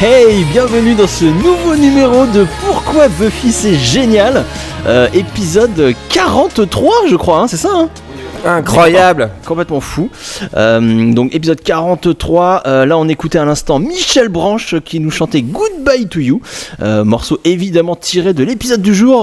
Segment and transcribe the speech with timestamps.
[0.00, 4.44] Hey, bienvenue dans ce nouveau numéro de Pourquoi Buffy c'est génial,
[4.86, 7.88] Euh, épisode 43 je crois, hein, c'est ça hein
[8.44, 10.08] Incroyable Complètement fou.
[10.56, 15.42] Euh, donc épisode 43, euh, là on écoutait à l'instant Michel Branche qui nous chantait
[15.42, 16.40] Goodbye to You,
[16.82, 19.22] Euh, morceau évidemment tiré de l'épisode du jour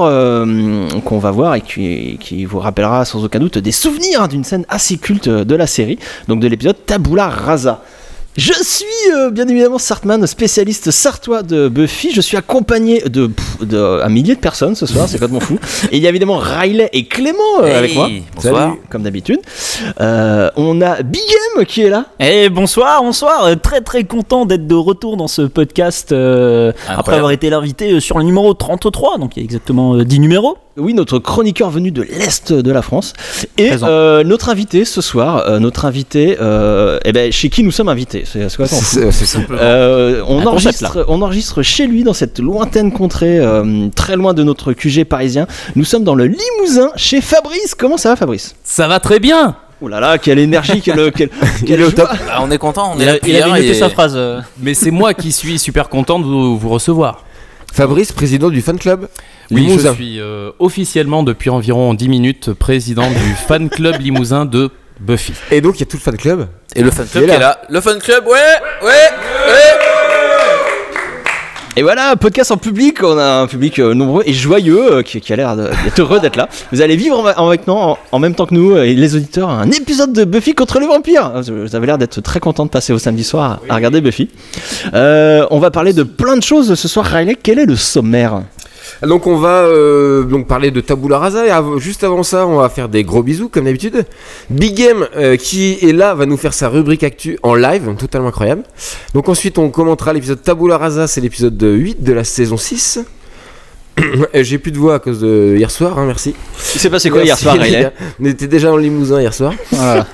[1.05, 4.65] qu'on va voir et qui, qui vous rappellera sans aucun doute des souvenirs d'une scène
[4.67, 7.81] assez culte de la série, donc de l'épisode Tabula Rasa.
[8.35, 12.11] Je suis euh, bien évidemment Sartman, spécialiste sartois de Buffy.
[12.11, 15.59] Je suis accompagné de, pff, de un millier de personnes ce soir, c'est complètement fou.
[15.91, 18.09] Et il y a évidemment Riley et Clément euh, avec moi.
[18.33, 18.69] bonsoir.
[18.69, 19.39] Salut, comme d'habitude.
[20.01, 21.21] Euh, on a Big
[21.57, 22.05] M qui est là.
[22.19, 27.17] Et bonsoir, bonsoir, Euh, très très content d'être de retour dans ce podcast euh, après
[27.17, 30.19] avoir été l'invité euh, sur le numéro 33, donc il y a exactement euh, 10
[30.19, 30.57] numéros.
[30.75, 33.13] Oui, notre chroniqueur venu de l'Est de la France.
[33.59, 37.69] Et euh, notre invité ce soir, euh, notre invité, euh, eh ben, chez qui nous
[37.69, 38.23] sommes invités.
[38.25, 38.49] C'est
[40.27, 44.73] on, enregistre, on enregistre chez lui dans cette lointaine contrée, euh, très loin de notre
[44.73, 45.45] QG parisien.
[45.75, 47.75] Nous sommes dans le Limousin chez Fabrice.
[47.77, 48.55] Comment ça va, Fabrice?
[48.63, 51.29] Ça va très bien Oh là là, quelle énergie, quelle, quelle,
[51.61, 52.05] Il quelle est au joie.
[52.07, 52.17] top.
[52.31, 53.13] Ah, on est content, on est Il, là
[53.53, 54.13] a- il et- sa phrase.
[54.15, 54.39] euh.
[54.59, 57.23] Mais c'est moi qui suis super content de vous, vous recevoir.
[57.73, 59.07] Fabrice, président du fan club
[59.51, 64.69] Oui, je suis euh, officiellement depuis environ 10 minutes président du fan club limousin de
[64.99, 65.33] Buffy.
[65.51, 66.47] Et donc il y a tout le fan club.
[66.75, 67.45] Et le fan club Il est qui est là.
[67.47, 67.61] là.
[67.69, 68.31] Le fan club, ouais,
[68.83, 69.79] ouais, ouais.
[71.75, 75.19] Et voilà, podcast en public, on a un public euh, nombreux et joyeux euh, qui,
[75.19, 76.47] qui a l'air d'être heureux d'être là.
[76.71, 79.49] Vous allez vivre en, avec nous, en, en même temps que nous et les auditeurs
[79.49, 81.31] un épisode de Buffy contre les vampires.
[81.41, 84.29] Vous avez l'air d'être très content de passer au samedi soir à, à regarder Buffy.
[84.93, 87.07] Euh, on va parler de plein de choses ce soir.
[87.07, 88.43] Riley, quel est le sommaire?
[89.05, 92.57] Donc on va euh, donc parler de Tabula Rasa et av- juste avant ça on
[92.57, 94.05] va faire des gros bisous comme d'habitude.
[94.49, 98.29] Big M euh, qui est là va nous faire sa rubrique actu en live, totalement
[98.29, 98.63] incroyable.
[99.13, 102.99] Donc ensuite on commentera l'épisode Tabula Rasa, c'est l'épisode 8 de la saison 6.
[104.33, 106.33] Et J'ai plus de voix à cause de hier soir, hein, merci.
[106.73, 107.91] Il s'est passé quoi hier soir, Riley.
[108.21, 109.53] On était déjà en Limousin hier soir.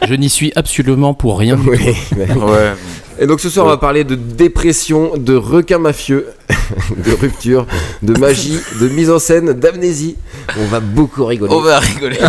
[0.08, 1.58] Je n'y suis absolument pour rien.
[1.66, 1.78] Oui.
[2.18, 2.74] Ouais.
[3.22, 6.28] Et donc ce soir on va parler de dépression, de requin mafieux,
[7.06, 7.68] de rupture,
[8.02, 10.16] de magie, de mise en scène, d'amnésie.
[10.57, 11.53] On va beaucoup rigoler.
[11.53, 12.18] On va rigoler.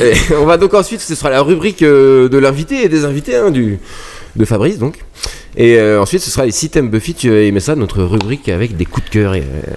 [0.00, 3.36] Et on va donc ensuite, ce sera la rubrique euh, de l'invité et des invités
[3.36, 3.78] hein, du,
[4.36, 4.98] de Fabrice donc.
[5.56, 8.48] Et euh, ensuite ce sera les 6 thèmes Buffy, tu as aimé ça, notre rubrique
[8.48, 9.72] avec des coups de cœur et, euh,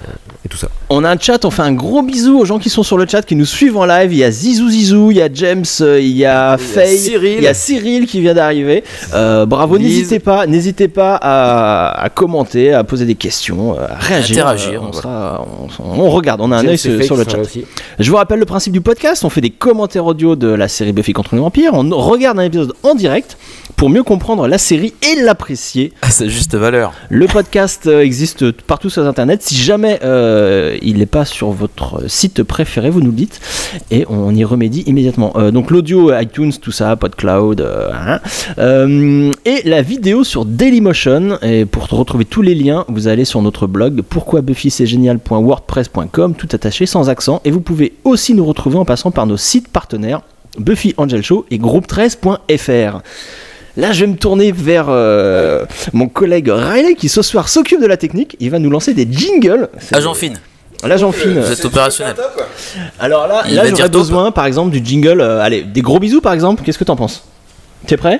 [0.47, 0.69] et tout ça.
[0.89, 3.05] On a un chat, on fait un gros bisou aux gens qui sont sur le
[3.07, 4.11] chat, qui nous suivent en live.
[4.13, 6.97] Il y a Zizou Zizou, il y a James, euh, il y a Faye,
[7.37, 8.83] il y a Cyril qui vient d'arriver.
[9.13, 14.37] Euh, bravo, n'hésitez pas, n'hésitez pas à, à commenter, à poser des questions, à réagir.
[14.47, 15.01] Interagir, Euh, on, voilà.
[15.01, 15.47] sera,
[15.83, 17.37] on, on regarde, on a un œil sur, le chat.
[17.99, 20.93] Je vous rappelle le principe du podcast, on fait des commentaires audio de la série
[20.93, 23.37] Buffy contre les vampires, on regarde un épisode en direct
[23.75, 25.93] pour mieux comprendre la série et l'apprécier.
[26.01, 26.93] Ah, c'est juste valeur.
[27.09, 29.43] Le podcast euh, existe partout sur internet.
[29.43, 30.36] Si jamais euh,
[30.81, 33.39] il n'est pas sur votre site préféré, vous nous le dites
[33.91, 35.33] et on y remédie immédiatement.
[35.35, 38.19] Euh, donc l'audio, iTunes, tout ça, PodCloud, euh, hein.
[38.57, 41.37] Euh, et la vidéo sur Dailymotion.
[41.41, 44.41] Et pour retrouver tous les liens, vous allez sur notre blog pourquoi
[46.33, 47.41] tout attaché sans accent.
[47.45, 50.21] Et vous pouvez aussi nous retrouver en passant par nos sites partenaires
[50.57, 53.01] Buffy Angel Show et groupe13.fr.
[53.77, 57.85] Là, je vais me tourner vers euh, mon collègue Riley qui ce soir s'occupe de
[57.85, 58.35] la technique.
[58.39, 59.69] Il va nous lancer des jingles.
[59.91, 60.39] Agent fine,
[60.83, 61.39] L'agent fine.
[61.39, 62.15] vous êtes opérationnel.
[62.99, 63.91] Alors là, Il là va j'aurais top.
[64.01, 65.21] besoin par exemple du jingle.
[65.21, 66.63] euh, allez, des gros bisous par exemple.
[66.63, 67.23] Qu'est-ce que t'en penses?
[67.85, 68.19] T'es prêt?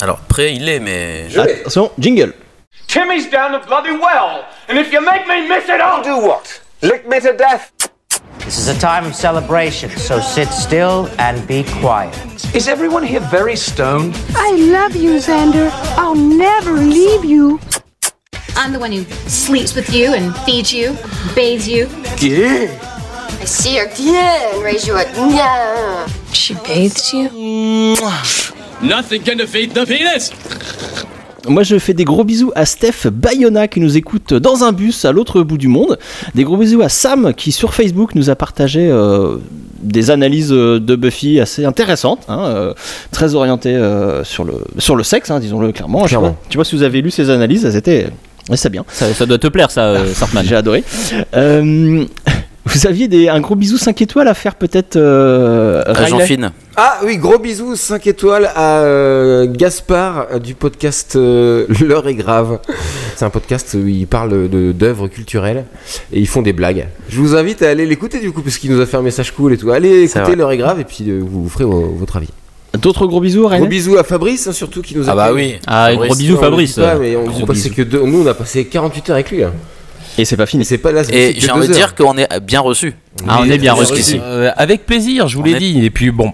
[0.00, 1.26] Alors, prêt, il est, mais.
[1.36, 2.32] Attention, jingle.
[2.88, 6.42] Timmy's down the bloody well, and if you make me miss it, I'll do what?
[6.82, 7.70] Lick me to death.
[8.44, 12.14] This is a time of celebration, so sit still and be quiet.
[12.54, 14.14] Is everyone here very stoned?
[14.36, 15.70] I love you, Xander.
[15.96, 17.58] I'll never leave you.
[18.56, 20.96] I'm the one who sleeps with you and feeds you,
[21.34, 21.88] bathes you.
[22.18, 22.70] Yeah.
[23.40, 26.06] I see her yeah and raise you a yeah.
[26.32, 27.30] She bathes you?
[28.80, 30.30] Nothing can defeat the penis
[31.48, 35.04] Moi, je fais des gros bisous à Steph Bayona qui nous écoute dans un bus
[35.04, 35.98] à l'autre bout du monde.
[36.34, 39.36] Des gros bisous à Sam qui sur Facebook nous a partagé euh,
[39.80, 42.74] des analyses euh, de Buffy assez intéressantes, hein, euh,
[43.10, 46.00] très orientées euh, sur, le, sur le sexe, hein, disons-le clairement.
[46.48, 48.08] Tu vois, si vous avez lu ces analyses, elles étaient.
[48.50, 48.84] ouais, C'est bien.
[48.88, 50.44] Ça, ça doit te plaire, ça, euh, Sartman.
[50.46, 50.82] J'ai adoré.
[51.34, 52.04] Euh,
[52.66, 55.82] vous aviez des, un gros bisou 5 étoiles à faire peut-être euh,
[56.26, 56.50] fine.
[56.76, 62.14] Ah oui, gros bisous, 5 étoiles à euh, Gaspard euh, du podcast euh, L'heure est
[62.14, 62.58] grave.
[63.14, 65.64] C'est un podcast où ils parlent de- d'œuvres culturelles
[66.12, 66.88] et ils font des blagues.
[67.08, 69.30] Je vous invite à aller l'écouter du coup parce qu'il nous a fait un message
[69.32, 69.70] cool et tout.
[69.70, 70.36] Allez écouter.
[70.36, 72.28] L'heure est grave et puis euh, vous, vous ferez vo- votre avis.
[72.78, 75.26] D'autres gros bisous, René Gros bisous à Fabrice, hein, surtout qui nous a Ah bah
[75.28, 75.54] fait- oui.
[75.66, 76.74] Ah, gros bisous, Fabrice.
[76.74, 77.74] dit pas, mais on Gros a passé bisous.
[77.74, 79.44] que deux- nous on a passé 48 heures avec lui.
[79.44, 79.52] hein.
[80.18, 80.64] Et c'est pas Et fini.
[80.64, 81.02] c'est pas là.
[81.10, 82.94] Et j'ai envie de dire qu'on est bien reçu.
[83.28, 84.20] Ah, on est bien reçu ici.
[84.22, 85.84] Euh, avec plaisir, je vous l'ai est- dit.
[85.84, 86.32] Et puis bon,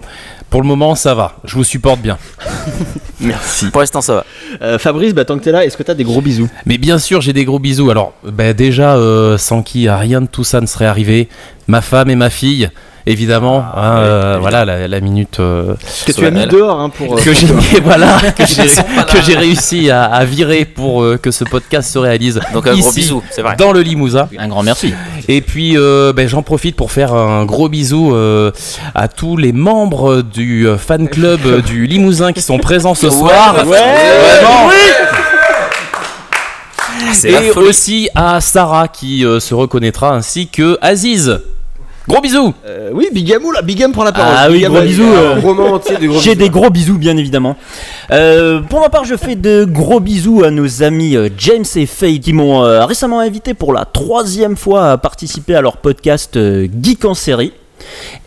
[0.49, 1.37] pour le moment, ça va.
[1.43, 2.17] Je vous supporte bien.
[3.19, 3.69] Merci.
[3.69, 4.25] Pour l'instant, ça va.
[4.61, 6.49] Euh, Fabrice, bah, tant que t'es là, est-ce que t'as des gros bisous?
[6.65, 7.89] Mais bien sûr, j'ai des gros bisous.
[7.89, 11.29] Alors, bah, déjà, euh, sans qui rien de tout ça ne serait arrivé.
[11.67, 12.69] Ma femme et ma fille,
[13.05, 13.63] évidemment.
[13.73, 17.13] Ah, hein, euh, voilà, la, la minute euh, Que tu as mis dehors hein, pour.
[17.17, 17.47] euh, que j'ai
[17.83, 22.39] voilà, que j'ai réussi à, à virer pour euh, que ce podcast se réalise.
[22.53, 23.55] Donc un gros bisou, c'est vrai.
[23.57, 24.27] Dans le Limousin.
[24.37, 24.93] Un grand merci.
[25.27, 28.51] Et puis, euh, ben, j'en profite pour faire un gros bisou euh,
[28.95, 33.09] à tous les membres du euh, fan club euh, du Limousin qui sont présents ce
[33.09, 33.53] soir.
[33.63, 34.69] Vraiment.
[37.13, 41.39] C'est la Et aussi à Sarah qui euh, se reconnaîtra ainsi que Aziz.
[42.07, 42.53] Gros bisous.
[42.65, 44.33] euh, oui, Bigamou là, Bigam prend la parole.
[44.37, 45.03] Ah oui, Bigam, gros bisous.
[45.03, 47.55] Euh, roman entier de gros J'ai des gros bisous, bien évidemment.
[48.11, 52.19] Euh, pour ma part, je fais de gros bisous à nos amis James et Faye
[52.19, 57.13] qui m'ont récemment invité pour la troisième fois à participer à leur podcast Geek en
[57.13, 57.53] série.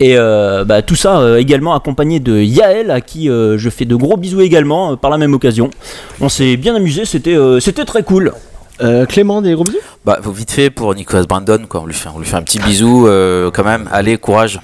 [0.00, 3.84] Et euh, bah, tout ça euh, également accompagné de Yael à qui euh, je fais
[3.84, 5.70] de gros bisous également par la même occasion.
[6.20, 8.32] On s'est bien amusé, c'était c'était très cool.
[8.82, 11.80] Euh, Clément, des gros bisous Bah, faut vite fait pour Nicolas Brandon, quoi.
[11.82, 13.88] On lui fait, on lui fait un petit bisou, euh, quand même.
[13.92, 14.60] Allez, courage.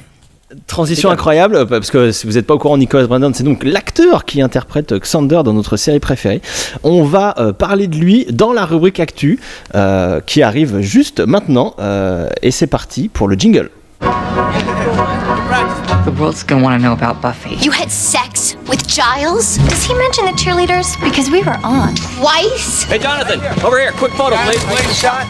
[0.67, 3.64] Transition incroyable, euh, parce que si vous n'êtes pas au courant, Nicholas Brandon, c'est donc
[3.64, 6.43] l'acteur qui interprète Xander dans notre série préférée.
[6.82, 9.41] On va euh, parler de lui dans la rubrique Actu,
[9.75, 11.75] euh, qui arrive juste maintenant.
[11.79, 13.70] euh, et c'est parti pour le jingle.
[16.05, 17.55] The world's gonna want to know about Buffy.
[17.57, 19.57] You had sex with Giles?
[19.57, 21.01] Does he mention the cheerleaders?
[21.03, 21.95] Because we were on.
[21.95, 22.83] Twice?
[22.83, 23.93] Hey, Jonathan, over here.
[23.93, 24.61] Quick photo, please.
[24.99, 25.27] shot.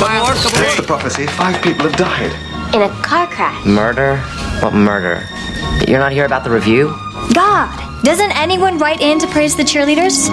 [0.00, 1.26] What's the prophecy?
[1.26, 2.32] Five people have died.
[2.74, 3.66] In a car crash.
[3.66, 4.16] Murder?
[4.62, 5.22] What murder?
[5.86, 6.94] You're not here about the review?
[7.34, 7.68] God,
[8.02, 10.28] doesn't anyone write in to praise the cheerleaders?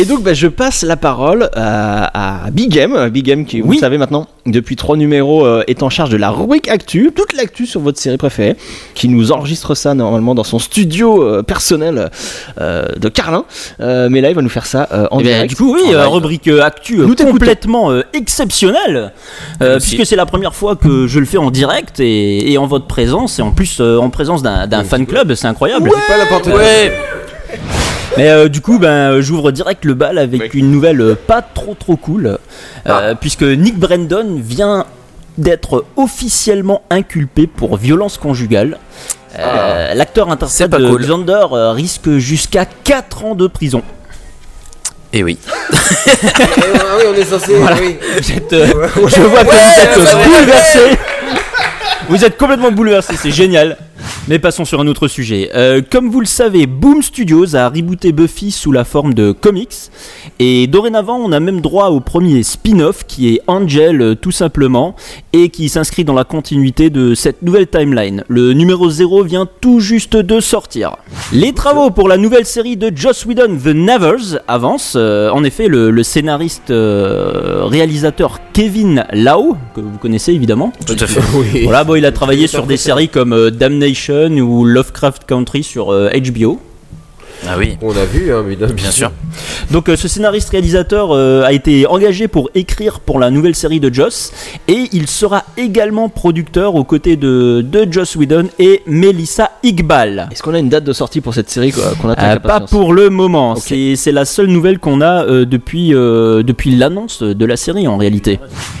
[0.00, 3.08] Et donc, bah, je passe la parole à, à Big M.
[3.10, 3.76] Big M, qui, vous Oui.
[3.76, 7.32] le savez maintenant, depuis trois numéros, euh, est en charge de la rubrique Actu, toute
[7.32, 8.56] l'actu sur votre série préférée,
[8.94, 12.10] qui nous enregistre ça normalement dans son studio euh, personnel
[12.60, 13.44] euh, de Carlin.
[13.80, 15.50] Euh, mais là, il va nous faire ça euh, en Eh direct.
[15.50, 19.12] du coup, oui, euh, rubrique euh, actu euh, Nous complètement euh, exceptionnelle,
[19.62, 22.66] euh, puisque c'est la première fois que je le fais en direct et, et en
[22.66, 25.88] votre présence, et en plus euh, en présence d'un fan club, c'est incroyable.
[25.94, 26.60] C'est pas n'importe quoi.
[28.16, 31.42] Mais euh, du coup, ben, euh, j'ouvre direct le bal avec une nouvelle euh, pas
[31.42, 32.38] trop trop cool,
[32.86, 34.86] euh, puisque Nick Brandon vient
[35.36, 38.78] d'être officiellement inculpé pour violence conjugale.
[39.36, 41.02] Euh, L'acteur interprète de cool.
[41.02, 43.82] Xander risque jusqu'à 4 ans de prison.
[45.12, 45.38] Et oui.
[45.44, 45.76] Eh,
[46.34, 47.52] ah oui, on est censé.
[47.80, 47.96] oui.
[48.20, 48.66] Vous êtes, euh,
[48.96, 50.78] je vois que vous êtes bouleversé.
[52.08, 53.76] Vous êtes complètement bouleversé, c'est génial.
[54.26, 55.50] Mais passons sur un autre sujet.
[55.54, 59.74] Euh, comme vous le savez, Boom Studios a rebooté Buffy sous la forme de comics.
[60.38, 64.96] Et dorénavant, on a même droit au premier spin-off qui est Angel, euh, tout simplement,
[65.34, 68.24] et qui s'inscrit dans la continuité de cette nouvelle timeline.
[68.28, 70.96] Le numéro 0 vient tout juste de sortir.
[71.34, 74.94] Les travaux pour la nouvelle série de Joss Whedon, The Nevers, avancent.
[74.96, 80.96] Euh, en effet, le, le scénariste euh, réalisateur Kevin Lau, que vous connaissez évidemment, Tout
[80.98, 81.20] à fait.
[81.34, 81.64] Oui.
[81.64, 83.50] voilà, bon, il a travaillé sur des séries comme euh,
[84.14, 86.60] Ou Lovecraft Country sur euh, HBO.
[87.48, 87.76] Ah oui.
[87.82, 89.10] On a vu, hein, mais bien, Bien sûr.
[89.70, 93.80] Donc euh, ce scénariste réalisateur euh, a été engagé pour écrire pour la nouvelle série
[93.80, 94.32] de Joss
[94.68, 100.28] et il sera également producteur aux côtés de, de Joss Whedon et Melissa Iqbal.
[100.32, 102.42] Est-ce qu'on a une date de sortie pour cette série quoi, qu'on attend Euh, avec
[102.42, 106.74] pas pour le moment, c'est c'est la seule nouvelle qu'on a euh, depuis, euh, depuis
[106.76, 108.38] l'annonce de la série en réalité.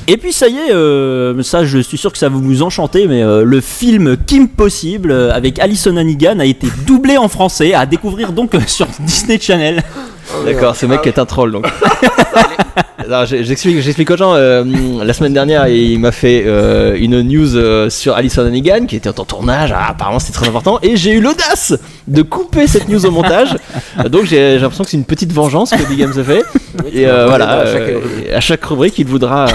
[0.08, 3.06] Et puis ça y est, euh, ça je suis sûr que ça va vous enchanter,
[3.06, 7.86] mais euh, le film Kim Possible avec Alison Hannigan a été doublé en français, à
[7.86, 9.82] découvrir donc sur Disney Channel.
[10.44, 11.66] D'accord, ce mec est un troll donc.
[13.26, 14.34] J'explique, j'explique aux gens.
[14.34, 14.64] euh,
[15.02, 19.08] la semaine dernière, il m'a fait euh, une news euh, sur Alison Hannigan qui était
[19.20, 19.72] en tournage.
[19.74, 20.78] Ah, apparemment, c'était très important.
[20.82, 21.74] Et j'ai eu l'audace
[22.08, 23.56] de couper cette news au montage.
[24.08, 26.42] Donc, j'ai l'impression que c'est une petite vengeance que Big Game se fait.
[26.92, 28.00] Et euh, voilà, chaque euh,
[28.36, 29.46] à chaque rubrique, il voudra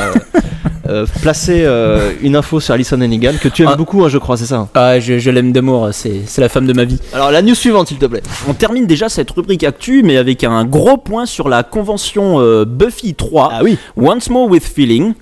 [0.90, 3.76] euh, placer euh, une info sur Alison Hannigan que tu aimes Ah.
[3.76, 4.68] beaucoup, hein, je crois, c'est ça.
[4.74, 7.00] Ah, je, je l'aime d'amour, c'est c'est la femme de ma vie.
[7.14, 8.24] Alors, la news suivante, s'il te plaît.
[8.48, 12.66] On termine déjà cette rubrique actu, mais avec un gros point sur la convention euh,
[12.66, 13.50] Buffy 3.
[13.54, 13.78] Ah oui.
[13.96, 15.14] Once More with Feeling.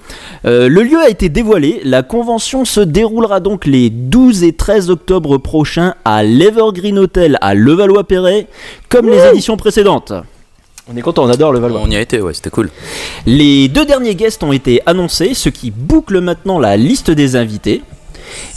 [0.46, 1.82] Le lieu a été dévoilé.
[1.84, 7.54] La convention se déroulera donc les 12 et 13 octobre prochains à l'Evergreen Hotel à
[7.54, 8.48] Levallois-Perret,
[8.90, 10.14] comme les éditions précédentes.
[10.90, 11.82] On est content, on adore le Valois.
[11.84, 12.70] On y a été, ouais, c'était cool.
[13.26, 17.82] Les deux derniers guests ont été annoncés, ce qui boucle maintenant la liste des invités.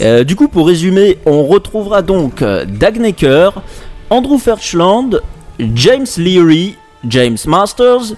[0.01, 3.63] Euh, du coup, pour résumer, on retrouvera donc euh, Dagnecker,
[4.11, 5.21] Andrew Ferchland,
[5.75, 6.77] James Leary,
[7.09, 8.15] James Masters,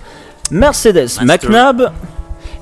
[0.50, 1.90] Mercedes McNabb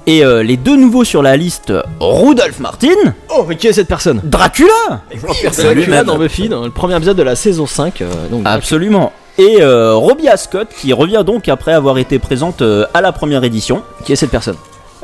[0.07, 3.89] et euh, les deux nouveaux sur la liste, Rudolph Martin, Oh, mais qui est cette
[3.89, 4.21] personne?
[4.25, 8.01] Dracula Dracula dans Buffy, dans le premier épisode de la saison 5.
[8.03, 9.13] euh, donc, Absolument.
[9.41, 13.43] Et euh, Robbie Ascott qui revient donc après avoir été présente euh, à la première
[13.43, 13.83] édition.
[14.05, 14.57] qui est cette personne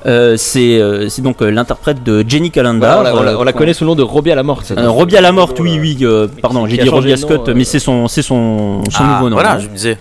[0.05, 3.01] Euh, c'est euh, c'est donc euh, l'interprète de Jenny Calendar.
[3.01, 4.35] Voilà, on la, on la- on la qu'on- connaît sous le nom de Robbie à
[4.37, 4.61] la mort.
[4.63, 7.55] cette- Euh, Robbie à la morte, oui, oui, euh, pardon, j'ai dit Robbie Ascott, euh.
[7.57, 9.37] mais c'est son, c'est son, son Ah, nouveau nom.
[9.37, 9.59] Voilà, hein.
[9.59, 9.99] je me disais.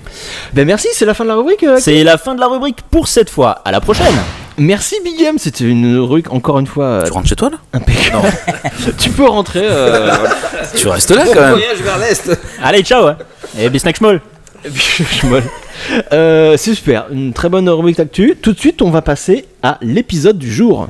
[0.54, 1.63] Ben merci, c'est la fin de la rubrique.
[1.63, 3.62] euh, C'est la fin de la rubrique pour cette fois.
[3.65, 4.13] À la prochaine.
[4.57, 7.57] Merci Big M, c'était une rubrique encore une fois Tu rentres chez toi là?
[7.74, 8.27] impeccable.
[8.97, 9.62] tu peux rentrer.
[9.63, 10.12] euh,
[10.75, 11.51] Tu restes là quand même.
[11.51, 12.31] Voyage vers l'Est.
[12.63, 13.05] Allez, ciao.
[13.07, 13.17] hein.
[13.59, 14.21] Et Bisnack Schmoll.
[16.13, 18.35] Euh, c'est super, une très bonne rubrique d'actu.
[18.41, 20.88] Tout de suite, on va passer à l'épisode du jour.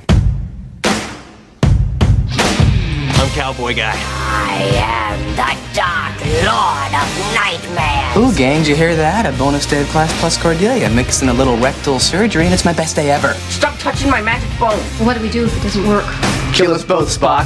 [3.36, 3.92] Cowboy Guy.
[3.94, 6.16] I am the Dark
[6.48, 8.18] Lord of Nightmare.
[8.18, 9.26] Ooh, gang, did you hear that?
[9.26, 10.90] A bonus day of class plus Cordelia.
[10.90, 13.34] Mixing a little rectal surgery, and it's my best day ever.
[13.50, 14.80] Stop touching my magic bone.
[15.06, 16.06] What do we do if it doesn't work?
[16.54, 17.46] Kill us both, Spock.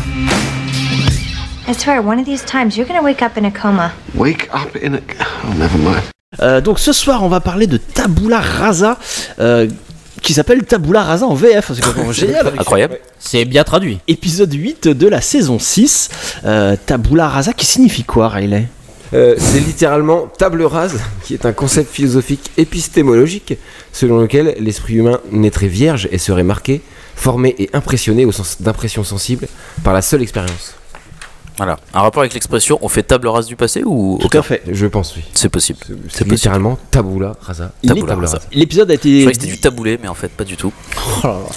[1.68, 3.92] I swear, one of these times you're gonna wake up in a coma.
[4.14, 5.02] Wake up in a.
[5.44, 6.04] Oh, never mind.
[6.40, 9.00] Euh, donc ce soir, on va parler de Tabula Rasa.
[9.40, 9.68] euh,
[10.22, 12.48] qui s'appelle Tabula Rasa en VF, c'est complètement génial.
[12.58, 13.00] Incroyable.
[13.20, 14.00] C'est bien traduit.
[14.08, 16.10] Épisode 8 de la saison 6.
[16.46, 18.68] Euh, Tabula Rasa qui signifie quoi, Riley?
[19.14, 23.56] Euh, c'est littéralement table rase, qui est un concept philosophique épistémologique
[23.92, 26.82] selon lequel l'esprit humain naîtrait vierge et serait marqué,
[27.16, 29.48] formé et impressionné au sens d'impression sensible
[29.84, 30.76] par la seule expérience.
[31.60, 31.78] Voilà.
[31.94, 34.64] Un rapport avec l'expression on fait table rase du passé ou Tout à fait.
[34.72, 35.22] Je pense, oui.
[35.34, 35.80] C'est possible.
[36.10, 37.72] C'est littéralement tabula rasa.
[37.86, 38.38] Tabula Tabula rasa.
[38.38, 38.48] rasa.
[38.52, 39.10] L'épisode a Je été.
[39.20, 40.74] croyais que c'était du taboulé, mais en fait pas du tout.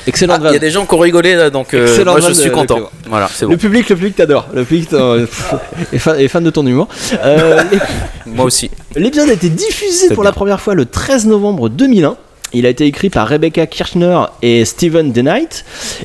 [0.07, 2.21] Excellent Ah, Il y a des gens qui ont rigolé là, donc euh, Excellente moi
[2.21, 2.81] je vanne suis de- content.
[3.09, 3.57] Voilà, c'est Le bon.
[3.57, 4.47] public, le public t'adore.
[4.55, 5.55] Le public euh, pff,
[5.93, 6.89] est, fan, est fan de ton humour.
[7.25, 7.63] Euh,
[8.27, 8.71] Moi aussi.
[8.97, 10.25] L'épisode a été diffusé pour bien.
[10.25, 12.17] la première fois le 13 novembre 2001.
[12.55, 15.65] Il a été écrit par Rebecca Kirchner et Steven DeKnight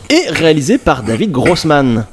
[0.09, 2.05] et réalisé par David Grossman.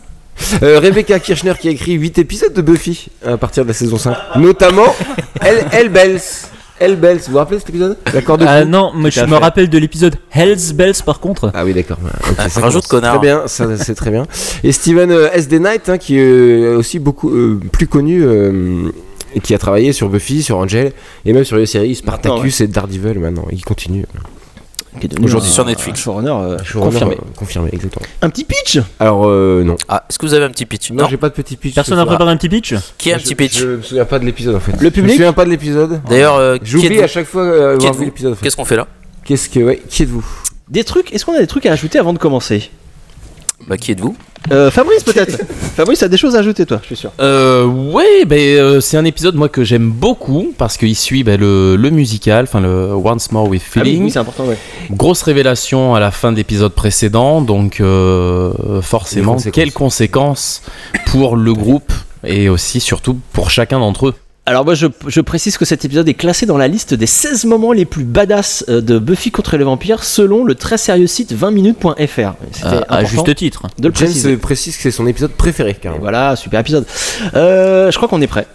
[0.62, 3.98] Euh, Rebecca Kirchner qui a écrit 8 épisodes de Buffy à partir de la saison
[3.98, 4.16] 5.
[4.36, 4.94] Notamment
[5.40, 6.20] Elle, Elle Bells.
[6.80, 7.96] Elle Bells, vous vous rappelez cet épisode?
[8.12, 11.50] L'accord de Ah non, Tout je me rappelle de l'épisode Hell's Bells par contre.
[11.54, 11.98] Ah oui d'accord.
[12.36, 13.18] Ah, ça rajoute connard.
[13.18, 14.26] Très bien, ça c'est très bien.
[14.64, 15.60] Et Steven euh, S.D.
[15.60, 18.90] Knight hein, qui est euh, aussi beaucoup euh, plus connu euh,
[19.36, 20.92] et qui a travaillé sur Buffy, sur Angel
[21.24, 23.46] et même sur les séries Spartacus et Daredevil maintenant.
[23.52, 24.04] Il continue.
[25.00, 25.98] Qui est devenu Aujourd'hui un- sur Netflix.
[26.00, 27.14] un showrunner euh, Showrunner, confirmé.
[27.16, 28.06] euh, confirmé, exactement.
[28.22, 28.78] Un petit pitch?
[29.00, 29.76] Alors euh, non.
[29.88, 30.90] Ah, est-ce que vous avez un petit pitch?
[30.92, 31.74] Non, j'ai pas de petit pitch.
[31.74, 32.74] Personne n'a préparé un petit pitch?
[32.96, 33.58] Qui a un Je- petit pitch?
[33.58, 34.72] Je me souviens pas de l'épisode en fait.
[34.72, 36.00] Le public Je me souviens pas de l'épisode.
[36.08, 37.02] D'ailleurs, euh, qui J'oublie êtes-vous?
[37.02, 37.98] à chaque fois euh, Qui avoir êtes-vous?
[38.00, 38.32] vu l'épisode.
[38.32, 38.42] en fait.
[38.44, 38.86] Qu'est-ce qu'on fait là?
[39.24, 40.24] Qu'est-ce que ouais, qui êtes-vous?
[40.68, 42.70] Des trucs, est-ce qu'on a des trucs à ajouter avant de commencer?
[43.66, 44.16] Bah, qui êtes-vous?
[44.52, 45.38] Euh, Fabrice peut-être
[45.76, 47.12] Fabrice a des choses à ajouter toi, je suis sûr.
[47.20, 51.40] Euh, ouais, ben euh, c'est un épisode moi que j'aime beaucoup parce qu'il suit ben,
[51.40, 54.04] le, le musical, enfin le Once More with Ah oui, Feeling.
[54.04, 54.58] oui, c'est important, ouais.
[54.90, 59.54] Grosse révélation à la fin de l'épisode précédent, donc euh, forcément, conséquences.
[59.54, 60.62] quelles conséquences
[61.06, 61.92] pour le groupe
[62.26, 64.14] et aussi surtout pour chacun d'entre eux.
[64.46, 67.46] Alors moi je, je précise que cet épisode est classé dans la liste des 16
[67.46, 71.32] moments les plus badass euh, de Buffy contre les vampires selon le très sérieux site
[71.34, 72.34] 20minutes.fr.
[72.52, 73.62] C'était Euh, à important juste titre.
[73.78, 74.32] de le James préciser.
[74.34, 76.02] euh, précise que c'est son épisode préféré Et carrément.
[76.02, 76.84] voilà, super épisode.
[77.34, 78.46] Euh, je crois qu'on est prêt.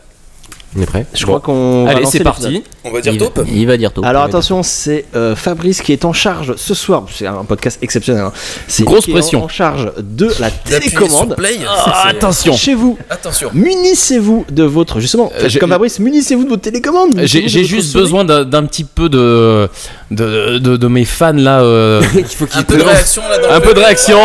[0.78, 2.64] On est prêt Je crois qu'on va Allez, lancer c'est parti.
[2.84, 4.06] On va dire Il, taupe il va dire taupe.
[4.06, 7.06] Alors Il attention, c'est euh, Fabrice qui est en charge ce soir.
[7.12, 8.24] C'est un podcast exceptionnel.
[8.26, 8.32] hein.
[8.68, 9.44] C'est Grosse lui qui est en- pression.
[9.46, 11.28] En charge de la télécommande.
[11.30, 11.58] sur play.
[11.68, 12.54] Ah, c'est- attention.
[12.56, 13.50] Chez vous, Attention.
[13.54, 15.32] munissez-vous de votre justement.
[15.42, 17.20] Euh, comme Fabrice, munissez-vous de votre télécommande.
[17.24, 18.04] J'ai de juste souris.
[18.04, 19.68] besoin d'un petit peu de
[20.12, 21.62] de, de, de mes fans là.
[21.62, 24.20] euh, Il faut qu'il Un peu de réaction là dans un peu de réaction.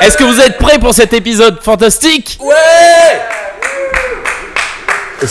[0.00, 2.38] Est-ce que vous êtes prêts pour cet épisode fantastique?
[2.42, 2.52] Ouais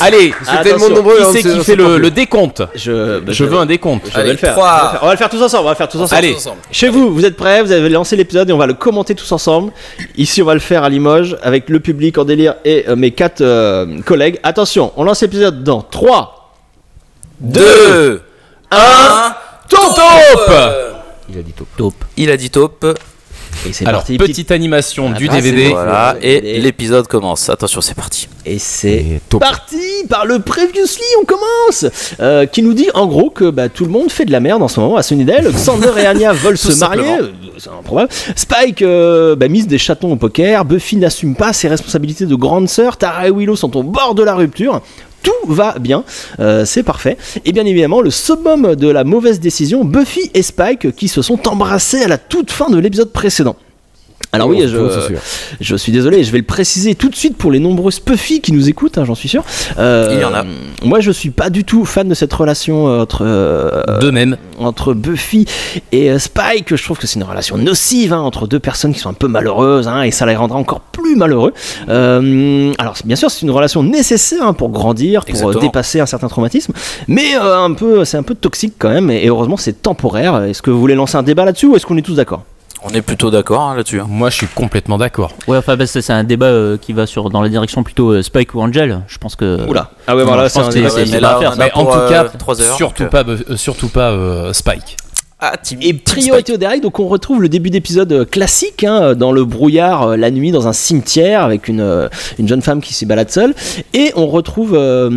[0.02, 1.18] Allez, C'est tellement nombreux.
[1.18, 4.08] qui hein, c'est qui fait le, décompte Je, bah, Je veux un décompte.
[4.08, 4.58] Je vais Allez, le faire.
[4.58, 5.00] On va le faire.
[5.04, 5.62] On va le faire tous ensemble.
[5.62, 6.18] On va le faire tous ensemble.
[6.18, 6.34] Allez.
[6.34, 6.58] Tous ensemble.
[6.72, 9.32] Chez vous, vous êtes prêts Vous avez lancé l'épisode et on va le commenter tous
[9.32, 9.72] ensemble.
[10.18, 13.12] Ici, on va le faire à Limoges avec le public en délire et euh, mes
[13.12, 14.40] quatre euh, collègues.
[14.44, 16.54] Attention, on lance l'épisode dans 3,
[17.42, 18.22] 2
[18.72, 19.36] 1
[19.70, 20.52] Taupe
[21.30, 21.54] Il a dit.
[21.78, 22.04] Taupe.
[22.18, 22.86] Il a dit taupe.
[23.68, 24.18] Et c'est Alors, parti.
[24.18, 25.70] petite animation du Ah, c'est DVD.
[25.70, 27.50] Voilà, Le et l'épisode commence.
[27.50, 28.28] Attention, c'est parti.
[28.46, 29.78] Et c'est parti
[30.10, 31.86] par le Previously, on commence
[32.20, 34.62] Euh, Qui nous dit en gros que bah, tout le monde fait de la merde
[34.62, 35.52] en ce moment à Sunnydale.
[35.54, 37.18] Xander et Anya veulent se marier,
[37.58, 38.10] c'est improbable.
[38.36, 40.66] Spike euh, bah, mise des chatons au poker.
[40.66, 42.98] Buffy n'assume pas ses responsabilités de grande sœur.
[42.98, 44.82] Tara et Willow sont au bord de la rupture.
[45.26, 46.04] Tout va bien,
[46.40, 47.18] euh, c'est parfait.
[47.44, 51.48] Et bien évidemment, le summum de la mauvaise décision, Buffy et Spike qui se sont
[51.50, 53.58] embrassés à la toute fin de l'épisode précédent.
[54.32, 55.16] Alors oui, Oh, je,
[55.62, 58.52] je suis désolé, je vais le préciser tout de suite pour les nombreuses Puffy qui
[58.52, 59.44] nous écoutent, hein, j'en suis sûr.
[59.78, 60.44] Euh, Il y en a.
[60.84, 64.36] Moi, je suis pas du tout fan de cette relation euh, entre euh, De même.
[64.60, 65.46] entre Buffy
[65.94, 66.76] et euh, Spike.
[66.76, 69.30] Je trouve que c'est une relation nocive hein, entre deux personnes qui sont un peu
[69.30, 71.54] malheureuses hein, et ça les rendra encore plus malheureux.
[71.88, 75.62] Euh, alors bien sûr, c'est une relation nécessaire hein, pour grandir, pour Exactement.
[75.62, 76.74] dépasser un certain traumatisme,
[77.08, 79.10] mais euh, un peu, c'est un peu toxique quand même.
[79.12, 80.44] Et, et heureusement, c'est temporaire.
[80.44, 82.44] Est-ce que vous voulez lancer un débat là-dessus ou est-ce qu'on est tous d'accord?
[82.88, 84.00] On est plutôt d'accord hein, là-dessus.
[84.00, 84.06] hein.
[84.08, 85.32] Moi, je suis complètement d'accord.
[85.48, 88.12] Ouais, enfin, bah, c'est c'est un débat euh, qui va sur, dans la direction plutôt
[88.12, 89.02] euh, Spike ou Angel.
[89.08, 89.68] Je pense que.
[89.68, 89.90] Oula.
[90.08, 90.90] Ah ouais, voilà, je pense c'est un que débat.
[90.92, 91.62] c'est- Mais c'est là, pas à faire, on ça.
[91.64, 94.12] a Mais en pour, tout euh, cas, trois heures, surtout donc, pas, euh, surtout pas
[94.12, 94.98] euh, Spike.
[95.42, 95.52] Ah,
[95.82, 99.44] Et priorité au derrière, donc on retrouve le début d'épisode euh, classique hein, dans le
[99.44, 102.08] brouillard euh, la nuit dans un cimetière avec une, euh,
[102.40, 103.54] une jeune femme qui s'y balade seule
[103.94, 105.10] et on retrouve euh,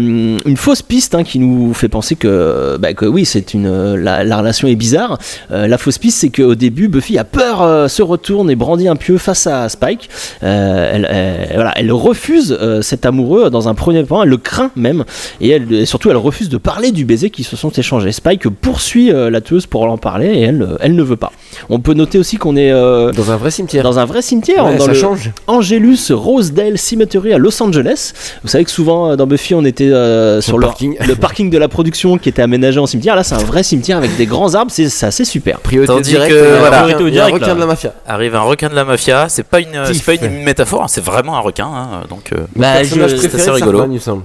[0.45, 3.97] une fausse piste hein, qui nous fait penser que, bah, que oui c'est une euh,
[3.97, 5.19] la, la relation est bizarre.
[5.53, 8.89] Euh, la fausse piste c'est qu'au début Buffy a peur, euh, se retourne et brandit
[8.89, 10.11] un pieu face à Spike.
[10.43, 14.37] Euh, elle, elle- voilà, elle refuse euh, cet amoureux dans un premier temps, elle le
[14.37, 15.05] craint même
[15.41, 18.11] et, elle, et surtout elle refuse de parler du baiser qui se sont échangés.
[18.11, 21.33] Spike poursuit euh, la tueuse pour en parler et elle, euh, elle ne veut pas.
[21.71, 23.83] On peut noter aussi qu'on est euh, Dans un vrai cimetière.
[23.83, 25.31] dans un vrai cimetière, Ouais, dans ça le change.
[25.47, 28.13] Angelus Rosedale Cemetery à Los Angeles.
[28.43, 30.97] Vous savez que souvent euh, dans Buffy on était euh, sur, le le parking.
[31.07, 33.17] le parking de la production qui était aménagé en cimetière.
[33.17, 35.61] Là c'est un vrai cimetière avec des grands arbres, c'est assez super.
[35.61, 36.83] Priorité Tandis directe, que, voilà.
[36.83, 37.55] Priorité au a un direct, requin là.
[37.55, 37.95] de la mafia.
[38.07, 39.29] Arrive un requin de la mafia.
[39.29, 41.67] C'est pas une, pas métaphore, hein, c'est vraiment un requin.
[41.67, 43.85] hein, donc, euh, Bah, Personnage je- c'est préféré rigolo.
[43.87, 44.23] Il me semble.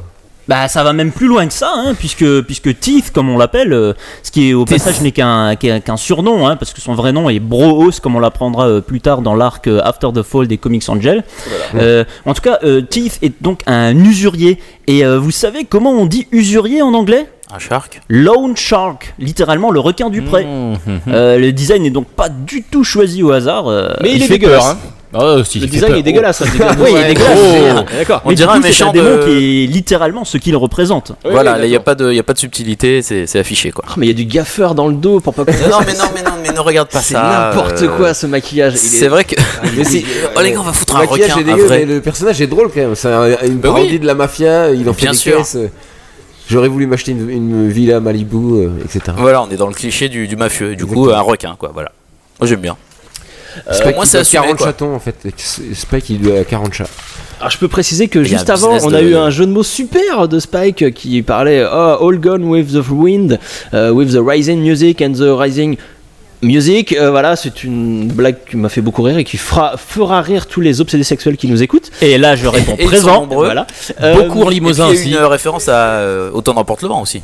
[0.47, 3.71] Bah ça va même plus loin que ça, hein, puisque puisque Teeth, comme on l'appelle,
[3.71, 6.95] euh, ce qui est au passage n'est qu'un qu'un qu'un surnom, hein, parce que son
[6.95, 10.21] vrai nom est Broos, comme on l'apprendra euh, plus tard dans l'arc euh, After the
[10.21, 11.23] Fall des Comics Angel.
[11.75, 14.59] Euh, en tout cas, euh, Teeth est donc un usurier.
[14.87, 17.29] Et euh, vous savez comment on dit usurier en anglais?
[17.55, 18.01] Un shark.
[18.09, 20.43] Loan Shark, littéralement le requin du pré.
[20.43, 20.99] Mmh, mmh.
[21.09, 23.67] Euh, le design n'est donc pas du tout choisi au hasard.
[23.67, 24.71] euh, Mais il, est fait dégueulasse.
[24.71, 24.77] hein.
[25.15, 26.41] Oh, si, Le il design est dégueulasse.
[26.41, 26.75] hein, dégueulasse.
[26.79, 27.73] Oui, il est Ouais, dégueulasse.
[27.75, 27.85] gros.
[27.97, 28.21] D'accord.
[28.25, 31.11] On Mais dirait un c'est méchant démon de- qui est littéralement ce qu'il représente.
[31.23, 33.71] voilà, là, il n'y a, pas de- y a pas de subtilité, c'est c'est affiché
[33.71, 33.83] quoi.
[33.89, 35.51] Oh, mais il y a du gaffeur dans le dos pour pas non,
[35.85, 37.51] mais non, mais non, mais ne regarde pas C'est ça.
[37.53, 38.73] n'importe euh, quoi ce maquillage.
[38.73, 39.35] Il C'est est- vrai que.
[39.77, 41.67] Mais si- Oh les gars, on va foutre Le un maquillage requin, est un dégueu,
[41.67, 41.79] vrai.
[41.79, 42.95] mais le personnage est drôle quand même.
[42.95, 43.99] C'est un- une Bah parodie oui.
[43.99, 44.71] de la mafia.
[44.71, 45.37] Il en fait Bien des sûr.
[45.37, 45.57] caisses.
[46.49, 49.15] J'aurais voulu m'acheter une, une villa à Malibu, euh, etc.
[49.17, 50.75] Voilà, on est dans le cliché du, du mafieux.
[50.75, 51.91] Du coup, un requin quoi, voilà.
[52.39, 52.75] Moi j'aime bien.
[53.71, 54.67] Spike, pour moi, c'est doit assumé, 40 quoi.
[54.67, 55.15] chatons en fait.
[55.73, 56.85] Spike, il doit 40 chats.
[57.39, 59.63] Alors je peux préciser que juste avant, on a de- eu un jeu de mots
[59.63, 63.37] super de Spike qui parlait oh, All Gone with the Wind,
[63.73, 65.77] uh, with the Rising Music and the Rising
[66.43, 66.93] Music.
[66.93, 70.45] Euh, voilà, c'est une blague qui m'a fait beaucoup rire et qui fera, fera rire
[70.47, 71.89] tous les obsédés sexuels qui nous écoutent.
[72.01, 73.21] Et là, je réponds Et présent.
[73.21, 73.45] nombreux.
[73.45, 73.65] Voilà.
[74.15, 75.11] Beaucoup en Euh, limousin aussi.
[75.11, 77.21] une référence à euh, Autant n'emporte le vent aussi.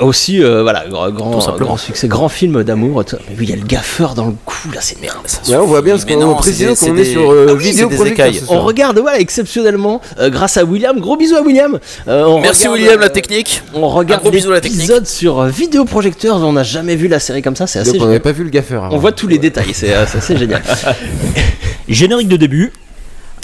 [0.00, 3.02] aussi, euh, voilà, grand, grand, succès, grand film d'amour.
[3.12, 5.16] Mais oui, il y a le gaffeur dans le cou là, c'est merde.
[5.26, 7.52] Ça on voit bien Mais qu'on non, précise c'est des- qu'on est sur euh, Ah
[7.54, 8.40] oui, vidéo c'est des projecteur écailles.
[8.46, 10.98] ce On regarde, voilà, exceptionnellement, euh, grâce à William.
[11.00, 11.78] Gros bisous à William.
[12.08, 13.62] Euh, on Merci regarde, William, la euh, technique.
[13.74, 14.80] On regarde gros bisou à la technique.
[14.80, 16.36] l'épisode sur euh, vidéoprojecteur.
[16.36, 17.66] On n'a jamais vu la série comme ça.
[17.66, 18.08] C'est assez Donc on génial.
[18.10, 18.84] n'avait pas vu le gaffeur.
[18.84, 18.94] avant.
[18.96, 19.72] On voit tous les détails.
[19.74, 20.62] C'est euh, c'est génial.
[21.88, 22.72] Générique de début.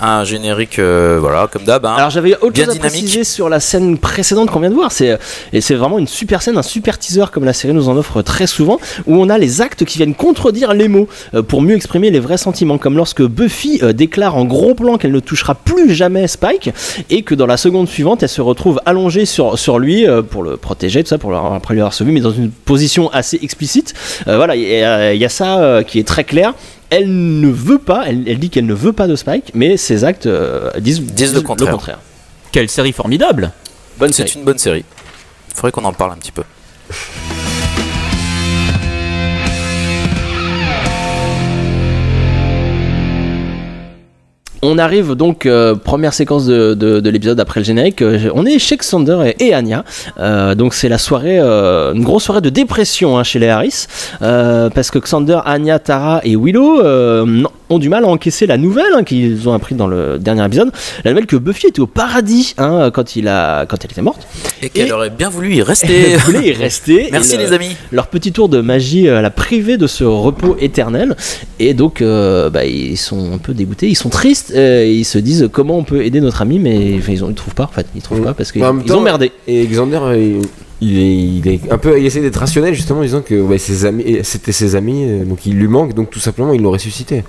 [0.02, 1.84] Un générique, euh, voilà, comme d'hab.
[1.84, 1.94] hein.
[1.96, 2.92] Alors j'avais autre Bien chose à dynamique.
[3.02, 4.92] préciser sur la scène précédente qu'on vient de voir.
[4.92, 5.18] C'est
[5.52, 8.22] et c'est vraiment une super scène, un super teaser comme la série nous en offre
[8.22, 11.74] très souvent, où on a les actes qui viennent contredire les mots euh, pour mieux
[11.76, 15.54] exprimer les vrais sentiments, comme lorsque Buffy euh, déclare en gros plan qu'elle ne touchera
[15.54, 16.70] plus jamais Spike
[17.10, 20.42] et que dans la seconde suivante, elle se retrouve allongée sur sur lui euh, pour
[20.42, 23.38] le protéger, tout ça, pour le, après lui avoir sauvé, mais dans une position assez
[23.42, 23.92] explicite.
[24.28, 26.54] Euh, voilà, il y, a- il y a ça euh, qui est très clair.
[26.90, 30.04] Elle ne veut pas, elle, elle dit qu'elle ne veut pas de Spike, mais ses
[30.04, 32.00] actes euh, disent, Disent le contraire.
[32.52, 33.52] Quelle série formidable.
[33.98, 34.12] Bonne.
[34.12, 34.84] C'est une bonne série.
[35.54, 36.42] Faudrait qu'on en parle un petit peu.
[44.62, 48.02] On arrive donc, euh, première séquence de, de- de l'épisode après le générique.
[48.02, 49.84] euh, on est chez Xander et, et Anya.
[50.18, 53.86] Euh, donc c'est la soirée, une grosse soirée de dépression hein, chez les Harris.
[54.20, 56.82] parce que Xander, Anya, Tara et Willow
[57.72, 60.72] ont du mal à encaisser la nouvelle hein, qu'ils ont appris dans le dernier épisode.
[61.04, 64.26] La nouvelle que Buffy était au paradis hein, quand, il a, quand elle était morte.
[64.60, 66.16] Et qu'elle aurait bien voulu y rester.
[66.16, 67.08] voulait y rester.
[67.12, 67.76] Merci le- les amis.
[67.92, 71.16] Leur petit tour de magie l'a privé de ce repos éternel.
[71.60, 73.88] Et donc, bah, ils sont un peu dégoûtés.
[73.88, 74.49] Ils sont tristes.
[74.54, 77.54] Euh, ils se disent comment on peut aider notre ami, mais enfin, ils ne trouvent
[77.54, 77.64] pas.
[77.64, 79.32] En fait, ils trouvent pas parce qu'ils ils ont merdé.
[79.46, 80.40] Et Xander, il,
[80.80, 83.58] il est, il est un peu, il essaie d'être rationnel justement, en disant que ouais,
[83.58, 86.62] ses amis, et c'était ses amis, euh, donc il lui manque, donc tout simplement il
[86.62, 87.22] l'ont ressuscité.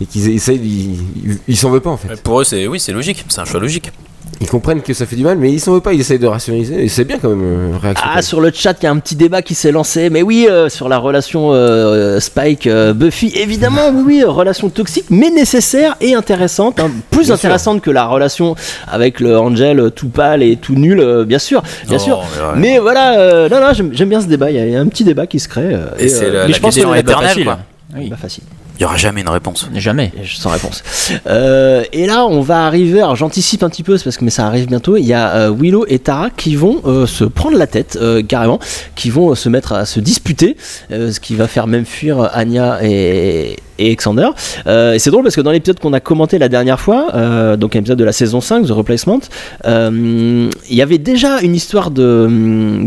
[0.00, 2.20] Et qu'ils essayent, il, il- il s'en veut pas en fait.
[2.22, 3.24] Pour eux, c'est oui, c'est logique.
[3.28, 3.90] C'est un choix logique.
[4.40, 6.26] Ils comprennent que ça fait du mal, mais ils s'en veulent pas, ils essayent de
[6.26, 6.84] rationaliser.
[6.84, 7.42] Et c'est bien quand même,
[7.74, 8.06] euh, réaction.
[8.12, 10.10] Ah, sur le chat, il y a un petit débat qui s'est lancé.
[10.10, 15.96] Mais oui, euh, sur la relation euh, Spike-Buffy, évidemment, oui, oui, relation toxique, mais nécessaire
[16.00, 16.80] et intéressante.
[16.80, 16.90] hein.
[17.10, 17.46] plus Bien sûr.
[17.46, 18.54] intéressante que la relation
[18.88, 21.62] avec le Angel tout pâle et tout nul, euh, bien sûr.
[21.86, 22.22] Bien Non, sûr.
[22.22, 22.52] mais ouais.
[22.74, 24.50] Mais voilà, euh, non, non, j'aime bien ce débat.
[24.50, 25.74] Il y, a- il y a un petit débat qui se crée.
[25.74, 27.44] euh, Et c'est la- la je pense question que éternelle, facile.
[27.44, 27.58] quoi.
[27.96, 28.08] Oui.
[28.10, 28.44] Pas facile.
[28.76, 29.68] Il y aura jamais une réponse.
[29.74, 30.12] Jamais.
[30.26, 30.82] Sans réponse.
[31.26, 33.00] Euh, et là, on va arriver.
[33.00, 34.96] Alors, j'anticipe un petit peu, parce que mais ça arrive bientôt.
[34.96, 38.58] Il y a euh, Willow et Tara qui vont euh, se prendre la tête carrément,
[38.96, 40.56] qui vont se mettre à se disputer,
[40.90, 44.28] ce qui va faire même fuir Anya et, et Xander.
[44.66, 47.56] Euh, et c'est drôle parce que dans l'épisode qu'on a commenté la dernière fois, euh,
[47.56, 49.20] donc un épisode de la saison 5, The Replacement,
[49.66, 52.28] euh, il y avait déjà une histoire de,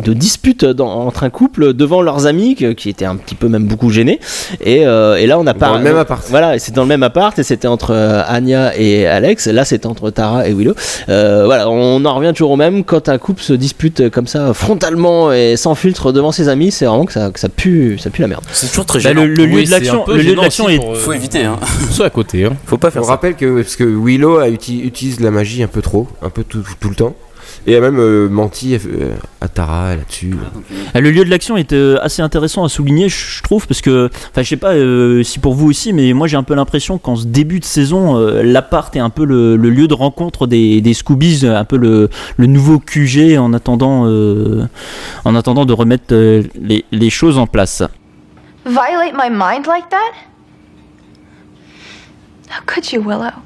[0.03, 3.65] de dispute dans- entre un couple devant leurs amis qui étaient un petit peu même
[3.65, 4.19] beaucoup gênés.
[4.61, 6.23] Et, euh, et là, on a pas Dans le même appart.
[6.29, 9.47] voilà, et c'est dans le même appart et c'était entre euh, Anya et Alex.
[9.47, 10.73] Là, c'était entre Tara et Willow.
[11.09, 12.83] Euh, voilà, on en revient toujours au même.
[12.83, 16.85] Quand un couple se dispute comme ça, frontalement et sans filtre devant ses amis, c'est
[16.85, 18.43] vraiment que ça, que ça pue, ça pue la merde.
[18.51, 19.23] C'est toujours très Bah, gênant.
[19.23, 21.43] le, le lieu Oui, de l'action, le lieu de l'action aussi pour, euh, Faut éviter,
[21.45, 21.59] hein.
[21.91, 22.45] Soit à côté.
[22.45, 22.55] Hein.
[22.65, 23.11] Faut pas faire On ça.
[23.11, 26.43] rappelle que, parce que Willow a uti- utilise la magie un peu trop, un peu
[26.43, 27.15] tout, tout le temps.
[27.65, 30.35] Et a même euh, menti euh, à Tara là-dessus.
[30.93, 33.81] Ah, Le lieu de l'action est euh, assez intéressant à souligner, je je trouve, parce
[33.81, 36.53] que, enfin, je sais pas euh, si pour vous aussi, mais moi j'ai un peu
[36.55, 39.93] l'impression qu'en ce début de saison, euh, l'appart est un peu le, le lieu de
[39.93, 44.65] rencontre des, des Scoobies, un peu le, le nouveau QG en attendant, euh,
[45.25, 47.83] en attendant de remettre euh, les, les choses en place.
[48.65, 49.97] Violate my mind like that?
[52.47, 53.43] How could you, Willow?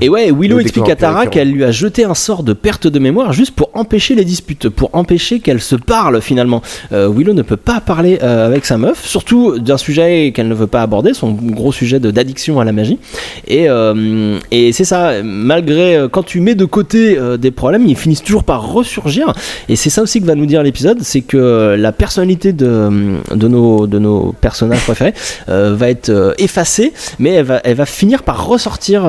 [0.00, 2.98] Et ouais, Willow explique à Tara qu'elle lui a jeté un sort de perte de
[2.98, 6.62] mémoire juste pour empêcher les disputes, pour empêcher qu'elle se parle finalement.
[6.92, 10.54] Euh, Willow ne peut pas parler euh, avec sa meuf, surtout d'un sujet qu'elle ne
[10.54, 12.98] veut pas aborder, son gros sujet d'addiction à la magie.
[13.46, 18.24] Et, euh, et c'est ça, malgré quand tu mets de côté des problèmes, ils finissent
[18.24, 19.32] toujours par ressurgir.
[19.68, 23.48] Et c'est ça aussi que va nous dire l'épisode, c'est que la personnalité de, de,
[23.48, 25.14] nos, de nos personnages préférés
[25.46, 29.02] va être effacée, mais elle va, elle va finir par ressortir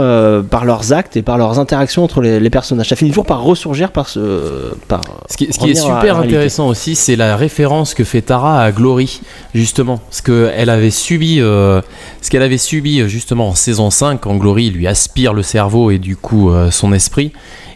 [0.51, 2.89] par leurs actes et par leurs interactions entre les, les personnages.
[2.89, 4.73] Ça finit toujours par ressurgir par ce.
[4.87, 8.61] Par Ce qui, ce qui est super intéressant aussi, c'est la référence que fait Tara
[8.61, 9.21] à Glory,
[9.53, 10.01] justement.
[10.11, 11.81] Ce qu'elle avait subi, euh,
[12.21, 15.91] ce qu'elle avait subi euh, justement en saison 5, quand Glory lui aspire le cerveau
[15.91, 17.31] et du coup euh, son esprit.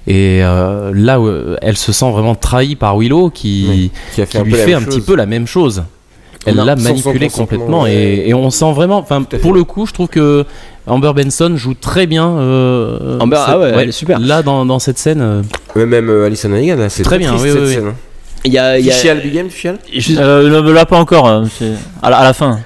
[0.07, 1.29] Et euh, là, où,
[1.61, 4.53] elle se sent vraiment trahie par Willow, qui, Oui, qui a fait qui un lui
[4.53, 5.83] fait un petit peu la même chose.
[6.45, 10.07] Elle l'a manipulé complètement et, et on sent vraiment, enfin pour le coup, je trouve
[10.07, 10.45] que
[10.89, 12.27] Amber Benson joue très bien.
[12.39, 14.19] euh, Amber, cette- ah ouais, elle est super.
[14.19, 15.41] Là, dans, dans cette scène, euh,
[15.75, 17.73] Mais même euh, Alison Hannigan, c'est Très très bien, triste, oui, cette oui, oui.
[17.75, 17.95] scène, hein.
[18.45, 21.43] Il y a, il y Tu a- Big Game, chiales juste- Euh, là, pas encore,
[21.57, 22.59] c'est à la, à la fin.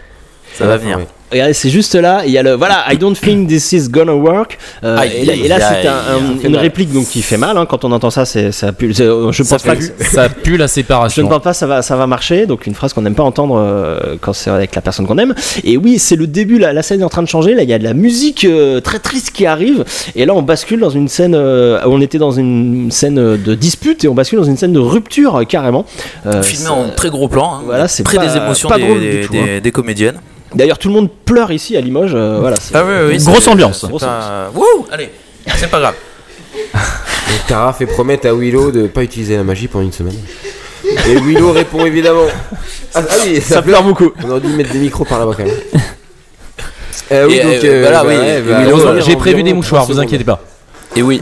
[0.53, 0.99] Ça va venir.
[1.33, 2.21] Regardez, c'est juste là.
[2.25, 4.57] Il y a le voilà, I don't think this is gonna work.
[4.83, 6.61] Euh, Aïe, et là, et là, aïe, c'est un- un- une mal.
[6.61, 7.57] réplique donc qui fait mal.
[7.57, 7.65] hein.
[7.67, 8.93] quand on entend ça, c'est ça pue.
[8.93, 9.75] c'est- Je ça, pense pas.
[9.75, 11.23] pue, que- ça pue la Je séparation.
[11.23, 13.23] ne pense pas que ça va, ça va marcher, donc une phrase qu'on n'aime pas
[13.23, 15.33] entendre euh, quand c'est avec la personne qu'on aime.
[15.63, 17.69] Et oui, c'est le début, la, la scène est en train de changer, là il
[17.69, 19.83] y a de la musique euh, très triste qui arrive,
[20.15, 24.03] et là on bascule dans une scène, euh, on était dans une scène de dispute,
[24.03, 25.85] et on bascule dans une scène de rupture euh, carrément.
[26.27, 27.55] Euh, Filmé ça- en très gros plan.
[27.55, 29.71] hein, Voilà, c'est près pas- des émotions pas des, drôle du des- tout, des- des
[29.71, 30.19] comédiennes.
[30.55, 32.57] D'ailleurs tout le monde pleure ici à Limoges, euh, voilà.
[32.59, 33.81] c'est- Ah oui, oui, Grosse ambiance.
[33.81, 35.09] c'est Grosse pas- Wouh, allez,
[35.55, 35.95] c'est pas grave.
[37.47, 40.15] Tara fait promettre à Willow de pas utiliser la magie pendant une semaine.
[41.07, 42.27] Et Willow répond évidemment.
[42.93, 44.11] Ah, ah oui, ça, pleure beaucoup.
[44.23, 45.55] On aurait dû mettre des micros par là-bas quand même.
[47.11, 48.15] Euh, oui, Et, donc, euh, euh, voilà, bah, oui,
[48.47, 50.39] bah, euh, J'ai prévu des mouchoirs, 30 vous inquiétez pas.
[50.95, 51.21] Et oui.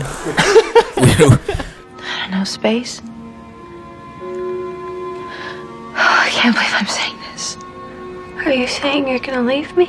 [1.02, 1.32] Willow.
[1.32, 3.02] I don't know, space?
[5.96, 7.15] Oh, I can't believe I'm saying.
[8.45, 9.86] Are you saying you're gonna leave me?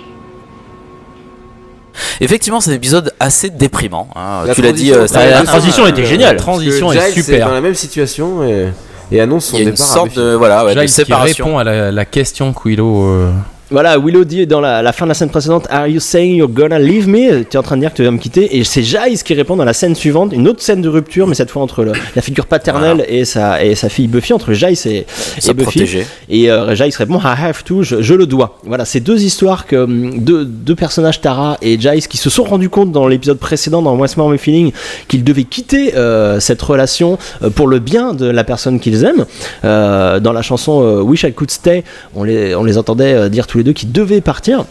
[2.20, 4.08] Effectivement, c'est un épisode assez déprimant.
[4.16, 4.44] hein.
[4.46, 6.36] La tu l'as dit, transition, euh, la- la transition était géniale.
[6.36, 7.48] Que Transition est Giles est super.
[7.48, 8.68] dans la même situation et,
[9.10, 9.86] et annonce son Il y a une départ.
[9.86, 11.44] sorte de, voilà, ouais, de qui séparation.
[11.46, 13.04] répond à la, la question que Willow.
[13.04, 13.30] euh,
[13.72, 16.50] Voilà, Willow dit dans la, la fin de la scène précédente Are you saying you're
[16.50, 17.42] gonna leave me?
[17.42, 18.58] Tu es en train de dire que tu vas me quitter.
[18.58, 21.34] Et c'est Giles qui répond dans la scène suivante, une autre scène de rupture, mais
[21.34, 24.76] cette fois entre le- la figure paternelle et, sa, et sa fille Buffy, entre Giles
[24.86, 25.06] et,
[25.54, 26.00] Buffy.
[26.28, 28.58] Et euh, Giles répond I have to, je, je le dois.
[28.64, 32.44] Voilà, c'est deux histoires que hum, deux, deux personnages, Tara et Giles, qui se sont
[32.44, 34.72] rendus compte dans l'épisode précédent, dans What's More My Feeling,
[35.08, 39.24] qu'ils devaient quitter euh, cette relation euh, pour le bien de la personne qu'ils aiment.
[39.64, 43.56] Euh, dans la chanson Wish I Could Stay, on les, on les entendait dire tous
[43.58, 44.64] les deux qu'ils devaient partir.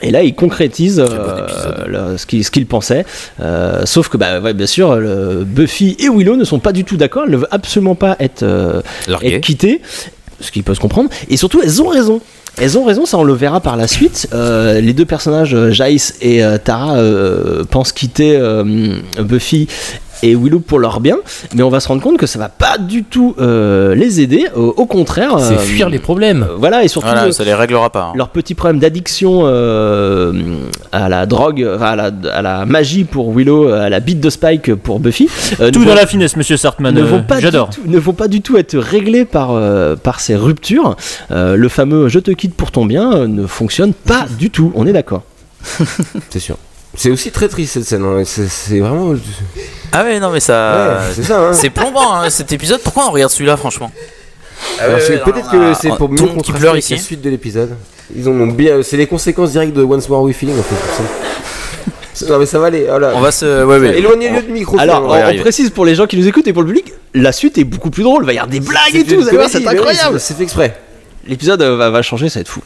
[0.00, 3.04] Et là, ils concrétisent euh, le- ce qu'ils ce qu'ils pensaient.
[3.40, 6.84] Euh, sauf que, bah, ouais, bien sûr, le- Buffy et Willow ne sont pas du
[6.84, 7.24] tout d'accord.
[7.26, 9.34] Elles ne veulent absolument pas être, euh, Larguées.
[9.34, 9.82] être quittées,
[10.40, 11.10] ce qui peut se comprendre.
[11.28, 12.20] Et surtout, elles ont raison.
[12.60, 14.28] Elles ont raison, ça on le verra par la suite.
[14.32, 18.36] Euh, les deux personnages, euh, Jace et euh, Tara, euh, pensent quitter
[19.20, 19.66] Buffy
[20.22, 21.16] et Willow pour leur bien,
[21.54, 24.46] mais on va se rendre compte que ça va pas du tout euh, les aider.
[24.56, 26.42] Au, au contraire, C'est euh, fuir les problèmes.
[26.48, 28.10] euh, voilà, et surtout Voilà, ça les réglera pas.
[28.10, 28.12] hein.
[28.16, 30.32] leur petit problème d'addiction euh,
[30.92, 34.74] à la drogue, à la, à la magie pour Willow, à la bite de Spike
[34.74, 35.28] pour Buffy.
[35.60, 36.94] euh, Tout dans vont- la finesse, monsieur Sartman.
[36.94, 37.70] ne vont, pas du J'adore.
[37.70, 40.96] tout, ne vont pas du tout être réglés par, euh, par ces ruptures.
[41.30, 44.72] Euh, le fameux je te quitte pour ton bien euh, ne fonctionne pas du tout,
[44.74, 45.22] on est d'accord.
[46.30, 46.56] C'est sûr.
[46.96, 48.04] C'est aussi très triste cette scène.
[48.04, 48.22] hein.
[48.24, 49.14] C'est vraiment.
[49.92, 50.98] Ah ouais, non, mais ça.
[51.00, 51.40] Ouais, c'est ça.
[51.40, 51.52] Hein.
[51.52, 52.80] C'est plombant hein, cet épisode.
[52.82, 53.90] Pourquoi on regarde celui-là, franchement?
[54.80, 57.76] Alors, ouais, c'est- ouais, Peut-être que c'est pour mieux contraster pleure la suite de l'épisode.
[58.16, 58.82] Ils ont bien.
[58.82, 60.74] C'est les conséquences directes de Once More We Feeling en fait.
[60.74, 62.26] pour ça.
[62.28, 62.86] Non mais ça va aller.
[62.88, 63.12] Voilà.
[63.14, 63.64] On va se.
[63.64, 63.98] Ouais, ouais.
[63.98, 64.76] Éloignez-le du micro.
[64.80, 67.30] Alors, on, on précise pour les gens qui nous écoutent et pour le public, la
[67.30, 68.24] suite est beaucoup plus drôle.
[68.24, 70.18] Il va y avoir des blagues et tout, vous allez voir, c'est incroyable.
[70.18, 70.76] C'est fait exprès.
[71.28, 72.62] L'épisode euh, va, va changer, ça va être fou.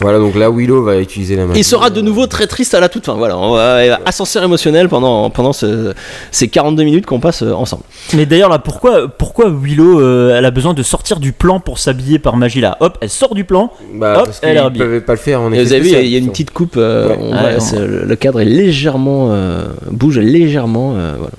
[0.00, 1.54] Voilà, donc là Willow va utiliser la main.
[1.56, 3.14] Il sera de nouveau très triste à la toute fin.
[3.14, 5.92] Voilà, on va ascenseur émotionnel pendant, pendant ce-
[6.30, 7.82] ces 42 minutes qu'on passe euh, ensemble.
[8.14, 11.78] Mais d'ailleurs là, pourquoi, pourquoi Willow, euh, elle a besoin de sortir du plan pour
[11.78, 12.76] s'habiller par magie là?
[12.80, 13.72] Hop, elle sort du plan.
[13.94, 16.06] Bah, Hop, parce elle est peuvent pas le faire en effet vous avez vu, il
[16.08, 16.76] y a une petite coupe.
[16.76, 17.18] euh, Ouais.
[17.20, 20.94] on Ah, voit, ouais, c'est- le le cadre est légèrement euh, bouge légèrement.
[20.96, 21.32] euh, voilà.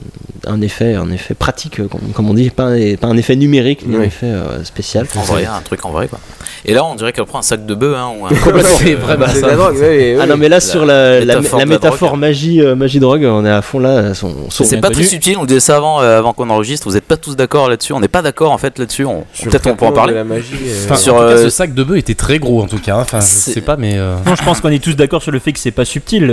[0.47, 3.35] Un effet, un effet pratique, euh, comme, comme on dit, pas un, pas un effet
[3.35, 5.05] numérique, mais un effet euh, spécial.
[5.15, 6.19] En vrai, un truc en vrai, quoi.
[6.65, 8.29] Et là, on dirait qu'elle prend un sac de bœuf, hein, ou un.
[8.65, 9.01] C'est de
[9.41, 9.47] ça.
[9.47, 9.77] la drogue,
[10.21, 12.19] Ah non mais là sur la, la, métaphore la métaphore drogue.
[12.19, 15.37] magie euh, magie drogue on est à fond là son, son C'est pas très subtil,
[15.37, 16.87] on le disait ça avant, euh, avant qu'on enregistre.
[16.87, 17.93] Vous êtes pas tous d'accord là-dessus.
[17.93, 19.05] On n'est pas d'accord en fait là-dessus.
[19.43, 20.13] Peut-être on peut en le parler.
[20.13, 22.61] La magie, euh, Enfin, Sur, en tout cas, ce sac de bœuf était très gros
[22.61, 22.95] en tout cas.
[22.95, 23.01] hein.
[23.01, 23.95] Enfin, je sais pas, mais.
[23.97, 26.25] Non, je pense qu'on est tous d'accord sur le fait que c'est pas subtil.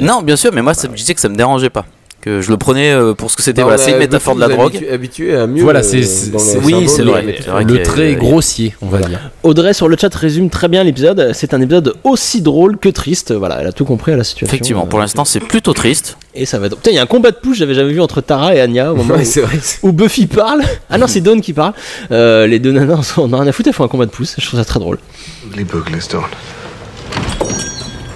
[0.00, 1.84] Non, bien sûr, mais moi, ça me disait que ça me dérangeait pas.
[2.20, 3.62] Que je le prenais euh, pour ce que c'était.
[3.62, 4.74] Voilà, c'est une métaphore de la drogue.
[4.74, 5.62] habitu- Habitué à mieux.
[5.62, 6.32] Voilà, euh, c'est-
[6.64, 7.24] Oui, c'est vrai.
[7.64, 9.30] le trait grossier, on va dire.
[9.44, 13.32] Audrey sur le chat résume très bien l'épisode c'est un épisode aussi drôle que triste
[13.32, 16.18] voilà elle a tout compris à la situation Effectivement, pour Euh, l'instant, c'est plutôt triste.
[16.34, 18.00] et ça va être putain il y a un combat de push j'avais jamais vu
[18.00, 19.92] entre Tara et Anya au moment Ouais, où, vrai.
[19.92, 21.72] Buffy parle ah non c'est Dawn qui parle
[22.10, 24.34] Euh, les deux nanas on a rien à foutre elles font un combat de pouce
[24.38, 24.98] je trouve ça très drôle.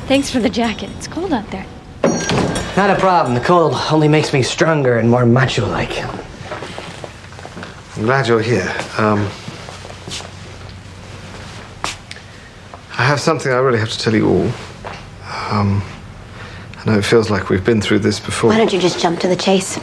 [0.09, 0.89] Thanks for the jacket.
[0.99, 1.65] It's cold out there.
[2.77, 3.35] Not a problem.
[3.35, 6.03] The cold only makes me stronger and more macho like.
[7.97, 8.75] I'm glad you're here.
[8.97, 9.29] Um,
[12.99, 14.51] I have something I really have to tell you all.
[15.51, 15.83] Um,
[16.79, 18.51] I know it feels like we've been through this before.
[18.51, 19.79] Why don't you just jump to the chase?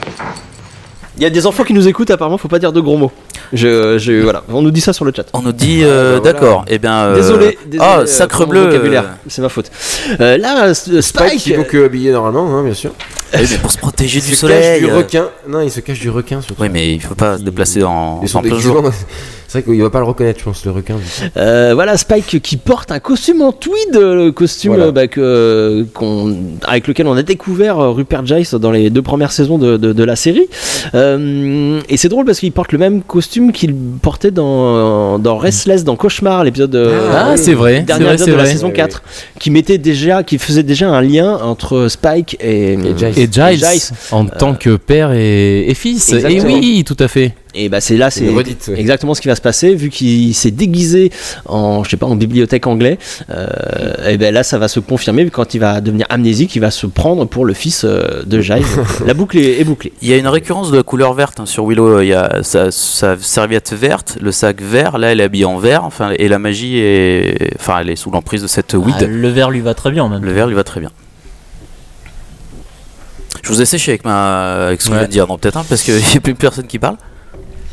[1.19, 3.12] il y a des enfants qui nous écoutent apparemment faut pas dire de gros mots
[3.53, 6.19] je, je voilà on nous dit ça sur le chat On nous dit, euh, bah,
[6.21, 6.33] voilà.
[6.33, 6.65] d'accord.
[6.67, 6.93] Eh bien.
[7.05, 8.69] euh, Désolé, désolé Ah, euh, sacre bleu.
[9.27, 9.71] c'est ma faute.
[10.19, 12.91] Euh, là, Spike, Spike, il faut que habillé normalement, hein, bien sûr.
[13.33, 14.79] oui, mais pour se protéger Il du se cache soleil.
[14.81, 15.29] du euh, requin.
[15.47, 16.62] Non, il se cache du requin surtout.
[16.62, 18.83] Oui, mais il faut pas se déplacer en, en plein jour.
[19.51, 20.93] C'est vrai qu'il va pas le reconnaître, je pense, le requin.
[20.97, 21.01] du
[21.38, 24.91] euh, voilà Spike qui porte un costume en tweed, le costume Voilà.
[24.91, 25.88] bah, que,
[26.67, 30.03] avec lequel on a découvert Rupert Giles dans les deux premières saisons de, de- de
[30.03, 30.47] la série.
[30.93, 35.84] Euh, et c'est drôle parce qu'il porte le même costume qu'il portait dans, dans Restless,
[35.84, 38.67] dans Cauchemar, l'épisode euh, Ah, c'est vrai, c'est dernier vrai, épisode c'est de la saison
[38.67, 39.04] Oui, 4,
[39.39, 43.13] qui mettait déjà, qui faisait déjà un lien entre Spike et, Et Giles.
[43.17, 43.95] Et Giles, Giles.
[44.12, 46.12] en tant que père et, et fils.
[46.13, 47.34] Et oui, tout à fait.
[47.55, 48.79] Et bah c'est là, c'est Une redite, ouais.
[48.79, 51.12] exactement ce qui va se passer vu qu'il s'est déguisé
[51.45, 52.99] en, je sais pas, en bibliothèque anglais.
[53.31, 53.47] Euh,
[54.07, 56.69] et ben là, ça va se confirmer vu quand il va devenir amnésique, il va
[56.69, 58.63] se prendre pour le fils euh, de Giles.
[59.05, 59.93] la boucle est, est bouclée.
[60.03, 62.01] Il y a une récurrence de la couleur verte hein, sur Willow.
[62.01, 64.99] Il y a sa, sa serviette verte, le sac vert.
[64.99, 65.85] Là, elle est habillée en vert.
[65.85, 68.95] Enfin, et la magie est, enfin, elle est sous l'emprise de cette weed.
[68.99, 70.23] Ah, le verre lui va très bien même.
[70.23, 70.91] Le vert lui va très bien.
[73.41, 75.57] Je vous ai séché avec ma, avec ce que je viens de dire, non peut-être
[75.57, 76.97] un, parce qu'il n'y a plus personne qui parle.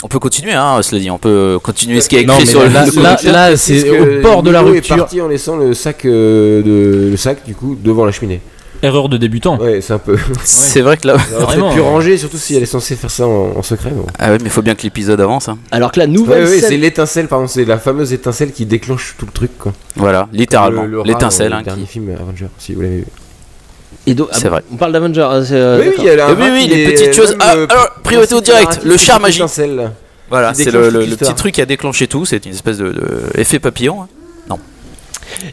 [0.02, 1.11] On peut continuer, hein, cela dit.
[1.11, 2.68] On peut continuer ce qui est écrit Non, sur le.
[2.68, 3.32] là- le là- comics.
[3.32, 4.94] là, Parce c'est au bord de la rupture.
[4.96, 8.40] est parti en laissant le sac, euh, de, le sac du coup devant la cheminée?
[8.82, 9.59] Erreur de débutant.
[9.59, 10.18] Ouais, c'est un peu.
[10.44, 11.16] C'est vrai que là.
[11.16, 11.82] On aurait Vraiment, pu euh.
[11.82, 13.90] ranger, surtout si elle est censée faire ça en, en secret.
[13.90, 14.04] bon.
[14.18, 15.48] Ah oui, mais il faut bien que l'épisode avance.
[15.48, 15.56] hein.
[15.70, 18.66] Alors que la Ouais, nouvelle ouais, scène- c'est l'étincelle, pardon, c'est la fameuse étincelle qui
[18.66, 19.56] déclenche tout le truc.
[19.59, 19.72] Quoi.
[19.96, 20.82] Voilà, littéralement.
[20.82, 21.54] Le- le rat L'étincelle.
[21.54, 23.04] hein, qui- film Avenger, si vous l'avez vu.
[24.06, 24.62] Et donc- C'est ah, vrai.
[24.72, 25.20] On parle d'Avenger.
[25.20, 26.04] euh, c'est, euh, oui, oui, d'accord.
[26.04, 27.36] il y a un oui, les petites choses.
[27.40, 29.42] Ah, alors, priorité au direct, le char magique.
[30.28, 32.24] Voilà, c'est le, petit truc qui a déclenché tout.
[32.24, 33.02] C'est une espèce de, de
[33.34, 34.02] effet papillon.
[34.02, 34.08] hein.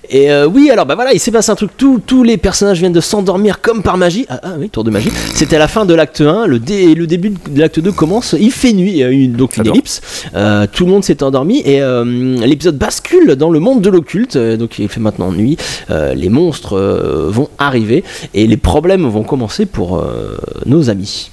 [0.10, 1.72] Et euh, oui, alors bah voilà, il s'est passé un truc.
[1.78, 4.26] Tous tous les personnages viennent de s'endormir comme par magie.
[4.30, 5.10] Ah, ah oui, tour de magie.
[5.36, 6.48] C'était la fin de l'acte 1.
[6.48, 8.36] Le, dé- le début de l'acte 2 commence.
[8.40, 8.92] Il fait nuit.
[8.92, 10.02] Il y a eu donc une ellipse.
[10.36, 11.62] Euh, tout le monde s'est endormi.
[11.66, 12.04] Et euh,
[12.46, 14.38] l'épisode bascule dans le monde de l'occulte.
[14.38, 15.58] Donc il fait maintenant nuit.
[15.90, 16.78] Les monstres
[17.30, 18.04] vont arriver.
[18.34, 20.04] Et les problèmes vont commencer pour
[20.66, 21.32] nos amis.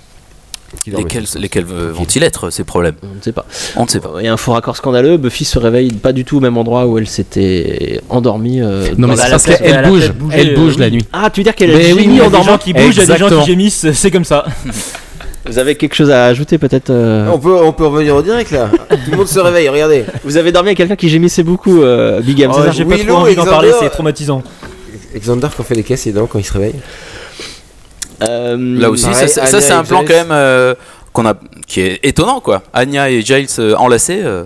[0.86, 2.94] Lesquels, lesquels euh, vont-ils être ces problèmes?
[3.02, 3.44] On ne sait pas.
[3.76, 4.12] On ne sait pas.
[4.20, 5.16] Il y a un faux raccord scandaleux.
[5.16, 8.60] Buffy se réveille pas du tout au même endroit où elle s'était endormie.
[8.62, 10.12] euh, Non, mais c'est parce qu'elle bouge.
[10.32, 10.80] Elle euh, bouge oui.
[10.80, 11.04] la nuit.
[11.12, 12.38] Ah, tu veux dire qu'elle Mais oui, gémi il y a en Il y a
[12.38, 14.44] des dormant gens qui bougent, il y a des gens qui gémissent, c'est comme ça.
[15.46, 18.50] Vous avez quelque chose à ajouter peut-être euh On peut, on peut revenir au direct
[18.50, 18.70] là.
[18.90, 20.04] Tout le monde se réveille, regardez.
[20.22, 23.16] Vous avez dormi avec quelqu'un qui gémissait beaucoup, euh, Big Game, Oh, j'ai pas trop
[23.16, 24.42] envie d'en parler, c'est traumatisant.
[25.12, 26.74] Alexander quand fait les caisses et dents quand il se réveille.
[28.28, 30.08] Euh, Là aussi, Pareil, ça, c'est et un plan Giles.
[30.08, 30.74] quand même euh,
[31.12, 31.34] qu'on a,
[31.66, 32.62] qui est étonnant quoi.
[32.72, 34.20] Anya et Giles euh, enlacés.
[34.22, 34.44] euh,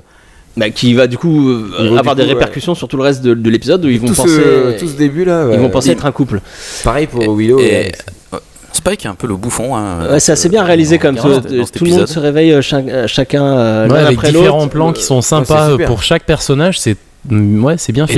[0.57, 3.23] bah, qui va du coup euh, avoir du des coup, répercussions sur tout le reste
[3.23, 5.49] de, de l'épisode où ils vont tout, penser, ce, tout ce début là.
[5.53, 6.41] ils vont penser être un couple.
[6.85, 7.59] Pareil pour Willow.
[7.59, 7.99] et, et Alex.
[8.35, 8.39] euh,
[8.73, 9.75] Spike est un peu le bouffon.
[9.75, 11.41] hein, Ouais, c'est assez bien réalisé comme Tout,
[11.77, 14.59] tout le monde se réveille euh, chac- euh, chacun euh, Ouais, l'un avec après différents
[14.61, 14.71] l'autre.
[14.71, 16.79] plans qui sont sympas pour chaque personnage.
[16.79, 16.97] C'est
[17.31, 18.13] ouais, c'est bien Et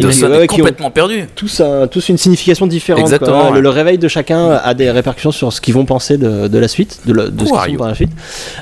[0.44, 1.26] est qui ont- complètement perdu.
[1.34, 3.02] tous, un- tous une signification différente.
[3.02, 3.50] Exactement, quoi.
[3.50, 3.60] Le, ouais.
[3.62, 6.68] le réveil de chacun a des répercussions sur ce qu'ils vont penser de, de la
[6.68, 8.10] suite, de, le- ce qu'ils la suite.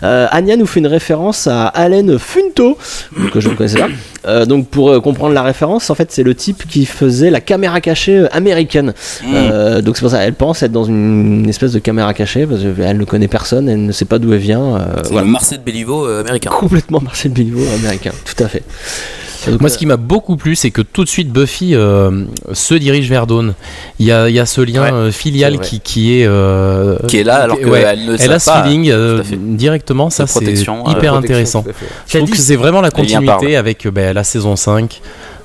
[0.03, 2.77] Euh, Anya nous fait une référence à Allen Funto,
[3.33, 3.89] que je ne connaissais pas.
[4.27, 7.41] Euh, donc pour euh, comprendre la référence, en fait, c'est le type qui faisait la
[7.41, 8.95] caméra cachée américaine.
[9.33, 12.47] Euh, donc c'est pour ça, elle pense être dans une, une espèce de caméra cachée
[12.47, 14.77] parce qu'elle ne connaît personne, elle ne sait pas d'où elle vient.
[14.77, 15.27] euh, C'est voilà.
[15.27, 16.51] le Marcel Béliveau euh, américain.
[16.51, 18.63] Complètement Marcel Béliveau américain, tout à fait.
[19.51, 22.75] Donc, Moi, ce qui m'a beaucoup plu, c'est que tout de suite Buffy euh, se
[22.75, 23.55] dirige vers Dawn.
[23.99, 26.97] Il y a, il y a ce lien Ouais, euh, filial qui, qui est euh,
[27.09, 28.63] Qui est là alors qu'elle ouais, ne le elle a ce pas.
[28.63, 30.11] feeling euh, directement.
[30.11, 31.65] Ça, c'est protection, euh, hyper intéressant.
[32.07, 35.01] Je trouve que c'est vraiment la continuité avec ben, la saison 5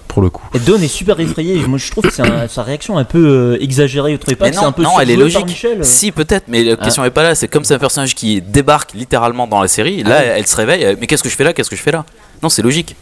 [0.07, 0.41] pour le coup.
[0.55, 1.55] Et Dawn est super effrayée.
[1.67, 3.19] Moi, je trouve que c'est un- sa réaction un peu
[3.59, 4.13] euh, exagérée.
[4.13, 5.65] Vous trouvez pas Mais non, c'est un peu non, elle est logique.
[5.83, 7.35] Si, peut-être, mais la question est pas là.
[7.35, 10.01] C'est comme c'est un personnage qui débarque littéralement dans la série.
[10.03, 10.33] Là, Ah ouais.
[10.37, 10.97] elle se réveille.
[10.99, 11.53] Mais qu'est-ce que je fais là?
[11.53, 12.05] Qu'est-ce que je fais là?
[12.41, 12.95] Non, c'est logique.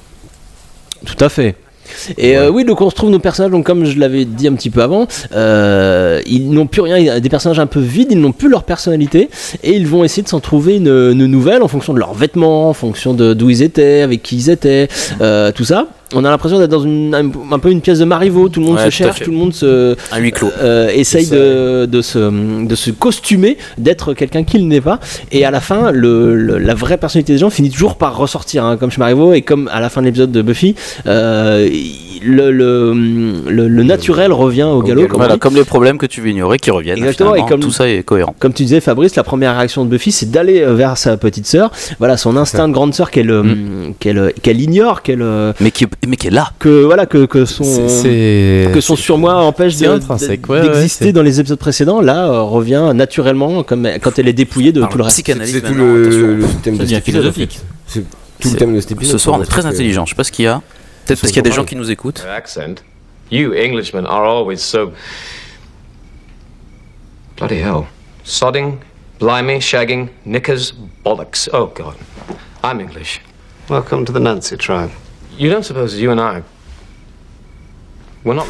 [1.08, 1.56] Tout à fait.
[2.18, 4.54] Et euh, oui, donc on se trouve nos personnages, donc comme je l'avais dit un
[4.56, 8.34] petit peu avant, euh, ils n'ont plus rien, des personnages un peu vides, ils n'ont
[8.34, 9.30] plus leur personnalité,
[9.64, 12.70] et ils vont essayer de s'en trouver une, une nouvelle en fonction de leurs vêtements,
[12.70, 14.90] en fonction de d'où ils étaient, avec qui ils étaient,
[15.22, 15.88] euh, tout ça.
[16.16, 18.66] On a l'impression d'être dans une, un, un peu une pièce de Marivaux, tout le
[18.68, 20.50] monde Ouais, se cherche, tout le monde se, Un huis clos.
[20.62, 25.00] euh, essaye de, de, se, de se costumer, d'être quelqu'un qu'il n'est pas.
[25.34, 28.64] Et à la fin, le, le- la vraie personnalité des gens finit toujours par ressortir,
[28.64, 30.76] hein, comme chez Marivaux et comme à la fin de l'épisode de Buffy.
[31.08, 31.68] euh,
[32.24, 32.94] le, le,
[33.48, 35.02] le- le naturel revient au, galop.
[35.02, 35.08] galop.
[35.10, 36.98] Comme, Voilà, comme les problèmes que tu veux ignorer qui reviennent.
[36.98, 38.34] Exactement, et comme- tout ça est cohérent.
[38.40, 41.46] Comme tu disais, Fabrice, la première réaction de Buffy, c'est d'aller euh, vers sa petite
[41.46, 41.72] sœur.
[42.00, 43.44] Voilà, son instinct de grande sœur qu'elle euh,
[44.00, 46.52] qu'elle qu'elle ignore, qu'elle euh, Mais qui, mais qui est là.
[46.60, 51.24] que voilà que, que son C'est- que son surmoi empêche c'est de- ouais, d'exister dans
[51.24, 52.02] les épisodes précédents.
[52.02, 55.18] Là, euh, revient naturellement comme quand elle est dépouillée de Alors, tout le reste.
[55.26, 56.28] C'est tout le, attention.
[56.28, 57.26] le thème de cet épisode.
[57.26, 57.42] en fait.
[57.42, 57.60] philosophique.
[57.88, 58.04] C'est
[58.40, 59.12] tout le thème de cet épisode.
[59.14, 60.06] Ce soir, on est très intelligent.
[60.06, 60.62] Je sais pas ce qu'il y a.
[61.06, 62.24] Peut-être parce qu'il y a des gens qui nous écoutent.
[62.36, 62.76] accent.
[63.32, 64.92] You Englishmen are always so.
[67.38, 67.84] Bloody hell.
[68.24, 68.78] Sodding,
[69.20, 71.50] blimey, shagging, knickers, bollocks.
[71.54, 71.96] Oh, God.
[72.64, 73.22] I'm English.
[73.70, 74.90] Welcome to the Nancy tribe.
[75.38, 76.44] You don't suppose you and I.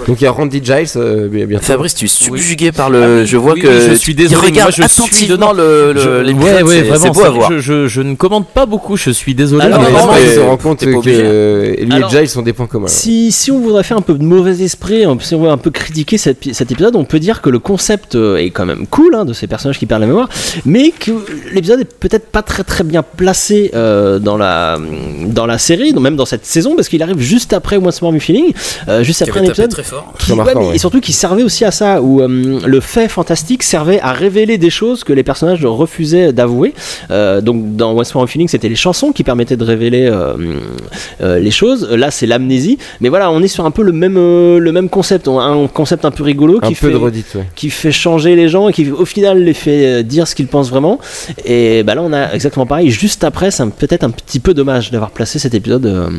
[0.08, 1.66] Donc il y a Randy Giles euh, bientôt.
[1.66, 3.26] Fabrice, tu es subjugué par le.
[3.26, 3.68] je vois Oui, que.
[3.68, 5.54] oui, je suis désolé, regarde moi, je suis attentivement dedans.
[5.54, 5.94] le.
[5.94, 7.52] le- Je- ouais, ouais, c'est- beau à voir.
[7.52, 9.64] Je, je- je ne commente pas beaucoup, je suis désolé.
[9.66, 12.14] Alors, Non, mais mais vraiment, parce mais qu'il se rend compte que euh, lui Alors-
[12.14, 12.88] et Giles ont des points communs.
[12.88, 15.58] Si, si on voudrait faire un peu de mauvais esprit, hein, si on veut un
[15.58, 18.88] peu critiquer cette cet épisode, on peut dire que le concept euh, est quand même
[18.88, 20.30] cool hein, de ces personnages qui perdent la mémoire,
[20.66, 21.12] mais que
[21.54, 24.78] l'épisode est peut-être pas très très bien placé euh, dans, la,
[25.28, 28.12] dans la série, donc même dans cette saison, parce qu'il arrive juste après Once More
[28.14, 28.54] Me Feeling,
[28.88, 30.14] euh, juste après un épisode très fort.
[30.18, 30.76] qui- Très marquant, mais- ouais.
[30.76, 34.58] et surtout qui servait aussi à ça, où euh, le fait fantastique servait à révéler
[34.58, 36.74] des choses que les personnages refusaient d'avouer.
[37.12, 40.34] Euh, donc dans Once More a Feeling, c'était les chansons qui permettaient de révéler euh,
[41.22, 41.90] euh, les choses.
[41.92, 42.78] Là, c'est l'amnésie.
[43.02, 46.06] Mais voilà, on est sur un peu le même, euh, le même concept, un concept
[46.06, 47.44] un peu rigolo Un qui peu fait de redite, ouais.
[47.56, 50.70] qui fait changer les gens et qui au final les fait dire ce qu'ils pensent
[50.70, 51.00] vraiment.
[51.46, 52.90] Et bah là, on a exactement pareil.
[52.90, 56.10] Juste après, c'est peut-être un petit peu dommage d'avoir placé cet épisode.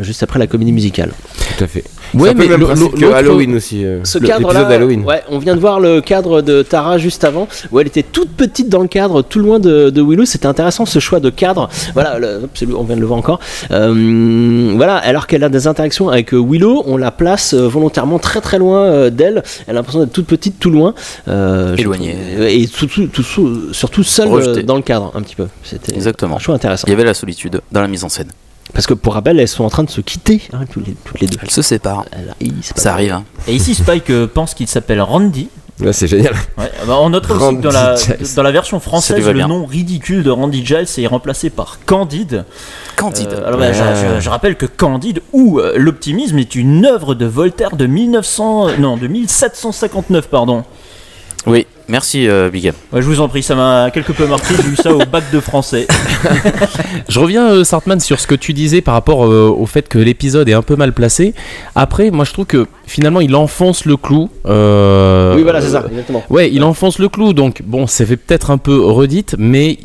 [0.00, 1.12] Juste après la comédie musicale.
[1.56, 1.84] Tout à fait.
[2.14, 3.84] Ouais, mais le même que Halloween aussi.
[3.84, 5.04] euh, Ce le- cadre-là, l'épisode d'Halloween.
[5.04, 8.30] ouais, on vient de voir le cadre de Tara juste avant, où elle était toute
[8.30, 10.24] petite dans le cadre, tout loin de, de Willow.
[10.24, 11.68] C'était intéressant ce choix de cadre.
[11.94, 13.40] Voilà, le- on vient de le voir encore.
[13.70, 18.40] Euh, voilà, alors qu'elle a des interactions avec euh, Willow, on la place volontairement très
[18.40, 19.42] très loin d'elle.
[19.66, 20.94] Elle a l'impression d'être toute petite, tout loin,
[21.28, 22.16] euh, Éloignée.
[22.48, 24.62] et tout, tout- tout- surtout seule Rejetée.
[24.62, 25.46] dans le cadre un petit peu.
[25.62, 26.36] C'était Exactement.
[26.36, 26.84] un choix intéressant.
[26.86, 28.28] Il y avait la solitude dans la mise en scène.
[28.74, 31.20] Parce que pour rappel, elles sont en train de se quitter hein, toutes, les, toutes
[31.20, 31.38] les deux.
[31.42, 32.04] Elle se sépare.
[32.12, 33.12] Elle- il- c'est pas Ça arrive.
[33.12, 33.24] Hein.
[33.46, 35.48] Et ici, Spike euh, pense qu'il s'appelle Randy.
[35.80, 36.34] Là, c'est génial.
[36.58, 37.94] Ouais, bah, on note aussi que dans la,
[38.34, 39.46] dans version Ça française, le bien.
[39.46, 42.44] nom ridicule de Randy Giles est remplacé par Candide.
[42.96, 43.28] Candide.
[43.32, 47.26] Euh, alors, bah, je- je rappelle que Candide ou euh, l'optimisme est une œuvre de
[47.26, 50.64] Voltaire de 1900, non, de 1759, pardon.
[51.46, 51.64] Oui.
[51.88, 52.74] Merci euh, Big M.
[52.92, 54.54] Ouais, je vous en prie, ça m'a quelque peu marqué.
[54.62, 55.86] J'ai eu ça au bac de français.
[57.08, 59.98] Je reviens, euh, Sartman, sur ce que tu disais par rapport euh, au fait que
[59.98, 61.32] l'épisode est un peu mal placé.
[61.74, 64.28] Après, moi je trouve que finalement il enfonce le clou.
[64.46, 66.22] euh, Oui, voilà, c'est ça, exactement.
[66.28, 69.78] Ouais, il enfonce le clou, donc bon, ça fait peut-être un peu redite, mais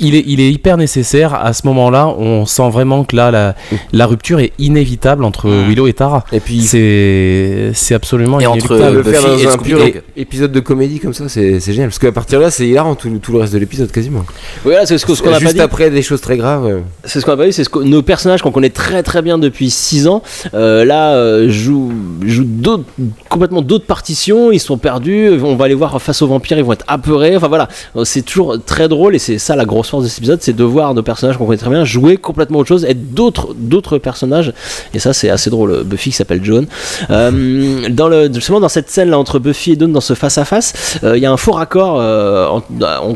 [0.00, 1.34] il est, il est hyper nécessaire.
[1.34, 3.54] À ce moment-là, on sent vraiment que là, la,
[3.92, 6.24] la rupture est inévitable entre Willow et Tara.
[6.32, 8.96] Et puis, c'est c'est absolument Et entre, inéluctable.
[8.96, 9.78] euh, le faire et dans un pur
[10.16, 11.88] épisode de comédie comme ça, c'est c'est génial.
[11.88, 14.24] Parce qu'à partir de là, c'est hilarant tout, tout le reste de l'épisode quasiment.
[14.64, 15.60] Oui, voilà, c'est ce qu'on a pas Juste dit.
[15.60, 16.66] après des choses très graves.
[16.66, 19.02] euh, C'est ce qu'on a pas vu, c'est ce que nos personnages qu'on connaît très
[19.02, 20.22] très bien depuis 6 ans,
[20.54, 21.92] euh, là euh, jouent,
[22.24, 22.84] jouent d'autres,
[23.28, 26.72] complètement d'autres partitions, ils sont perdus, on va les voir face aux vampires, ils vont
[26.72, 27.68] être apeurés, enfin voilà,
[28.04, 30.64] c'est toujours très drôle et c'est ça la grosse force de cet épisode, c'est de
[30.64, 34.52] voir nos personnages qu'on connaît très bien jouer complètement autre chose, être d'autres, d'autres personnages,
[34.94, 35.82] et ça c'est assez drôle.
[35.84, 36.66] Buffy qui s'appelle Joan.
[37.10, 40.38] Euh, dans le, justement dans cette scène là entre Buffy et Dawn dans ce face
[40.38, 42.46] à face, il y a un faux raccord euh,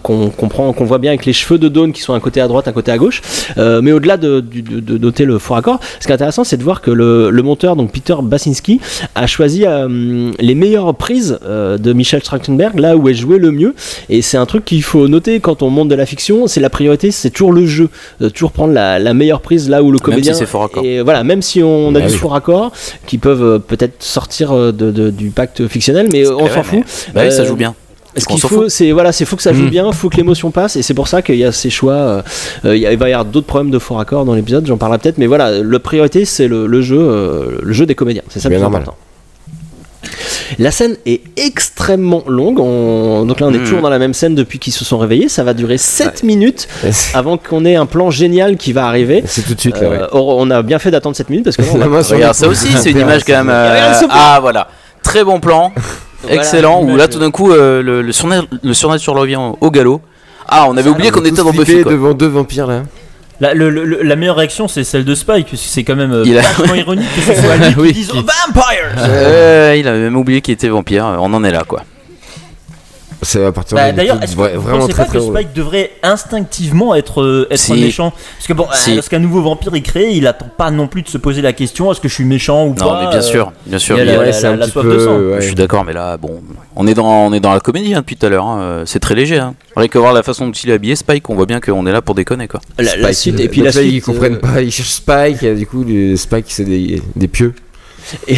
[0.02, 2.48] qu'on comprend, qu'on voit bien avec les cheveux de Dawn qui sont un côté à
[2.48, 3.20] droite, un côté à gauche.
[3.58, 6.56] Euh, mais au-delà de, de- de noter le faux raccord, ce qui est intéressant, c'est
[6.56, 8.80] de voir que le, le monteur, donc Peter Basinski,
[9.14, 13.50] a choisi euh, les meilleures prises euh, de Michel Trachtenberg, là où elle jouait le
[13.52, 13.74] mieux.
[14.08, 16.70] Et c'est un truc qu'il faut noter quand on monte de la fiction, c'est la
[16.70, 17.90] priorité, c'est toujours le jeu,
[18.34, 20.32] toujours prendre la, la meilleure prise là où le Même comédien.
[20.32, 20.84] si c'est faux raccord.
[20.84, 22.18] Et voilà, même si on a Ah du oui.
[22.18, 22.72] faux raccord
[23.06, 26.80] qui peuvent euh, peut-être sortir euh, de, de- du pacte fictionnel, mais on s'en fout.
[27.14, 27.74] Bah ça Euh, joue bien.
[28.16, 29.70] ce qu'il faut, c'est voilà, c'est faut que ça joue Mm.
[29.70, 31.94] bien, faut que l'émotion passe, et c'est pour ça qu'il y a ces choix.
[31.94, 32.22] euh,
[32.64, 34.76] il y a- il va y avoir d'autres problèmes de faux raccords dans l'épisode, j'en
[34.76, 38.22] parlerai peut-être, mais voilà, le priorité c'est le, le jeu, euh, le jeu des comédiens,
[38.28, 38.82] c'est ça plus normal.
[38.82, 38.98] important.
[40.58, 43.64] La scène est extrêmement longue, on- donc là on est Mm.
[43.64, 46.68] toujours dans la même scène depuis qu'ils se sont réveillés, ça va durer 7 minutes
[47.14, 49.22] avant qu'on ait un plan génial qui va arriver.
[49.26, 49.98] C'est tout de suite là, ouais.
[50.02, 52.02] Euh, or, on a bien fait d'attendre 7 minutes parce que là, on va- main
[52.02, 53.48] Regarde, ça aussi, c'est une image quand même.
[53.50, 54.68] euh, ah voilà,
[55.02, 55.72] très bon plan,
[56.22, 56.82] Voilà, excellent.
[56.82, 60.00] Où là tout d'un coup euh, le, le, surna- le surnaturel revient au, au galop.
[60.48, 61.82] Ah, on avait oublié On qu'on était dans Buffy.
[61.82, 61.92] Quoi.
[61.92, 62.82] devant deux vampires là.
[63.40, 66.12] La, le- le- la meilleure réaction, c'est celle de Spike, parce que c'est quand même
[66.12, 66.42] euh, Il a-
[66.76, 67.88] ironique que ce soit lui Oui.
[67.88, 71.04] qui dise oh, Vampires Euh, il avait même oublié qu'il était vampire.
[71.18, 71.82] On en est là quoi.
[73.24, 75.24] C'est à partir Bah, de D'ailleurs, est-ce que vous vraiment pensez très pas très que.
[75.24, 77.72] Spike devrait instinctivement être, euh, être Si.
[77.74, 78.90] méchant Parce que bon, Si.
[78.90, 81.52] euh, lorsqu'un nouveau vampire est créé, il attend pas non plus de se poser la
[81.52, 83.96] question est-ce que je suis méchant ou Non, pas mais bien euh, sûr, bien sûr.
[83.98, 85.18] il y a la- la- soif peu, de sang.
[85.18, 85.36] ouais.
[85.40, 86.42] Je suis d'accord, mais là, bon,
[86.76, 88.44] on est dans, on est dans la comédie hein, depuis tout à l'heure.
[88.46, 89.38] hein, euh, C'est très léger.
[89.38, 89.54] Hein.
[89.76, 91.92] Rien que voir la façon dont il est habillé, Spike, on voit bien qu'on est
[91.92, 92.60] là pour déconner quoi.
[92.78, 93.92] la, suite, euh, et puis la là, suite.
[93.92, 95.84] ils comprennent pas, ils cherchent Spike, et du coup,
[96.16, 97.54] Spike c'est des, des pieux.
[98.28, 98.36] Et,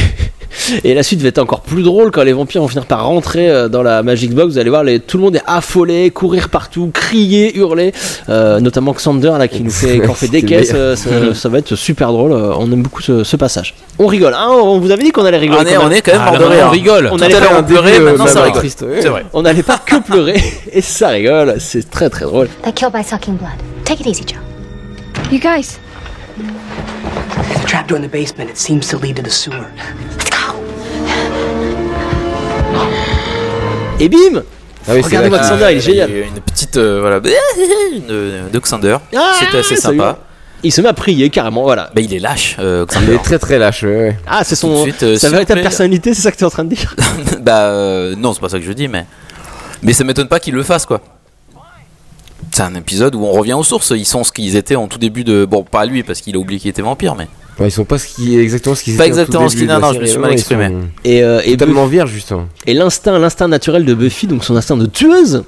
[0.85, 3.51] et la suite va être encore plus drôle quand les vampires vont finir par rentrer
[3.51, 4.53] euh, dans la Magic Box.
[4.53, 7.93] Vous allez voir, les, tout le monde est affolé, courir partout, crier, hurler.
[8.29, 10.71] Euh, notamment Xander là qui nous fait, qui en fait des caisses.
[10.75, 12.33] euh, ça, ça va être super drôle.
[12.33, 13.75] On aime beaucoup ce, ce passage.
[13.99, 14.35] On rigole.
[14.35, 15.59] Hein, on vous avait dit qu'on allait rigoler.
[15.61, 15.99] on, est, quand on même.
[15.99, 16.67] est quand même Ah, mort là, de maintenant, rire.
[16.69, 17.09] on rigole.
[17.13, 18.63] On allait maintenant ça rigole.
[18.69, 19.25] C'est vrai.
[19.33, 20.41] On n'allait pas que pleurer
[20.73, 21.57] et ça rigole.
[21.59, 22.49] C'est très très drôle.
[22.63, 23.51] They kill by sucking blood.
[23.85, 24.39] Take it easy, Joe.
[25.33, 25.79] You guys,
[26.37, 27.24] The
[27.75, 29.67] trapdoor in the basement, it seems to lead to the sewer.
[30.17, 30.55] Let's go.
[33.99, 34.43] Et bim
[34.87, 36.11] Ah oui, Regardez Xander, il est génial.
[36.11, 38.99] Il y a Une petite euh, voilà de Xander.
[39.17, 40.19] Ah, C'était assez sympa.
[40.63, 41.65] Il se met à prier carrément.
[41.65, 41.91] Voilà.
[41.95, 44.19] Bah, il est lâche, euh, Il est très très lâche, ouais, ouais.
[44.27, 46.15] Ah, c'est son suite, euh, sa véritable personnalité.
[46.15, 46.95] C'est ça que tu es en train de dire.
[47.41, 49.05] bah euh, non, c'est pas ça que je dis, mais
[49.83, 51.01] mais ça m'étonne pas qu'il le fasse quoi.
[52.53, 53.91] C'est un épisode où on revient aux sources.
[53.97, 55.45] Ils sont ce qu'ils étaient en tout début de.
[55.45, 57.27] Bon, pas lui parce qu'il a oublié qu'il était vampire, mais
[57.61, 60.01] ils sont pas ce qui, exactement ce qu'ils Pas exactement ce qu'ils- non, non, je
[60.01, 60.69] me suis mal exprimé.
[60.69, 60.75] sont
[61.05, 62.49] Et, euh, et, Totalement vierge, justement.
[62.67, 65.45] et l'instinct, l'instinct naturel de Buffy, donc son instinct de tueuse,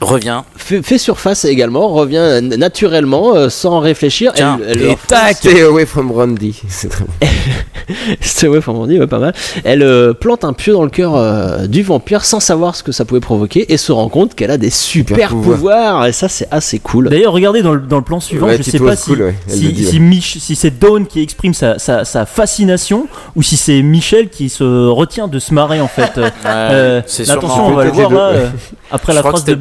[0.00, 0.42] revient.
[0.56, 4.32] fait, fait surface également, revient naturellement, euh, sans réfléchir.
[4.34, 6.60] Tiens, elle, elle Et tac Stay away from Randy.
[6.68, 7.12] C'est très bon.
[8.20, 9.34] Stay away from Randy, ouais, pas mal.
[9.64, 12.92] Elle euh, plante un pieu dans le cœur euh, du vampire sans savoir ce que
[12.92, 15.56] ça pouvait provoquer et se rend compte qu'elle a des super, Super pouvoirs.
[15.56, 16.06] pouvoirs.
[16.06, 17.08] Et ça, c'est assez cool.
[17.10, 19.72] D'ailleurs, regardez dans le, dans le plan suivant, Ouais, je sais pas si, ouais, si,
[19.72, 19.98] dit, si, ouais.
[20.00, 24.48] Mich- si c'est Dawn qui exprime sa, sa, sa fascination ou si c'est Michel qui
[24.48, 26.18] se retient de se marrer en fait.
[26.44, 28.48] Attention, on va le voir là, euh,
[28.90, 29.60] après Je la phrase de c'était-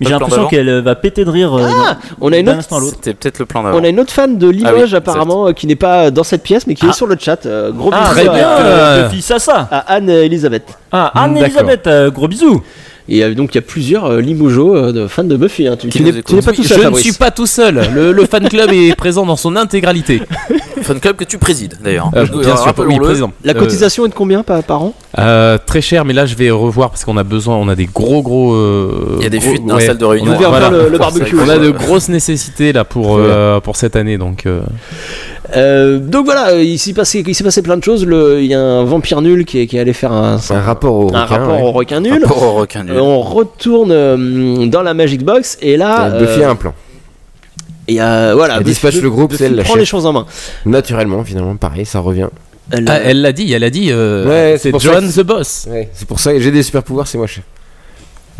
[0.00, 2.90] J'ai l'impression qu'elle euh, va péter de rire euh, Ah, on a une autre- à.
[2.90, 3.78] C'était peut-être le plan d'avant.
[3.78, 6.22] On a une autre fan de Limoges Ah oui, apparemment euh, qui n'est pas dans
[6.22, 7.44] cette pièce mais qui est sur le chat.
[7.46, 9.68] Euh, gros Ah, bisous très à- à, euh, Buffy Sassa.
[9.88, 10.64] Anne-Elisabeth.
[10.92, 11.22] Ah, D'accord.
[11.22, 12.62] Anne-Elisabeth, euh, gros bisous.
[13.12, 15.66] Et euh, donc il y a plusieurs euh, Limogeaux euh, de fans de Buffy.
[15.66, 15.76] hein.
[15.76, 17.80] Tu, tu n'es pas tout seul, Je ne suis pas tout seul.
[17.92, 20.22] Le, le fan club est présent dans son intégralité.
[20.82, 22.10] Fan club que tu présides d'ailleurs.
[22.16, 23.32] Euh, bien sûr, oui, président.
[23.44, 24.94] La Euh, cotisation est de combien par, par an?
[25.18, 27.84] Euh, très cher, mais là je vais revoir parce qu'on a besoin, on a des
[27.84, 28.54] gros gros.
[28.54, 30.32] euh, Il y a des gros- fuites dans la salle de réunion.
[30.32, 30.70] On devait voilà.
[30.70, 31.36] le, le barbecue.
[31.38, 34.46] On a de grosses nécessités là pour, euh, pour cette année donc.
[35.56, 38.04] Euh, Euh, donc voilà, il s'est passé, il s'est passé plein de choses.
[38.06, 40.60] Le- Il y a un vampire nul qui est, qui est allé faire un, Un
[40.60, 41.62] rapport au un requin, rapport ouais.
[41.68, 42.22] au requin nul.
[42.24, 42.96] Rapport au requin nul.
[42.96, 46.74] Euh, on retourne euh, dans la Magic Box et là, Buffy euh, a un plan.
[47.88, 49.80] il y a voilà, Elle Buffy- le groupe, c'est elle la prend chef.
[49.80, 50.26] les choses en main.
[50.66, 52.28] Naturellement, finalement, pareil, ça revient.
[52.72, 53.88] Elle, Ah, l'a dit, elle a dit.
[53.90, 55.66] euh, Ouais, c'est ça John the Boss.
[55.68, 57.42] Ouais, c'est pour ça que j'ai des super pouvoirs, c'est moi chef.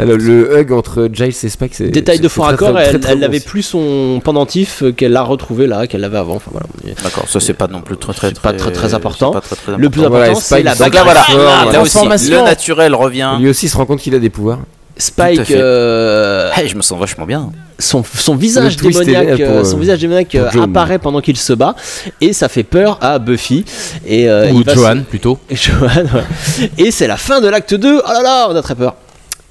[0.01, 1.89] Là, Le, le hug entre Giles et Spike, c'est.
[1.89, 4.93] Détail de fort accord, très, elle, très, très elle bon n'avait plus son pendentif euh,
[4.93, 6.37] qu'elle a retrouvé là, qu'elle avait avant.
[6.37, 6.67] Enfin, voilà.
[7.03, 9.31] D'accord, ça c'est pas non plus très très pas très, important.
[9.33, 10.17] pas très, très Le plus important.
[10.19, 11.05] Voilà, c'est la donc là, bagarre.
[11.05, 11.25] voilà.
[11.69, 11.99] Ah, Là aussi,
[12.31, 13.33] le naturel revient.
[13.41, 14.59] Lui aussi se rend compte qu'il a des pouvoirs.
[14.97, 17.51] Spike, euh, Hey, je me sens vachement bien.
[17.79, 21.55] son, son visage démoniaque, pour, euh, euh, son visage démoniaque euh, apparaît pendant qu'il se
[21.55, 21.75] bat
[22.21, 23.65] et ça fait peur à Buffy
[24.07, 25.39] et euh, Ou va se- Johan plutôt.
[25.51, 26.71] Johan, ouais.
[26.77, 28.03] et c'est la fin de l'acte 2.
[28.05, 28.95] Oh là là, on a très peur.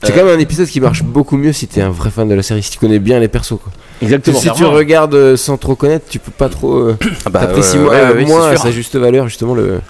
[0.04, 2.34] C'est quand même un épisode qui marche beaucoup mieux si t'es un vrai fan de
[2.36, 3.58] la série, si tu connais bien les persos.
[3.62, 3.72] Quoi.
[4.02, 4.40] Exactement.
[4.40, 6.74] Si tu regardes euh, sans trop connaître, tu peux pas trop.
[6.76, 9.56] euh, Ah bah, T'apprécies ouais, moins, ouais, ouais, moins c'est à sa juste valeur, justement,
[9.56, 9.82] le-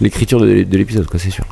[0.00, 1.44] l'écriture de, de l'épisode, quoi, c'est sûr.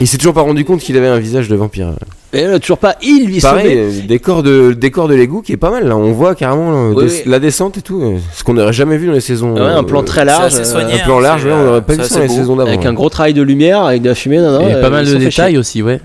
[0.00, 1.92] Il s'est toujours pas rendu compte qu'il avait un visage de vampire.
[2.32, 3.78] Et là, toujours pas, il lui Pareil, sauvé.
[3.78, 5.96] euh, décor de, décor de l'égout qui est pas mal là.
[5.96, 7.22] On voit carrément euh, Oui, des- oui.
[7.26, 8.02] la descente et tout.
[8.02, 9.54] euh, Ce qu'on n'aurait jamais vu dans les saisons.
[9.54, 11.82] Ouais, un plan euh, très large, euh, soigné, Un plan hein, large, on euh, n'aurait
[11.82, 12.68] pas vu ça dans les saisons d'avant.
[12.70, 14.38] avec un gros travail de lumière, avec de la fumée.
[14.38, 16.00] Non, non, Et euh, pas mal de détails aussi, ouais.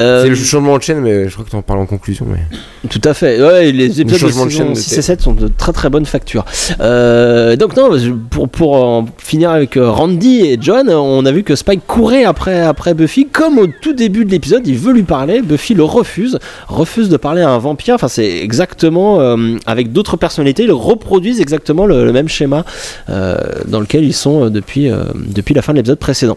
[0.00, 2.26] Euh, C'est le changement de chaîne, mais je crois que t'en parles en conclusion.
[2.28, 2.40] Mais...
[2.88, 3.40] Tout à fait.
[3.40, 5.02] Ouais, les épisodes de changement de saison chaîne de 6 et thé.
[5.02, 6.44] 7 sont de très très bonne facture.
[6.80, 7.90] Euh, donc non,
[8.30, 12.24] pour, pour en finir avec euh, Randy et John, on a vu que Spike courait
[12.24, 15.84] après, après Buffy, comme au tout début de l'épisode, il veut lui parler, Buffy le
[15.84, 16.38] refuse,
[16.68, 21.40] refuse de parler à un vampire, enfin c'est exactement, euh, avec d'autres personnalités, ils reproduisent
[21.40, 22.64] exactement le, le même schéma
[23.08, 26.36] dans lequel ils sont depuis, depuis la fin de l'épisode précédent.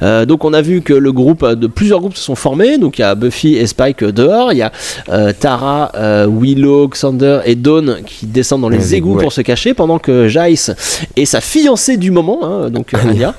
[0.00, 2.78] Donc on a vu que le groupe, de plusieurs groupes se sont formés.
[2.78, 4.72] Donc il y a Buffy et Spike dehors, il y a
[5.08, 9.32] euh, Tara, euh, Willow, Xander et Dawn qui descendent dans les Les égouts égouts, pour
[9.32, 10.70] se cacher, pendant que Jace
[11.16, 13.34] et sa fiancée du moment, hein, donc euh, Anya.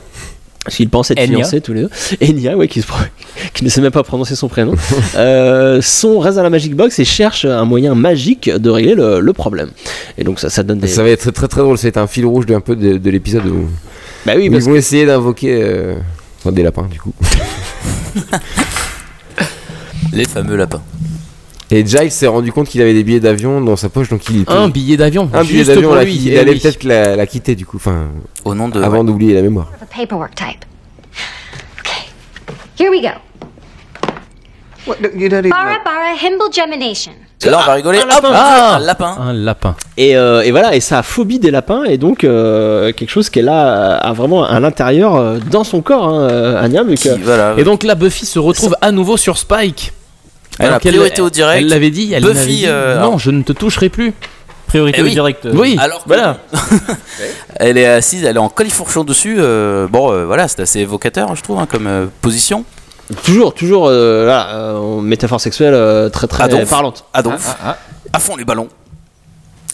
[0.64, 1.38] Parce qu'ils pensent être Enya.
[1.38, 1.90] fiancés tous les deux.
[2.24, 2.88] Enya, ouais, qui, se
[3.54, 4.74] qui ne sait même pas prononcer son prénom.
[5.16, 9.20] euh, sont restent à la Magic Box et cherchent un moyen magique de régler le,
[9.20, 9.70] le problème.
[10.18, 10.88] Et donc ça, ça donne des.
[10.88, 11.78] Ça va être très très drôle.
[11.78, 13.68] C'est un fil rouge d'un peu de, de l'épisode où,
[14.26, 15.96] Bah oui, où parce ils vont essayer d'invoquer euh,
[16.40, 17.14] enfin, des lapins du coup.
[20.14, 20.82] Les fameux lapins.
[21.72, 24.46] Et Giles s'est rendu compte qu'il avait des billets d'avion dans sa poche, donc il
[24.48, 25.30] Un billet d'avion.
[25.34, 26.60] un billet d'avion eh allait oui.
[26.60, 28.10] peut-être la, la quitter du coup, enfin
[28.44, 28.82] Au nom de.
[28.82, 29.06] avant ouais.
[29.06, 29.72] d'oublier la mémoire.
[29.96, 30.64] Paperwork type.
[31.80, 32.04] Okay.
[32.80, 33.10] Here we go.
[34.86, 35.84] What, you don't even Bara know.
[35.84, 37.14] bara himble gemination.
[37.52, 38.00] Là on va rigoler.
[38.00, 38.30] un lapin.
[38.34, 39.16] Ah un lapin.
[39.20, 39.76] Un lapin.
[39.98, 43.50] Et, euh, et voilà, et sa phobie des lapins est donc euh, quelque chose qu'elle
[43.50, 47.22] a, a vraiment à l'intérieur euh, dans son corps, hein, euh, Anya, vu que- Qui,
[47.22, 47.54] voilà.
[47.58, 49.94] Et donc là, Buffy se retrouve à nouveau sur Spike.
[50.60, 51.62] Elle a qu'elle- priorité au direct.
[51.62, 52.14] Elle l'avait dit.
[52.14, 54.14] Elle Buffy, dit, euh, non, alors- je ne te toucherai plus.
[54.68, 55.46] Priorité Eh au direct.
[55.46, 55.78] euh, Oui.
[55.80, 56.38] Alors que- Voilà.
[57.58, 59.36] elle est assise, elle est en califourchon dessus.
[59.40, 62.66] euh, bon, euh, voilà, c'est assez évocateur, je trouve, hein, comme euh, position.
[63.24, 66.70] Toujours, toujours, euh, là, euh, métaphore sexuelle euh, très très Adolphe.
[66.70, 67.06] parlante.
[67.14, 67.78] Adolphe, Ah,
[68.14, 68.70] à fond les ballons.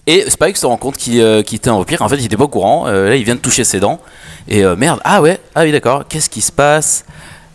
[0.08, 2.02] Et Spike se rend compte qu'il euh, était un vampire.
[2.02, 2.88] En fait, il était pas au courant.
[2.88, 4.00] Euh, là, il vient de toucher ses dents.
[4.48, 6.06] Et euh, merde, ah ouais, ah oui, d'accord.
[6.10, 7.06] Qu'est-ce qui se passe?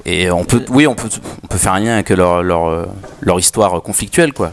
[0.05, 1.09] Et on peut, oui, on peut,
[1.43, 2.87] on peut faire un lien avec leur, leur,
[3.21, 4.53] leur histoire conflictuelle, quoi.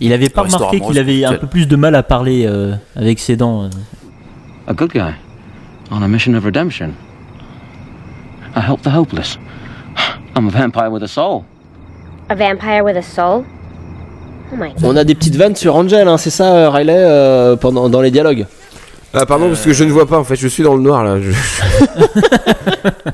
[0.00, 2.74] Il avait pas Leur remarqué qu'il avait un peu plus de mal à parler euh,
[2.94, 3.68] avec ses dents.
[4.68, 5.00] A good guy.
[5.90, 6.92] On a mission of redemption.
[8.54, 9.38] I help the hopeless.
[10.36, 11.44] I'm a vampire with a soul.
[12.28, 13.44] A vampire with a soul?
[14.52, 17.56] Oh my On a des petites vannes sur Angel, hein, c'est ça, euh, Riley, euh,
[17.56, 18.46] pendant, dans les dialogues.
[19.18, 21.02] Ah pardon parce que je ne vois pas en fait, je suis dans le noir
[21.02, 21.16] là.
[21.18, 21.30] je-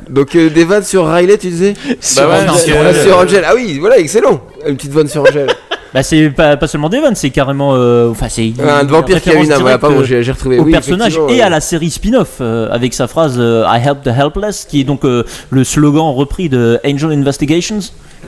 [0.10, 2.46] donc euh, des vannes sur Riley tu disais Sur ouais, Angel.
[2.46, 5.46] parce que- Ah, Sur Angel, ah oui voilà excellent, une petite vanne sur Angel.
[5.94, 7.74] Bah c'est pas, pas seulement vannes, c'est carrément.
[7.74, 8.52] euh, Enfin c'est.
[8.58, 10.58] un vampire qui a une âme, voilà, pardon euh, j'ai j'ai retrouvé.
[10.58, 13.64] au Oui, personnage effectivement, et euh, à la série spin-off euh, avec sa phrase euh,
[13.68, 17.80] I help the helpless qui est donc euh, le slogan repris de Angel Investigations.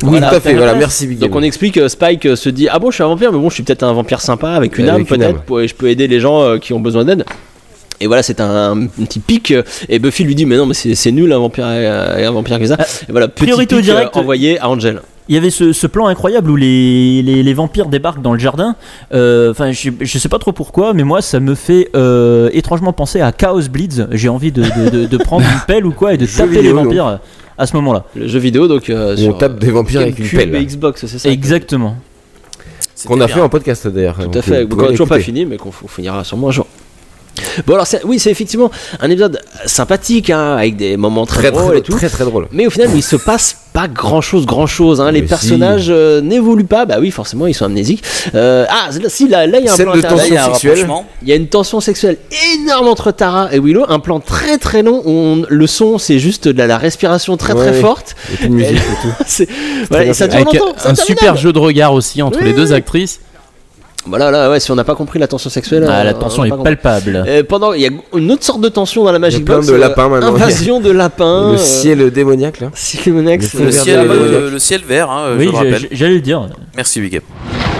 [0.02, 2.48] Oui Voilà, tout à fait, voilà merci Big Donc on explique que Spike euh, se
[2.48, 4.50] dit ah bon je suis un vampire mais bon je suis peut-être un vampire sympa
[4.50, 6.72] avec une Avec âme une peut-être pour- et je peux aider les gens euh, qui
[6.72, 7.24] ont besoin d'aide.
[8.00, 10.74] Et voilà c'est un, un petit pic euh, et Buffy lui dit mais non mais
[10.74, 12.76] c'est c'est nul un vampire euh, un vampire que ça.
[13.08, 14.16] Et voilà petit priorité au pic, euh, direct.
[14.16, 15.00] envoyé à Angel.
[15.28, 18.38] Il y avait ce, ce plan incroyable où les, les, les vampires débarquent dans le
[18.38, 18.76] jardin.
[19.12, 22.92] Euh, Enfin, je, je sais pas trop pourquoi, mais moi, ça me fait euh, étrangement
[22.92, 24.06] penser à Chaos Bleeds.
[24.10, 26.60] J'ai envie de, de, de, de prendre une pelle ou quoi et de Jeu taper
[26.62, 27.20] les vampires
[27.56, 28.04] à ce moment-là.
[28.16, 30.54] Le jeu vidéo donc euh, sur on tape des vampires avec une pelle.
[30.56, 31.28] et Xbox c'est ça.
[31.30, 31.96] Exactement.
[33.06, 33.34] Qu'on a bien.
[33.36, 34.16] fait en podcast d'ailleurs.
[34.16, 34.62] Tout Donc, à fait.
[34.64, 36.66] Qu'on pouvez a toujours pas fini mais qu'on finira sûrement un jour.
[37.66, 41.68] Bon alors oui c'est effectivement un épisode sympathique hein, avec des moments très, Très drôles
[41.70, 41.92] très et tout.
[41.92, 42.48] très très drôle.
[42.52, 45.00] Mais au final, il se passe pas grand chose, grand chose.
[45.00, 45.10] Hein.
[45.10, 46.84] Les Mais personnages euh, n'évoluent pas.
[46.86, 48.04] Bah oui, forcément, ils sont amnésiques.
[48.34, 50.36] Euh, ah, si, là, là, il y a un Scène plan de tension Il y
[50.36, 50.86] a un sexuelle.
[51.22, 52.18] Il y a une tension sexuelle
[52.54, 53.84] énorme entre Tara et Willow.
[53.88, 55.02] Un plan très très long.
[55.04, 58.14] où on- le son, c'est juste de la, la respiration très très forte.
[58.44, 59.44] Et musique et tout.
[59.90, 60.72] Voilà, et ça dure Avec longtemps.
[60.84, 62.74] un super jeu de regard aussi entre Oui, les deux oui.
[62.74, 63.20] actrices.
[64.06, 65.86] Voilà, là, ouais, si on n'a pas compris la tension sexuelle.
[65.88, 67.24] Ah, euh, la on tension est palpable.
[67.26, 69.66] Euh, pendant, il y a une autre sorte de tension dans la Magic plein Box.
[69.68, 70.34] de euh, lapins maintenant.
[70.34, 71.52] Invasion de lapins.
[71.52, 72.68] Le euh, ciel démoniaque là.
[72.74, 74.52] ciel démoniaque, Le ciel, de la euh, Démoniaque.
[74.52, 75.50] le ciel vert, hein, je Oui,
[75.92, 76.46] j'allais le dire.
[76.76, 77.24] Merci, Big Up.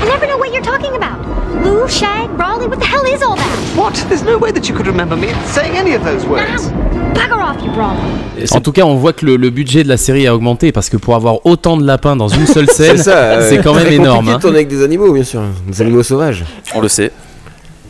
[0.02, 1.34] I never know what you're talking about.
[1.64, 3.58] Lou, Shag, Brawley, what the hell is all that?
[3.76, 3.94] What?
[4.08, 6.70] There's no way that you could remember me saying any of those words.
[7.14, 8.46] Bugger off, you Brawley.
[8.52, 10.88] En tout cas, on voit que le, le budget de la série a augmenté parce
[10.90, 13.40] que pour avoir autant de lapins dans une seule scène, C'est ça.
[13.48, 14.16] c'est euh, quand même énorme.
[14.18, 14.38] compliqué hein.
[14.40, 15.40] tourner avec des animaux, bien sûr.
[15.66, 16.44] Des animaux sauvages.
[16.74, 17.10] On le sait.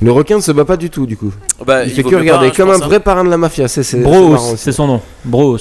[0.02, 1.32] Le requin ne se bat pas du tout, du coup.
[1.66, 2.78] Bah, Il fait que regarder, comme un hein.
[2.86, 3.68] vrai parrain de la mafia.
[3.68, 5.00] C'est c'est- c'est Bros, c'est son nom.
[5.24, 5.56] Bros.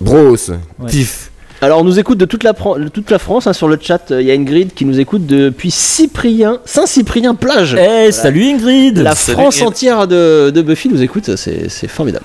[0.00, 0.30] Bros,
[0.78, 0.88] Ouais.
[0.88, 1.30] Tiff.
[1.62, 4.10] Alors on nous écoute de toute la, toute France hein, sur le chat.
[4.10, 7.74] euh, Il y a Ingrid qui nous écoute depuis Cyprien, Saint-Cyprien plage.
[7.78, 9.68] Eh, salut Ingrid La Salut, France Ingrid.
[9.68, 12.24] entière de, de Buffy nous écoute, c'est formidable.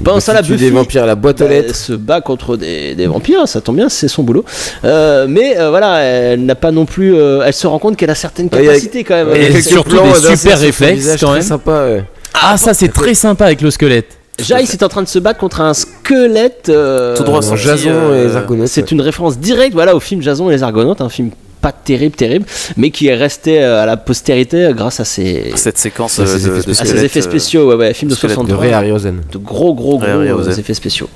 [0.00, 1.74] Bon, ça, la Buffy des vampires la boîte aux bah, lettres.
[1.74, 4.44] se bat contre des, des vampires, ça tombe bien, c'est son boulot.
[4.84, 7.14] Euh, mais euh, voilà, elle n'a pas non plus.
[7.14, 9.34] euh, elle se rend compte qu'elle a certaines Ouais, a- capacités quand même.
[9.34, 11.42] Et surtout des super réflexes, visage quand très même.
[11.48, 12.04] sympa, ouais.
[12.34, 14.18] Ah, ça c'est très sympa avec le squelette.
[14.38, 16.68] Jace est en train de se battre contre un squelette.
[16.68, 18.68] euh, Tout droit Euh, sorti, Jason euh, et les Argonautes.
[18.68, 21.30] C'est une référence directe voilà, au film Jason et les Argonautes, un film
[21.60, 22.44] pas terrible, terrible,
[22.76, 26.28] mais qui est resté euh, à la postérité grâce à ses, Cette séquence ces de,
[26.58, 27.68] effets de à ses effets spéciaux.
[27.68, 28.60] Ouais, ouais, film de squelette de De 63.
[28.66, 29.20] Ray Harryhausen.
[29.32, 31.08] de gros, gros, gros euh, effets spéciaux.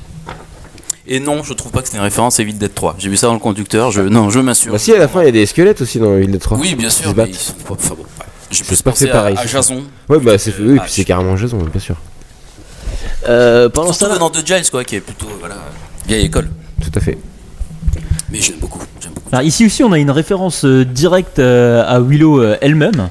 [1.07, 2.97] Et non, je trouve pas que c'est une référence à Evil Dead 3.
[2.99, 3.91] J'ai vu ça dans le conducteur.
[3.91, 4.03] Je...
[4.03, 4.73] Non, je m'assure.
[4.73, 6.57] Bah si, à la fin, il y a des squelettes aussi dans Ville de 3.
[6.59, 7.11] Oui, bien Ils sûr.
[7.11, 8.05] se mais ils sont pas- enfin bon.
[8.51, 9.47] J'ai plus pensé pareil, à, à.
[9.47, 9.83] Jason.
[10.09, 11.97] Ouais, bah c'est oui, ah, carrément Jason, bien sûr.
[13.29, 15.57] Euh, pendant ce Surtout venant de Giles, quoi, qui est plutôt voilà,
[16.07, 16.49] vieille école.
[16.83, 17.19] Tout à fait.
[18.31, 18.79] Mais j'aime beaucoup.
[19.33, 23.09] Alors, ici aussi, on a une référence euh, directe euh, à Willow euh, elle-même,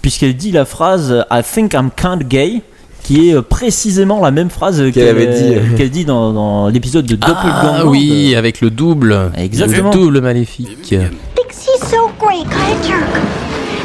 [0.00, 2.62] puisqu'elle dit la phrase I think I'm kind gay,
[3.02, 5.54] qui est précisément la même phrase Qu'elle avait dit.
[5.56, 7.80] euh, qu'elle dit dans, dans l'épisode de Doppelganger.
[7.80, 9.32] Ah oui, avec le double.
[9.36, 9.90] Exactement.
[9.90, 10.94] Le double maléfique.
[10.94, 13.02] He's so great, kind of jerk.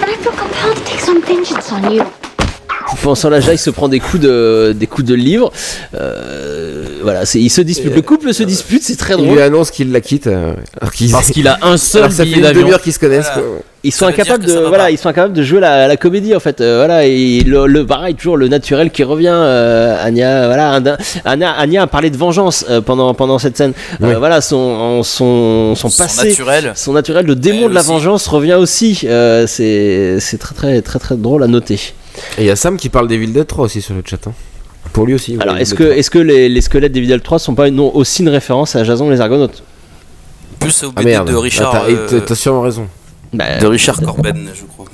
[0.02, 2.04] And I feel compelled to take some vengeance on you.
[3.04, 5.52] Temps-là, Jace se prend des coups de, des coups de livre.
[5.96, 7.96] Euh, voilà, c'est- ils se disputent.
[7.96, 9.36] Le couple se dispute, c'est très Il drôle.
[9.36, 10.28] lui annonce qu'il la quitte.
[10.28, 12.62] euh, alors qu'il Parce qu'il a un seul alors ça fait billet une d'avion.
[12.62, 13.28] demi-heure qu'ils se connaissent.
[13.34, 13.48] Voilà.
[13.48, 13.60] quoi.
[13.84, 14.92] Ils sont Ça veut dire incapables que ça de va voilà, pas.
[14.92, 16.60] ils sont incapables de jouer la, la comédie en fait.
[16.60, 19.28] Euh, voilà, et le, le pareil toujours le naturel qui revient.
[19.32, 23.74] euh, Anya, voilà, Anda- Anya, Anya a parlé de vengeance euh, pendant pendant cette scène.
[24.02, 24.14] Euh, Oui.
[24.18, 26.30] voilà, son son son Son passé.
[26.30, 26.72] naturel.
[26.76, 27.90] Son naturel, le démon Elle de la aussi.
[27.90, 29.00] vengeance revient aussi.
[29.06, 31.80] Euh, c'est c'est très très très très drôle à noter.
[32.38, 34.26] Et il y a Sam qui parle d'Evil Dead 3 aussi sur le chat.
[34.28, 34.34] hein.
[34.94, 35.38] Pour lui aussi.
[35.40, 35.96] Alors est-ce Dead que 3.
[35.98, 38.84] est-ce que les, les squelettes des Vidal 3 sont pas non, aussi une référence à
[38.84, 39.64] Jason les Argonautes?
[40.60, 41.74] Plus au Ah BD de Richard.
[41.76, 42.88] Ah, euh, T'as sûrement raison.
[43.34, 44.86] Bah, de Richard Corben, je crois.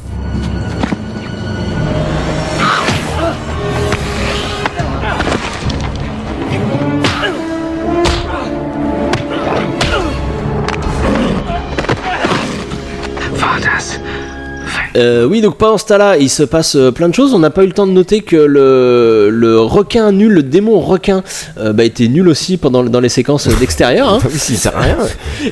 [14.96, 17.34] Euh, oui, donc pendant ce temps-là, il se passe euh, plein de choses.
[17.34, 20.80] On n'a pas eu le temps de noter que le, le requin nul, le démon
[20.80, 21.24] requin,
[21.58, 24.08] euh, bah, était nul aussi pendant dans les séquences d'extérieur.
[24.10, 24.20] hein.
[24.24, 24.98] Ah oui, ça sert à rien.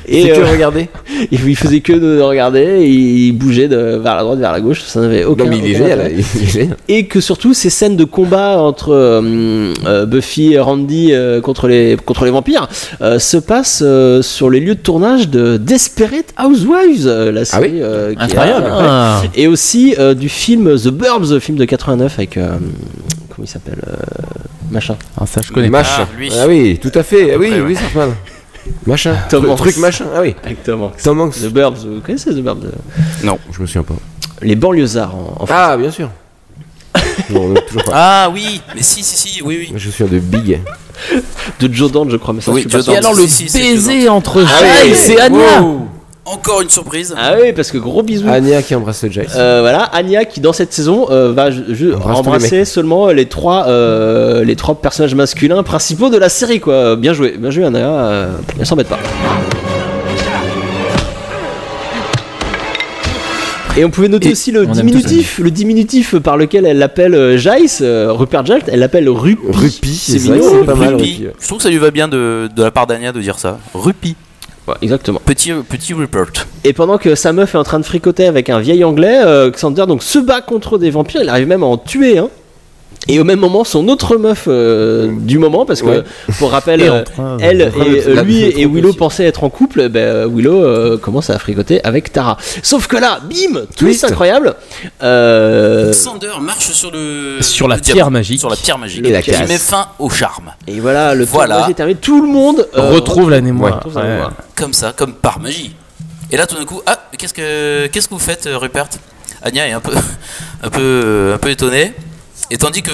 [0.07, 0.89] Et que euh, regarder.
[1.31, 4.61] il il faisait que de regarder, et il bougeait de, vers la droite, vers la
[4.61, 4.81] gauche.
[4.83, 5.45] Ça n'avait aucun.
[5.45, 5.99] Non, mais il est aucun génial.
[6.01, 6.15] intérêt.
[6.35, 6.77] Il est génial.
[6.87, 11.67] Et que surtout ces scènes de combat entre euh, euh, Buffy et Randy euh, contre
[11.67, 12.67] les contre les vampires
[13.01, 17.71] euh, se passent euh, sur les lieux de tournage de Desperate Housewives, euh, la série
[17.73, 18.65] oui euh, qui est- Incroyable.
[18.65, 18.71] ouais.
[18.73, 19.21] Ah.
[19.35, 22.57] Et aussi euh, du film The Burbs, film de 89 avec euh,
[23.29, 23.95] comment il s'appelle euh,
[24.71, 24.95] machin.
[25.19, 25.79] Ah, ça je connais pas.
[25.79, 26.07] Machin.
[26.11, 26.29] Ah, lui.
[26.39, 27.33] Ah oui, tout à fait.
[27.33, 27.61] Ah oui, ouais.
[27.61, 28.09] oui, ça mal.
[28.85, 29.15] Machin.
[29.29, 29.59] Tom Truc- Hanks.
[29.61, 30.05] Truc machin.
[30.15, 30.35] Ah oui.
[30.43, 31.01] Avec Tom Hanks.
[31.03, 31.35] Tom Hanks.
[31.41, 32.65] The Burbs, vous connaissez The Burbs
[33.23, 33.37] Non.
[33.51, 33.95] Je me souviens pas.
[34.41, 35.49] Les banlieusards en, en France.
[35.51, 36.09] Ah, bien sûr.
[37.29, 37.91] Non, non, toujours pas.
[38.25, 39.73] Ah oui, mais si, si, si, oui, oui.
[39.77, 40.59] Je me souviens de Big.
[41.59, 42.93] de Joe Dante, je crois, mais ça Oui, je suis pas Joe sûr.
[42.95, 43.03] Dante.
[43.03, 45.63] Et alors le Si, baiser entre Ah oui, et Anya.
[46.25, 47.15] Encore une surprise.
[47.17, 48.29] Ah oui, parce que gros bisous.
[48.29, 49.33] Anya qui embrasse Jace.
[49.35, 53.65] Euh, voilà, Anya qui dans cette saison euh, va Embrasse les embrasser seulement les trois,
[53.67, 56.95] euh, les trois personnages masculins principaux de la série quoi.
[56.95, 58.99] Bien joué, bien joué Anya, euh, elle s'embête pas.
[63.77, 67.37] Et on pouvait noter Et aussi le diminutif, le diminutif par lequel elle l'appelle euh,
[67.37, 69.41] Jace, euh, Rupert Jace, elle l'appelle Rupi.
[69.47, 70.65] Rupi, c'est mignon.
[70.65, 70.95] pas mal.
[70.95, 71.03] Rupi.
[71.11, 71.33] Rupi, ouais.
[71.39, 73.59] Je trouve que ça lui va bien de, de la part d'Anya de dire ça.
[73.73, 74.15] Rupi.
[74.81, 75.21] Exactement.
[75.25, 76.47] Petit, petit Rupert.
[76.63, 79.49] Et pendant que sa meuf est en train de fricoter avec un vieil anglais, euh,
[79.49, 82.29] Xander donc se bat contre des vampires, il arrive même à en tuer un.
[83.07, 86.03] Et au même moment, son autre meuf euh, du moment, parce que Ouais.
[86.37, 89.49] pour rappel, Et euh, train elle et euh, la- lui et Willow pensaient être en
[89.49, 92.37] couple, ben, Willow euh, commence à fricoter avec Tara.
[92.61, 94.53] Sauf que là, bim, twist incroyable.
[95.01, 98.39] Euh, Sander marche sur le Sur la le pierre magique.
[98.39, 100.51] sur la pierre magique, Et la qui met fin au charme.
[100.67, 101.67] et voilà, le Voilà.
[101.69, 101.97] est terminé.
[101.99, 103.83] Tout le monde euh, retrouve la mémoire.
[103.95, 104.19] Ouais.
[104.55, 105.75] comme ça, comme par magie.
[106.31, 108.87] Et là, tout d'un coup, ah, qu'est-ce que qu'est-ce que vous faites, Rupert?
[109.41, 109.91] Anya est un peu,
[110.63, 111.93] un peu, un peu étonnée.
[112.53, 112.91] Et tandis que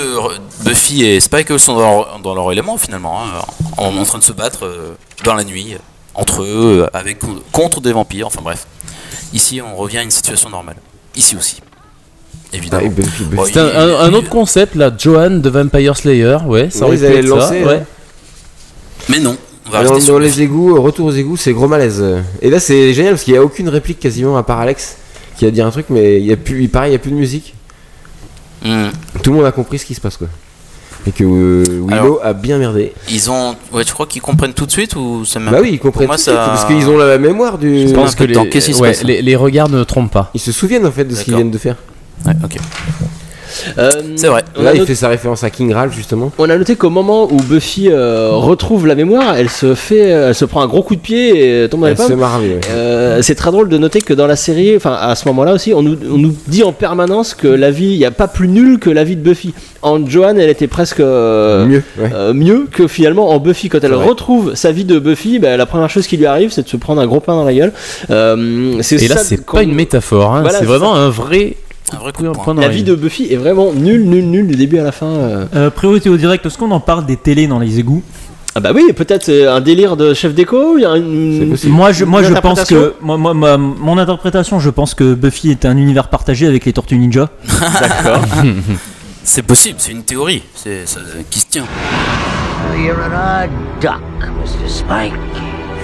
[0.64, 3.42] Buffy et Spike sont dans leur, dans leur élément finalement, hein,
[3.78, 4.94] en, en train de se battre euh,
[5.26, 5.76] dans la nuit
[6.14, 7.18] entre eux, euh, avec
[7.52, 8.28] contre des vampires.
[8.28, 8.68] Enfin bref,
[9.34, 10.76] ici on revient à une situation normale.
[11.16, 11.58] Ici aussi,
[12.54, 12.84] évidemment.
[12.84, 13.36] Ah, et Buffy, Buffy.
[13.36, 16.86] Bon, C'est un, un- un autre concept là, Johan de Vampire Slayer, ouais, ça Ouais,
[16.86, 17.84] aurait ils pu allaient être le ça, lancer, ouais.
[19.10, 19.36] Mais non,
[19.66, 20.38] on va Dans, sur dans Buffy.
[20.38, 22.04] les égouts, retour aux égouts, c'est gros malaise.
[22.44, 24.98] Et là, c'est génial parce qu'il n'y a aucune réplique quasiment à part Alex
[25.38, 27.12] qui a dit un truc, mais il y a plus, pareil, il n'y a plus
[27.12, 27.56] de musique.
[28.64, 28.88] Hmm.
[29.24, 30.28] Tout le monde a compris ce qui se passe quoi.
[31.06, 32.92] Et que euh, Willow Alors- a bien merdé.
[33.10, 35.80] Ils ont, ouais, tu crois qu'ils comprennent tout de suite ou ça Bah oui, ils
[35.80, 37.88] Pour comprennent moi, tout de suite, ça- parce qu'ils ont la mémoire du.
[37.88, 38.44] Je pense que temps.
[38.44, 40.32] les, Qu'est-ce qui se ouais, passe les, les regards ne trompent pas.
[40.34, 41.76] Ils se souviennent en fait de ce qu'ils viennent de faire.
[42.26, 42.58] Ouais, ok.
[43.78, 44.44] Euh, C'est vrai.
[44.56, 46.32] On a Là, il noté- fait sa référence à King Ralph justement.
[46.38, 50.30] On a noté qu'au moment où Buffy euh, retrouve la mémoire, elle se fait, euh,
[50.30, 52.20] elle se prend un gros coup de pied et tombe dans les pommes.
[52.20, 52.60] ouais.
[52.72, 55.74] Euh, c'est très drôle de noter que dans la série, enfin à ce moment-là aussi,
[55.74, 58.48] on nous, on nous dit en permanence que la vie, il n'y a pas plus
[58.48, 59.54] nul que la vie de Buffy.
[59.82, 61.84] En Joanne, elle était presque euh, Mieux.
[62.00, 62.10] Ouais.
[62.14, 63.70] euh, mieux que finalement en Buffy.
[63.70, 66.64] Quand elle retrouve sa vie de Buffy, bah, la première chose qui lui arrive, c'est
[66.64, 67.72] de se prendre un gros pain dans la gueule.
[68.10, 71.56] Euh, Et là, c'est pas une métaphore, hein, Voilà, c'est c'est vraiment un vrai
[71.94, 74.78] Un vrai coup de La vie de Buffy est vraiment nulle, nulle, nulle du début
[74.80, 75.06] à la fin.
[75.08, 75.46] euh.
[75.56, 78.04] Euh, priorité au direct, est-ce qu'on en parle des télés dans les égouts?
[78.56, 80.78] Ah bah oui, peut-être euh, un délire de chef déco.
[80.78, 81.38] Il y a une...
[81.40, 81.74] C'est possible.
[81.74, 84.96] Moi, je, moi, Une je pense interprétation que moi, moi, ma- mon interprétation, je pense
[84.96, 87.30] que Buffy est un univers partagé avec les Tortues Ninja.
[87.80, 88.22] D'accord.
[89.24, 91.66] C'est possible, c'est une théorie c'est, ça- qui se tient.
[92.78, 93.50] You're an odd
[93.82, 94.70] duck, Mr.
[94.70, 95.14] Spike.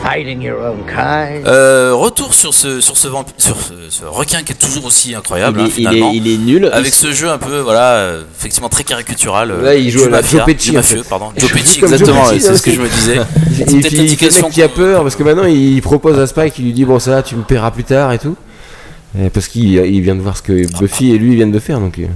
[0.03, 1.47] Fighting your own kind.
[1.47, 5.15] Euh, retour sur ce, sur ce, vamp- sur ce, ce requin qui est toujours aussi
[5.15, 6.11] incroyable, il, hein, est, il, est, finalement.
[6.13, 6.69] il est nul.
[6.73, 9.51] Avec ce jeu un peu, voilà, euh, effectivement très caricatural.
[9.51, 11.09] euh, Là, il joue à la mafia- Joe Pesci, du en mafieux, fait.
[11.09, 11.25] pardon.
[11.37, 13.15] Joe Pesci, exactement, ouais, c'est ce que je me disais.
[13.55, 14.49] C'est peut-être il fait l'indication.
[14.49, 17.21] qui a peur parce que maintenant il propose à Spike, il lui dit bon ça
[17.23, 18.35] tu me paieras plus tard et tout.
[19.17, 21.79] Et parce qu'il il vient de voir ce que Buffy et lui viennent de faire
[21.79, 22.07] donc euh,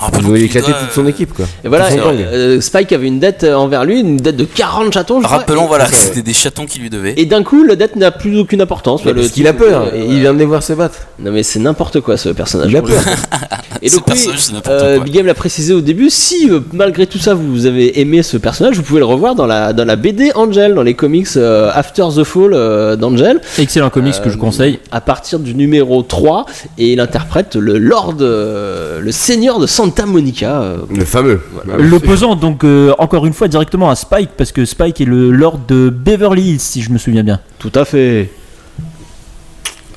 [0.00, 1.46] Ah, il doit il éclater doit, toute son équipe quoi.
[1.64, 2.14] Et voilà, gang.
[2.18, 5.38] euh, Spike avait une dette euh, envers lui, une dette de 40 chatons, je crois.
[5.38, 7.14] Rappelons, Et- voilà, que c'était des chatons qui lui devaient.
[7.16, 9.04] Et d'un coup, la dette n'a plus aucune importance.
[9.04, 10.98] Le parce qu'il a peur, euh, et il vient de les voir se battre.
[11.18, 12.70] Non mais c'est n'importe quoi ce personnage.
[12.70, 13.00] Il a peur.
[13.82, 14.26] Et donc oui,
[14.68, 14.98] euh.
[14.98, 18.36] Big Game l'a précisé au début, si euh, malgré tout ça vous avez aimé ce
[18.36, 21.70] personnage, vous pouvez le revoir dans la, dans la BD Angel, dans les comics euh,
[21.72, 24.80] After the Fall euh, d'Angel, Excellent comics que je Euh, conseille.
[24.90, 26.46] à partir du numéro 3,
[26.78, 30.60] et il interprète le Lord, euh, le Seigneur de Santa Monica.
[30.60, 31.40] euh, Le fameux.
[31.78, 35.60] L'opposant donc euh, encore une fois directement à Spike parce que Spike est le Lord
[35.68, 37.40] de Beverly Hills si je me souviens bien.
[37.58, 38.30] tout à fait.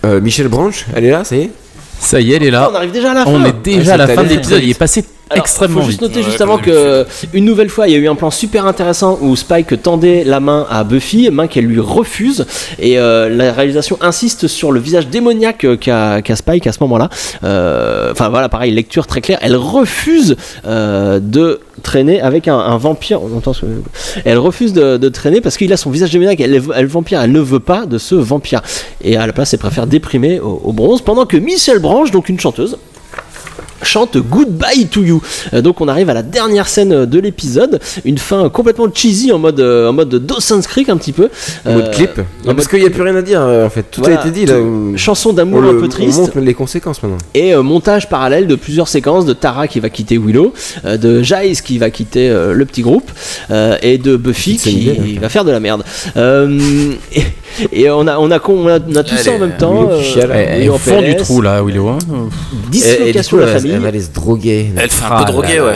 [0.03, 1.51] Euh, Michel Branch, elle est là, ça y est
[1.99, 2.69] Ça y est, elle est Ah, là.
[2.71, 3.31] on arrive déjà à la fin.
[3.31, 6.01] On est déjà à la fin de l'épisode, il est passé Alors, extrêmement faut juste
[6.01, 7.29] noter Ouais, juste avant que d'habitude.
[7.33, 10.39] une nouvelle fois il y a eu un plan super intéressant où Spike tendait la
[10.39, 12.45] main à Buffy, main qu'elle lui refuse
[12.79, 16.79] et euh, la réalisation insiste sur le visage démoniaque euh, qu'a qu'a Spike à ce
[16.81, 17.09] moment-là.
[17.43, 19.39] Euh, Enfin voilà, pareil, lecture très claire.
[19.41, 23.21] Elle refuse euh, de traîner avec un, un vampire.
[23.23, 23.65] On entend ce-
[24.25, 26.39] Elle refuse de, de traîner parce qu'il a son visage démoniaque.
[26.41, 28.61] Elle, est- elle vampire, elle ne veut pas de ce vampire.
[29.03, 32.29] Et à la place, elle préfère déprimer au, au bronze pendant que Michelle Branch, donc
[32.29, 32.77] une chanteuse,
[33.83, 35.21] chante Goodbye to You.
[35.53, 39.39] Euh, donc on arrive à la dernière scène de l'épisode, une fin complètement cheesy en
[39.39, 41.29] mode euh, en mode Dawson's Creek un petit peu.
[41.65, 42.19] En mode Euh, clip.
[42.19, 43.83] en Non, parce qu'il n'y a plus rien à dire en fait.
[43.91, 44.59] Tout Voilà, a été dit là.
[44.59, 47.17] où- chanson on, d'amour un peu on triste montre les conséquences maintenant.
[47.33, 50.53] et euh, montage parallèle de plusieurs séquences de Tara qui va quitter Willow,
[50.85, 53.09] euh, de Giles qui va quitter euh, le petit groupe
[53.51, 55.21] euh, et de Buffy qui idée, là.
[55.21, 55.83] va faire de la merde.
[56.17, 57.23] Euh, et,
[57.83, 59.89] et on a on a con- on a, on a tout ça en même temps.
[60.01, 60.31] Chiale.
[60.33, 61.89] euh, en fond du trou là, Willow.
[61.89, 61.97] hein.
[62.01, 63.70] Et- et du Dislocation coup, de la famille.
[63.73, 64.71] Elle va aller se droguer.
[64.77, 65.75] Elle fait un Ah peu là droguer, ouais.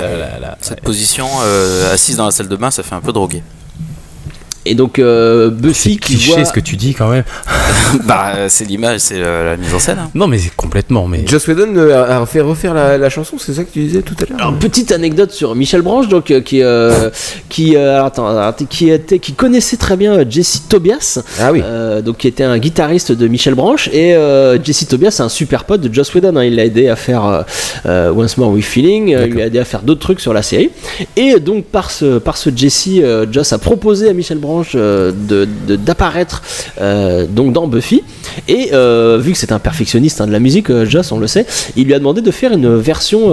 [0.62, 3.44] Cette position euh, assise dans la salle de bain, ça fait un peu droguer.
[4.66, 7.24] Et donc euh, Buffy qui cliché voit ce que tu dis quand même.
[8.06, 9.98] bah, euh, c'est l'image, c'est la, la mise en scène.
[10.00, 10.10] hein.
[10.16, 13.54] Non mais c'est complètement mais Joss Whedon euh, a fait refaire la, la chanson, c'est
[13.54, 16.42] ça que tu disais tout à l'heure Alors, petite anecdote sur Michel Branche, donc euh,
[16.42, 17.10] qui euh,
[17.50, 21.62] qui euh, attends, qui était qui connaissait très bien euh, Jesse Tobias, Ah oui.
[21.64, 25.30] euh, donc qui était un guitariste de Michel Branche et euh, Jesse Tobias c'est un
[25.30, 26.36] super pote de Joss Whedon.
[26.38, 26.44] hein.
[26.44, 27.42] il l'a aidé à faire euh,
[27.86, 30.34] euh, Once More with Feeling, euh, il lui a aidé à faire d'autres trucs sur
[30.34, 30.72] la série.
[31.16, 35.12] Et donc par ce par ce Jesse, euh, Joss a proposé à Michel Branche Euh,
[35.68, 36.42] d'apparaître
[36.82, 38.04] euh, donc dans Buffy.
[38.48, 41.46] Et euh, vu que c'est un perfectionniste hein, de la musique, Joss, on le sait,
[41.76, 43.30] il lui a demandé de faire une version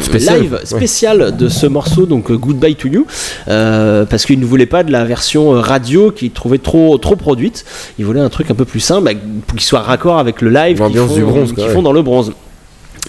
[0.00, 0.66] Spéciale, live ouais.
[0.66, 3.06] spéciale de ce morceau, donc Goodbye to You,
[3.46, 7.64] parce qu'il ne voulait pas de la version radio qu'il trouvait trop, trop produite.
[7.98, 10.50] Il voulait un truc un peu plus simple, bah, pour qu'il soit raccord avec le
[10.50, 12.32] live qu'ils font, du bronze, dans le bronze.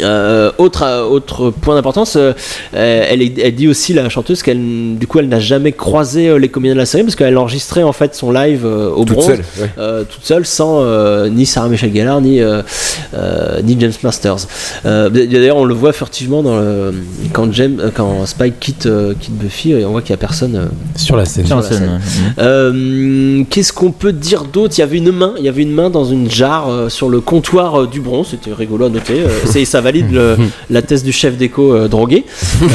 [0.02, 2.34] Euh, autre, euh, autre point d'importance, euh,
[2.74, 6.76] elle, dit aussi la chanteuse qu'elle du coup elle n'a jamais croisé euh, les comédiens
[6.76, 9.40] de la série parce qu'elle enregistrait en fait son live euh, au Toute bronze seule,
[9.60, 9.70] ouais.
[9.80, 12.62] euh, toute seule sans euh, ni Sarah Michelle Gellar ni euh,
[13.16, 14.48] euh, ni James Masters.
[14.86, 16.94] Euh, D'ailleurs on le voit furtivement dans le,
[17.34, 20.18] quand James euh, quand Spike quitte euh, quitte Buffy et on voit qu'il y a
[20.18, 21.48] personne euh, Sur la scène.
[21.48, 22.34] Sur la sur la scène, scène.
[22.38, 22.44] ouais.
[22.44, 24.76] euh, Qu'est-ce qu'on peut dire d'autre?
[24.78, 27.10] Il y avait une main, il y avait une main dans une jarre euh, sur
[27.10, 28.28] le comptoir euh, du bronze.
[28.32, 29.22] C'était rigolo à noter.
[29.22, 30.38] Euh, ça valide le-
[30.70, 32.26] la thèse du chef d'éco euh, drogué.
[32.62, 32.68] Euh,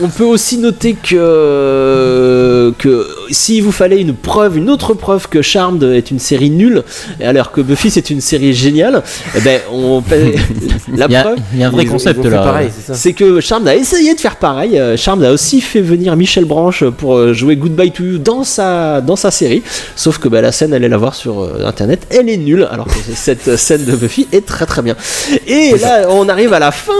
[0.00, 5.42] on peut aussi noter que que s'il vous fallait une preuve, une autre preuve que
[5.42, 6.82] Charmed est une série nulle,
[7.20, 9.02] et alors que Buffy c'est une série géniale,
[9.36, 10.02] eh ben on
[10.94, 11.38] la Il y a- preuve.
[11.52, 12.42] il y a un vrai Ils ont- concept ils ont fait là.
[12.42, 14.78] pareil, c'est que Charmed a essayé de faire pareil.
[14.78, 18.44] Euh, Charmed a aussi fait venir Michel Branch pour euh, jouer Goodbye to You dans
[18.44, 19.62] sa, dans sa série.
[19.96, 22.66] Sauf que bah, la scène, allez la voir sur euh, internet, elle est nulle.
[22.70, 24.96] Alors que cette euh, scène de Buffy est très très bien.
[25.46, 26.92] Et là, on arrive à la fin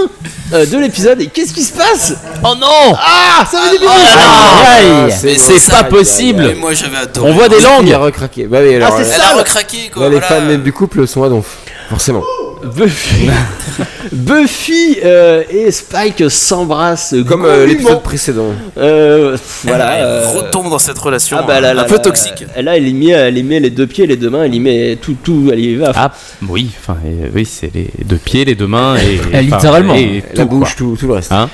[0.53, 1.21] euh, de l'épisode.
[1.21, 2.15] Et qu'est-ce qui se passe?
[2.45, 6.97] Oh non Ah, ça veut dire Aïe Mais C'est ça, pas possible Mais moi j'avais
[6.99, 7.31] adoré.
[7.31, 8.47] On voit des Il langues a recraqué.
[8.47, 9.39] Bah oui, alors, c'est Elle ça, a là.
[9.41, 10.03] recraqué quoi.
[10.05, 10.37] là, les voilà.
[10.37, 11.59] fans même du couple sont à donf.
[11.91, 12.23] Forcément.
[12.65, 13.29] Buffy,
[14.13, 17.15] Buffy euh, et Spike s'embrassent.
[17.29, 18.53] Comme euh, l'épisode précédent.
[18.79, 19.97] Euh, voilà.
[19.99, 22.45] Elle euh, retombe dans cette relation Ah bah là, euh, là, un peu là, toxique.
[22.57, 24.61] Là, elle y met, elle y met les deux pieds, les deux mains, elle y
[24.61, 25.93] met tout, tout, elle y va.
[25.95, 26.13] Ah
[26.49, 29.95] oui, enfin euh, oui, c'est les deux pieds, les deux mains et littéralement.
[29.95, 30.87] et La tout, bouche, quoi.
[30.87, 31.33] tout, tout le reste.
[31.33, 31.49] Hein?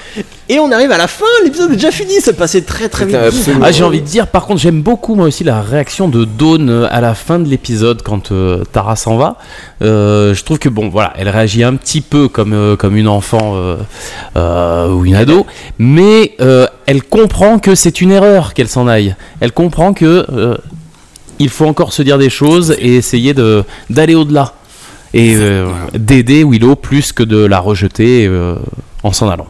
[0.53, 3.17] Et on arrive à la fin, l'épisode est déjà fini, ça passait très très vite.
[3.63, 6.69] Ah, j'ai envie de dire, par contre, j'aime beaucoup moi aussi la réaction de Dawn
[6.69, 9.37] euh, à la fin de l'épisode quand euh, Tara s'en va.
[9.81, 13.07] Euh, je trouve que bon, voilà, elle réagit un petit peu comme euh, comme une
[13.07, 13.77] enfant euh,
[14.37, 15.47] euh, ou une ado,
[15.79, 19.15] mais euh, elle comprend que c'est une erreur qu'elle s'en aille.
[19.39, 20.57] Elle comprend que euh,
[21.39, 24.55] il faut encore se dire des choses et essayer de d'aller au-delà
[25.15, 28.57] et euh, d'aider Willow plus que de la rejeter euh,
[29.05, 29.47] en s'en allant.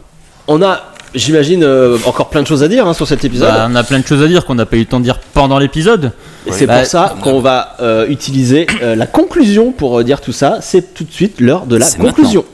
[0.47, 3.49] On a, j'imagine, euh, encore plein de choses à dire hein, sur cet épisode.
[3.49, 5.03] Bah, on a plein de choses à dire qu'on n'a pas eu le temps de
[5.05, 6.11] dire pendant l'épisode.
[6.47, 10.21] et c'est Bah, pour ça qu'on va euh, utiliser euh, la conclusion pour euh, dire
[10.21, 10.59] tout ça.
[10.61, 12.45] C'est tout de suite l'heure de la conclusion.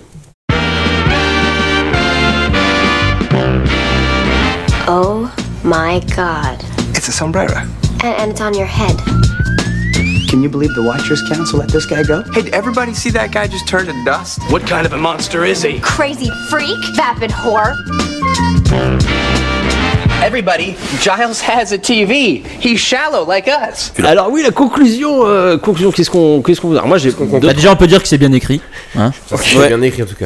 [4.90, 5.30] Oh
[5.64, 6.64] my god.
[6.96, 7.56] It's a sombrero.
[8.04, 8.96] And, and it's on your head.
[10.28, 12.22] Can you believe the Watchers Council let this guy go?
[12.22, 14.42] Hey, did everybody see that guy just turn to dust?
[14.52, 15.80] What kind of a monster is he?
[15.80, 17.78] Crazy freak, vapid whore.
[20.26, 22.42] Everybody, Giles has a TV.
[22.60, 23.94] He's shallow like us.
[24.04, 27.72] Alors oui, la conclusion, euh, conclusion, qu'est-ce qu'on, qu'est-ce qu'on, alors moi j'ai Bah, déjà,
[27.72, 28.60] on peut dire que c'est bien écrit.
[28.98, 29.68] Hein C'est Ouais.
[29.68, 30.26] bien écrit en tout cas.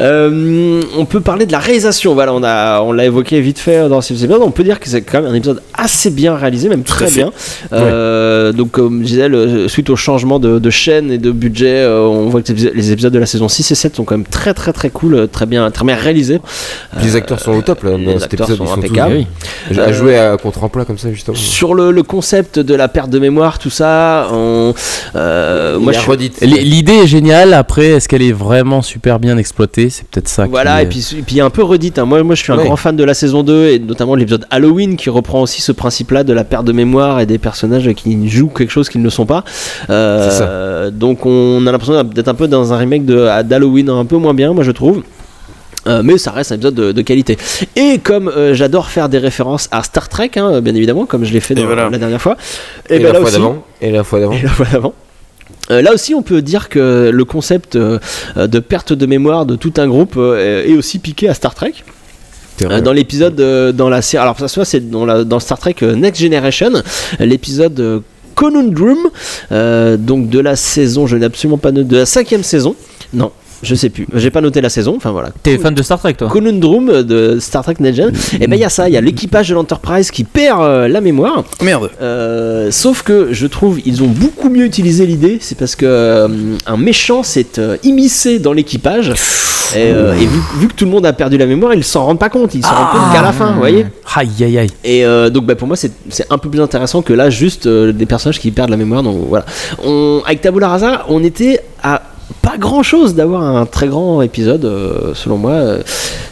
[0.00, 2.14] Euh, on peut parler de la réalisation.
[2.14, 4.40] Voilà, on a, on l'a évoqué vite fait dans ces épisodes.
[4.42, 7.32] On peut dire que c'est quand même un épisode assez bien réalisé, même très bien.
[7.72, 11.80] Euh, Donc, comme je disais, le- suite au changement de, de chaîne et de budget,
[11.80, 14.04] euh, on voit que les épisodes- les épisodes de la saison 6 et 7 sont
[14.04, 16.40] quand même très, très, très cool, euh, très bien, très bien réalisés.
[17.02, 18.58] Les acteurs sont au top là, Euh, les dans cet acteurs épisode.
[18.58, 19.26] sont ils sont tous- impeccables.
[19.70, 19.78] oui.
[19.78, 21.36] À Euh, jouer à contre-emploi comme ça justement.
[21.36, 24.74] Sur le, le concept de la perte de mémoire, tout ça, on,
[25.16, 26.42] euh, moi Il je a suis- redite.
[26.42, 27.54] L- L'idée est géniale.
[27.54, 29.90] Après, est-ce qu'elle est vraiment super bien exploitée?
[29.90, 30.46] C'est peut-être ça.
[30.46, 31.98] Voilà, qui- et puis, et puis un peu redite.
[31.98, 32.04] hein.
[32.04, 32.64] Moi, moi, je suis un Ouais.
[32.64, 35.72] grand fan de la saison 2 et notamment de l'épisode Halloween qui reprend aussi ce
[35.72, 39.10] principe-là de la perte de mémoire et des personnages qui jouent quelque chose qu'ils ne
[39.10, 39.44] sont pas.
[39.90, 44.16] Euh, donc, on a l'impression d'être un peu dans un remake de- d'Halloween un peu
[44.16, 45.02] moins bien, moi je trouve.
[45.86, 47.38] Euh, mais ça reste un épisode de, de qualité.
[47.76, 51.32] Et comme euh, j'adore faire des références à Star Trek, hein, bien évidemment, comme je
[51.32, 51.88] l'ai fait dans- voilà.
[51.90, 52.36] la dernière fois,
[52.90, 53.64] Et, ben la fois aussi- d'avant.
[53.80, 54.32] Et la fois d'avant.
[54.32, 54.94] et la fois d'avant.
[55.70, 59.72] Euh, là aussi, on peut dire que le concept de perte de mémoire de tout
[59.78, 61.74] un groupe est aussi piqué à Star Trek.
[62.62, 65.58] Euh, dans l'épisode euh, dans la série, alors ça soit c'est dans, la- dans Star
[65.58, 66.70] Trek euh, Next Generation,
[67.20, 68.02] l'épisode
[68.34, 68.98] Conundrum,
[69.98, 72.74] donc de la saison, je n'ai absolument pas noté, de la cinquième saison.
[73.12, 73.30] Non,
[73.62, 74.94] je sais plus, j'ai pas noté la saison.
[74.96, 75.30] Enfin voilà.
[75.42, 78.12] T'es fan de Star Trek, toi Conundrum de Star Trek Next Gen.
[78.40, 80.88] Et ben il y a ça, il y a l'équipage de l'Enterprise qui perd euh,
[80.88, 81.44] la mémoire.
[81.62, 81.90] Merde.
[82.00, 86.28] Euh, sauf que je trouve ils ont beaucoup mieux utilisé l'idée, c'est parce que euh,
[86.66, 89.10] un méchant s'est euh, immiscé dans l'équipage
[89.74, 92.04] et, euh, et vu, vu que tout le monde a perdu la mémoire, ils s'en
[92.04, 93.86] rendent pas compte, ils s'en rendent compte qu'à la fin, vous voyez.
[94.14, 94.70] Aïe aïe aïe.
[94.84, 97.66] Et euh, donc bah, pour moi c'est c'est un peu plus intéressant que là juste
[97.66, 99.02] euh, des personnages qui perdent la mémoire.
[99.02, 99.44] Donc voilà.
[99.84, 102.02] On, avec Tabula Rasa, on était à
[102.42, 105.52] pas grand chose d'avoir un très grand épisode, euh, selon moi.
[105.52, 105.82] euh,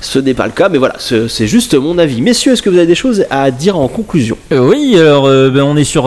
[0.01, 2.21] ce n'est pas le cas, mais voilà, ce- c'est juste mon avis.
[2.21, 4.37] Messieurs, est-ce que vous avez des choses à dire en conclusion?
[4.53, 6.05] Euh, oui, alors ben, on est sur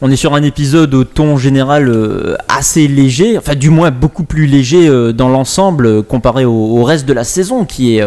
[0.00, 1.92] on est sur un épisode au ton général
[2.48, 7.24] assez léger, enfin du moins beaucoup plus léger dans l'ensemble comparé au, reste de la
[7.24, 8.04] saison qui est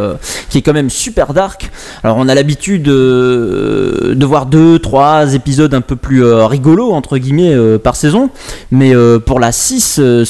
[0.50, 1.70] qui est quand même super dark.
[2.04, 7.56] Alors on a l'habitude de voir deux, trois épisodes un peu plus rigolos entre guillemets
[7.84, 8.30] par saison,
[8.72, 8.94] mais
[9.26, 10.26] pour la 6 euh,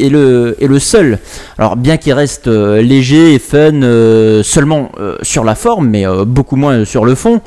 [0.00, 1.18] est le est le seul.
[1.58, 6.06] Alors bien qu'il reste euh, léger et fun euh, seulement euh, sur la forme, mais
[6.06, 7.40] euh, beaucoup moins sur le fond.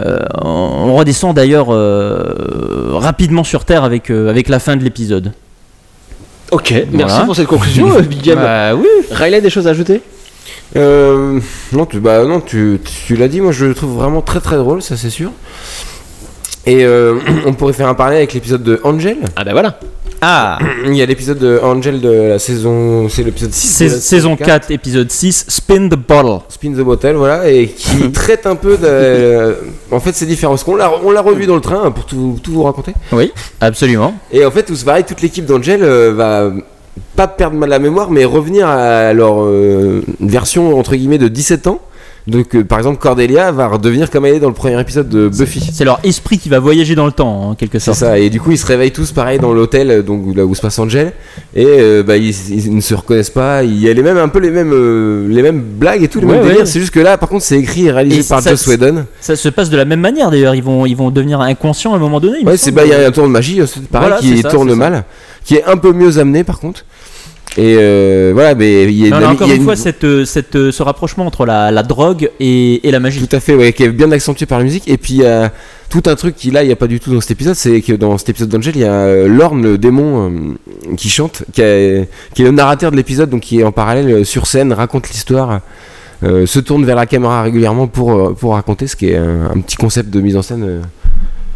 [0.00, 5.32] Euh, on redescend d'ailleurs euh, rapidement sur Terre avec, euh, avec la fin de l'épisode.
[6.50, 8.38] Ok, merci pour cette conclusion, Big Game.
[8.38, 8.86] Bah oui.
[9.10, 10.02] Riley, des choses à ajouter?
[10.76, 11.40] Euh,
[11.72, 14.56] non, tu, bah, non, tu, tu l'as dit, moi je le trouve vraiment très très
[14.56, 15.30] drôle, ça c'est sûr.
[16.66, 19.18] Et euh, on pourrait faire un parallèle avec l'épisode de Angel.
[19.36, 19.78] Ah bah voilà.
[20.26, 23.10] Ah Il y a l'épisode de Angel de la saison.
[23.10, 23.78] C'est l'épisode 6.
[23.78, 26.38] de la Saison 4, épisode 6, Spin the Bottle.
[26.48, 29.54] Spin the Bottle, voilà, et qui traite un peu de.
[29.90, 30.52] en fait, c'est différent.
[30.54, 32.94] Parce qu'on l'a, on l'a revu dans le train pour tout, tout vous raconter.
[33.12, 34.14] Oui, absolument.
[34.32, 36.50] Et en fait, tout c'est pareil, toute l'équipe d'Angel euh, va
[37.16, 41.80] pas perdre la mémoire, mais revenir à leur euh, version entre guillemets de 17 ans.
[42.26, 45.28] Donc, euh, par exemple, Cordelia va redevenir comme elle est dans le premier épisode de
[45.28, 45.60] Buffy.
[45.74, 47.98] C'est leur esprit qui va voyager dans le temps, en quelque C'est sorte.
[47.98, 50.62] ça, et du coup ils se réveillent tous pareil dans l'hôtel, donc là où se
[50.62, 51.12] passe Angel,
[51.54, 53.62] et euh, bah, ils, ils ne se reconnaissent pas.
[53.62, 56.18] Il y a les mêmes, un peu les mêmes, euh, les mêmes blagues et tout,
[56.20, 56.48] les Ouais, mêmes ouais.
[56.52, 56.66] délires.
[56.66, 59.04] C'est juste que là, par contre, c'est écrit et réalisé Et par ça- Joss Whedon.
[59.20, 61.96] Ça se passe de la même manière d'ailleurs, ils vont, ils vont devenir inconscients à
[61.96, 62.38] un moment donné.
[62.40, 64.22] il Ouais, c'est bah il y a un tour de magie, euh, c'est pareil, Voilà,
[64.22, 64.90] qui c'est ça, tourne c'est ça.
[64.90, 65.04] mal,
[65.44, 66.86] qui est un peu mieux amené par contre.
[67.56, 69.52] Et euh, voilà, mais il y a, Mais on de la- a encore il y
[69.52, 72.90] a une fois cette, euh, cette, euh, ce rapprochement entre la, la drogue et, et
[72.90, 73.24] la magie.
[73.24, 74.88] Tout à fait, ouais, qui est bien accentué par la musique.
[74.88, 75.52] Et puis il y a
[75.88, 77.80] tout un truc qui là, il n'y a pas du tout dans cet épisode, c'est
[77.80, 80.56] que dans cet épisode d'Angel, il y a Lorne, le démon,
[80.96, 84.26] qui chante, qui, a- qui est le narrateur de l'épisode, donc qui est en parallèle
[84.26, 85.60] sur scène, raconte l'histoire,
[86.24, 89.60] euh, se tourne vers la caméra régulièrement pour, pour raconter, ce qui est un, un
[89.60, 90.80] petit concept de mise en scène euh,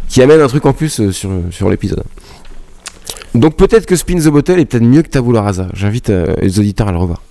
[0.07, 2.03] qui amène un truc en plus euh, sur, sur l'épisode.
[3.35, 5.67] Donc peut-être que Spin the Bottle est peut-être mieux que Tabula Rasa.
[5.73, 7.21] J'invite euh, les auditeurs à le revoir.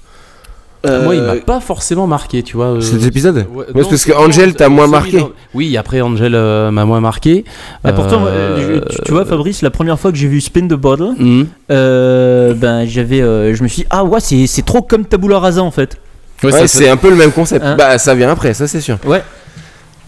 [0.84, 2.66] Moi, il Euh, m'a pas forcément marqué, tu vois.
[2.66, 5.18] euh, Cet épisode ouais, non, parce que Angel t'a moins marqué.
[5.52, 7.44] Oui, après Angel euh, m'a moins marqué.
[7.82, 10.40] Ah, pourtant, Euh, euh, je- tu, tu vois, Fabrice, la première fois que j'ai vu
[10.40, 11.46] Spin the Bottle, hmm.
[11.72, 15.40] euh, ben, j'avais, euh, je me suis dit, ah ouais, c'est, c'est trop comme Tabula
[15.40, 15.96] Rasa en fait.
[16.44, 17.64] Ouais, c'est un peu le même concept.
[17.64, 18.98] Hein Bah, ça vient après, ça c'est sûr.
[19.04, 19.22] Ouais.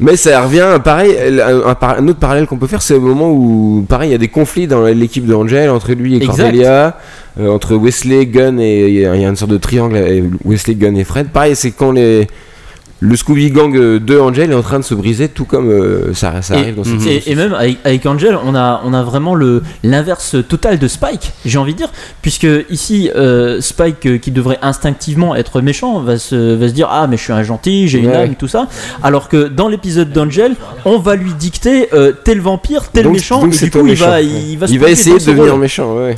[0.01, 3.85] Mais ça revient, pareil, un, un autre parallèle qu'on peut faire, c'est au moment où,
[3.89, 6.27] pareil, il y a des conflits dans l'équipe de Angel, entre lui et.
[6.27, 6.97] Cordelia,
[7.39, 9.99] euh, entre Wesley, Gunn et il y a une sorte de triangle,
[10.45, 11.29] Wesley, Gunn et Fred.
[11.29, 12.27] Pareil, c'est quand les,
[13.03, 16.13] le Scooby Gang euh, de Angel est en train de se briser, tout comme euh,
[16.13, 18.93] ça, ça Et, arrive dans cette et- et même avec, avec Angel, on a, on
[18.93, 21.91] a vraiment le, l'inverse total de Spike, j'ai envie de dire,
[22.21, 26.89] puisque ici, euh, Spike, euh, qui devrait instinctivement être méchant, va se, va se dire
[26.91, 28.17] Ah, mais je suis un gentil, j'ai une Ouais.
[28.17, 28.69] âme, tout ça.
[29.03, 31.89] Alors que dans l'épisode d'Angel, on va lui dicter
[32.25, 34.27] tel vampire, tel méchant, donc et du coup, il va, ouais.
[34.27, 35.61] il va, se Il va plonger essayer de devenir rôle.
[35.61, 36.17] méchant, ouais.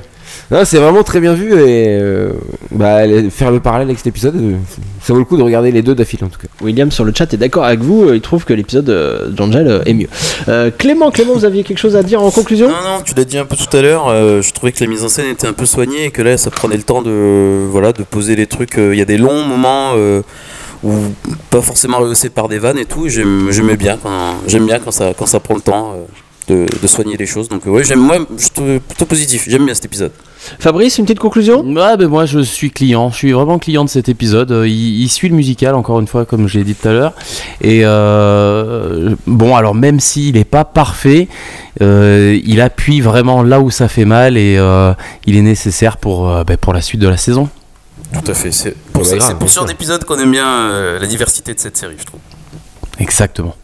[0.53, 2.33] Non, c'est vraiment très bien vu et euh,
[2.71, 2.99] bah,
[3.31, 4.57] faire le parallèle avec cet épisode, euh,
[5.03, 6.49] ça vaut le coup de regarder les deux d'affilée en tout cas.
[6.61, 9.67] William sur le chat est d'accord avec vous, euh, il trouve que l'épisode euh, d'Angel
[9.67, 10.09] euh, est mieux.
[10.49, 12.69] Euh, Clément, Clément, vous aviez quelque chose à dire en conclusion?
[12.69, 14.09] Non, non, tu l'as dit un peu tout à l'heure.
[14.09, 16.37] euh, je trouvais que la mise en scène était un peu soignée et que là,
[16.37, 18.77] ça prenait le temps de, voilà, de poser les trucs.
[18.77, 20.21] euh, Il y a des longs moments euh,
[20.85, 20.93] où
[21.49, 23.09] pas forcément rehaussés par des vannes et tout.
[23.09, 25.95] j'aimais bien quand, j'aime bien quand ça, quand ça prend le temps
[26.49, 27.49] de, de soigner les choses.
[27.49, 29.47] Donc, ouais, j'aime, moi, je trouve plutôt positif.
[29.49, 30.13] J'aime bien cet épisode.
[30.59, 31.61] Fabrice, une petite conclusion?
[31.63, 34.51] Ouais, ben moi je suis client, je suis vraiment client de cet épisode.
[34.53, 37.13] Euh, Il, il suit le musical, encore une fois, comme j'ai dit tout à l'heure.
[37.61, 41.29] Et euh, bon, alors même s'il n'est pas parfait,
[41.81, 44.93] euh, il appuie vraiment là où ça fait mal et euh,
[45.27, 47.49] il est nécessaire pour, euh, ben, pour la suite de la saison.
[48.13, 48.53] Tout à fait.
[48.53, 49.65] C'est pour, ce genre sûr.
[49.65, 52.21] d'épisode qu'on aime bien euh, la diversité de cette série, je trouve.
[52.99, 53.55] Exactement.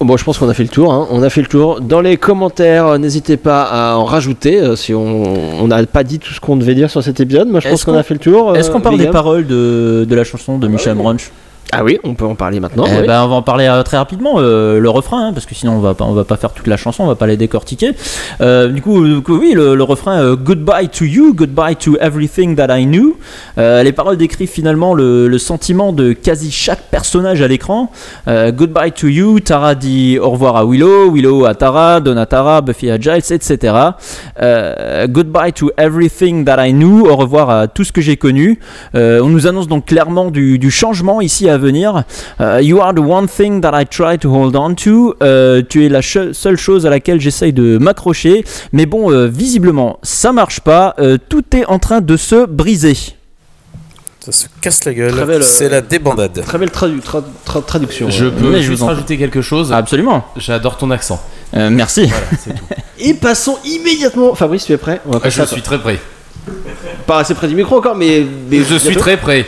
[0.00, 0.92] Bon, je pense qu'on a fait le tour.
[0.92, 1.08] hein.
[1.10, 1.80] On a fait le tour.
[1.80, 6.20] Dans les commentaires, euh, n'hésitez pas à en rajouter euh, si on n'a pas dit
[6.20, 7.48] tout ce qu'on devait dire sur cet épisode.
[7.48, 8.56] Moi, je pense qu'on a fait le tour.
[8.56, 11.30] Est-ce euh, qu'on parle des paroles de, de la chanson de Michel Brunch?
[11.70, 12.84] Ah oui, on peut en parler maintenant.
[12.88, 13.06] Eh oui.
[13.06, 15.72] ben, on va en parler euh, très rapidement, euh, le refrain, hein, parce que sinon
[15.74, 17.92] on va pas, on va pas faire toute la chanson, on va pas les décortiquer.
[18.40, 22.86] Euh, du coup, oui, le, le refrain Goodbye to you, goodbye to everything that I
[22.86, 23.16] knew.
[23.58, 27.90] Les paroles décrivent finalement le, le sentiment de quasi chaque personnage à l'écran.
[28.26, 32.60] Goodbye to you, Tara dit au revoir à Willow, Willow à Tara, Donna à Tara,
[32.62, 33.74] Buffy à Giles, etc.
[34.40, 38.58] Goodbye to everything that I knew, au revoir à tout ce que j'ai connu.
[38.94, 42.04] On nous annonce donc clairement du, du changement ici à l'avenir.
[42.40, 45.14] Euh, you are the one thing that I try to hold on to.
[45.22, 48.44] Euh, tu es la seule chose à laquelle j'essaye de m'accrocher.
[48.72, 50.94] Mais bon, euh, visiblement, ça marche pas.
[50.98, 52.96] Euh, tout est en train de se briser.
[54.20, 55.14] Ça se casse la gueule.
[55.42, 56.42] C'est euh, la débandade.
[56.44, 58.10] Très belle tradu- tra- tra- traduction.
[58.10, 58.30] Je euh.
[58.30, 60.24] peux Mais je juste rajouter quelque chose Absolument.
[60.36, 61.20] J'adore ton accent.
[61.54, 62.06] Euh, merci.
[62.06, 62.64] Voilà, c'est tout.
[63.00, 64.34] Et passons immédiatement.
[64.34, 65.00] Fabrice, tu es prêt?
[65.06, 65.98] On va passer Je suis très prêt.
[67.06, 68.24] Pas assez près du micro encore, mais.
[68.50, 69.00] mais Je suis bientôt.
[69.00, 69.46] très prêt.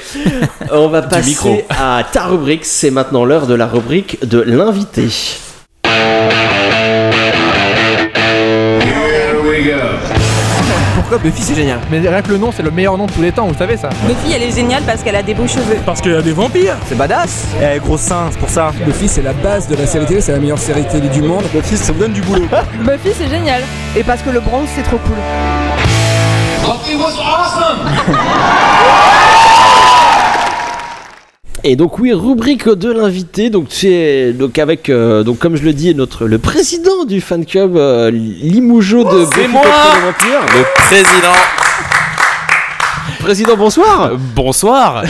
[0.72, 1.60] On va Du passer micro.
[1.70, 2.64] à ta rubrique.
[2.64, 5.08] C'est maintenant l'heure de la rubrique de l'invité.
[10.94, 11.78] Pourquoi Buffy c'est génial?
[11.90, 13.76] Mais rien que le nom, c'est le meilleur nom de tous les temps, vous savez
[13.76, 15.76] ça Buffy, elle est géniale parce qu'elle a des beaux cheveux.
[15.84, 19.08] Parce qu'il y a des vampires C'est badass Eh, gros sein, c'est pour ça Buffy,
[19.08, 21.44] c'est la base de la série télé, c'est la meilleure série télé du monde.
[21.52, 22.46] Buffy, ça me donne du boulot.
[22.80, 23.62] Buffy, c'est génial.
[23.96, 25.16] Et parce que le bronze, c'est trop cool.
[31.62, 33.50] Et donc oui, rubrique de l'invité.
[33.50, 37.44] Donc c'est donc avec euh, donc comme je le dis notre le président du fan
[37.44, 40.46] club euh, Limoujo de Buffy moi contre les vampires.
[40.56, 41.34] Le président.
[43.20, 44.12] Président, bonsoir.
[44.34, 45.04] Bonsoir.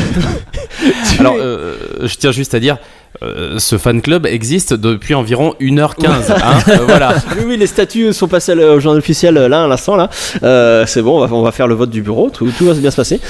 [1.21, 2.79] Alors, euh, je tiens juste à dire.
[3.23, 6.07] Euh, ce fan club existe depuis environ 1h15.
[6.09, 6.37] hein,
[6.69, 7.15] euh, voilà.
[7.37, 10.09] Oui, oui, les statuts sont passés au journal officiel euh, là à l'instant là.
[10.43, 12.75] Euh, c'est bon, on va, on va faire le vote du bureau, tout, tout va
[12.75, 13.21] bien se passer.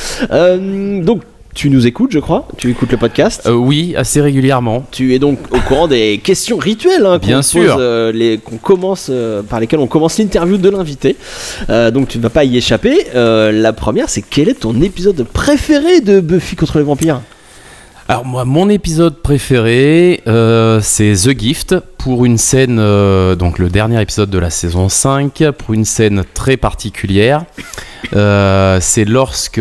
[1.02, 1.22] Donc
[1.52, 2.46] tu nous écoutes, je crois.
[2.58, 3.42] Tu écoutes le podcast.
[3.46, 4.86] Euh, oui, assez régulièrement.
[4.92, 7.76] Tu es donc au courant des questions rituelles hein, qu'on Bien pose, sûr.
[7.80, 11.16] euh, les, qu'on commence, euh, par lesquelles on commence l'interview de l'invité.
[11.68, 13.06] Donc tu ne vas pas y échapper.
[13.14, 17.20] La première, c'est quel est ton épisode préféré de Buffy contre les vampires?
[18.10, 23.68] Alors moi, mon épisode préféré, euh, c'est The Gift, pour une scène, euh, donc le
[23.68, 27.44] dernier épisode de la saison 5, pour une scène très particulière.
[28.16, 29.60] Euh, c'est lorsque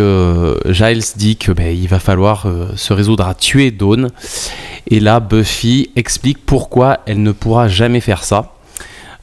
[0.66, 4.10] Giles dit que ben, va falloir se résoudre à tuer Dawn.
[4.88, 8.54] Et là, Buffy explique pourquoi elle ne pourra jamais faire ça.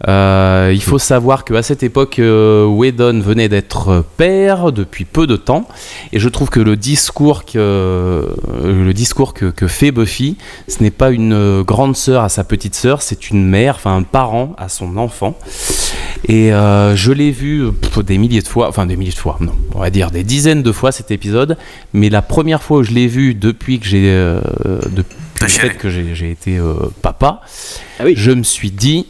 [0.07, 5.37] Euh, il faut savoir qu'à cette époque, euh, Whedon venait d'être père depuis peu de
[5.37, 5.67] temps,
[6.13, 8.23] et je trouve que le discours que, euh,
[8.63, 10.37] le discours que, que fait Buffy,
[10.69, 13.97] ce n'est pas une euh, grande sœur à sa petite sœur, c'est une mère, enfin
[13.97, 15.39] un parent à son enfant.
[16.29, 19.39] Et euh, je l'ai vu pff, des milliers de fois, enfin des milliers de fois,
[19.41, 21.57] non, on va dire des dizaines de fois cet épisode,
[21.93, 24.41] mais la première fois où je l'ai vu depuis que j'ai, euh,
[24.91, 27.41] depuis le fait que j'ai j'ai été euh, papa,
[28.15, 29.07] je me suis dit,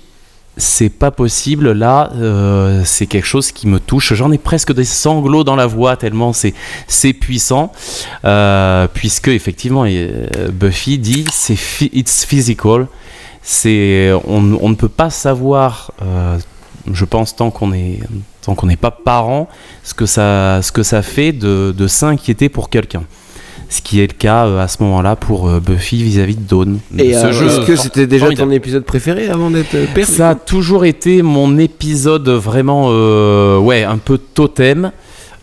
[0.56, 1.72] c'est pas possible.
[1.72, 4.14] Là euh, c'est quelque chose qui me touche.
[4.14, 7.72] J'en ai presque des sanglots dans la voix tellement c'est puissant.
[8.24, 11.58] Euh, puisque effectivement euh, Buffy dit c'est
[11.92, 12.86] it's physical.
[13.64, 15.92] On, ne peut pas savoir
[16.92, 18.00] je pense tant qu'on est
[18.42, 19.48] tant qu'on n'est pas parent
[19.84, 23.04] ce que ça ce que ça fait de, de s'inquiéter pour quelqu'un
[23.68, 26.78] ce qui est le cas euh, à ce moment-là pour euh, Buffy vis-à-vis de Dawn.
[26.98, 28.50] Et Ce euh, jeu est-ce que c'était déjà formidable.
[28.50, 33.82] ton épisode préféré avant d'être père Ça a toujours été mon épisode vraiment, euh, ouais,
[33.84, 34.92] un peu totem.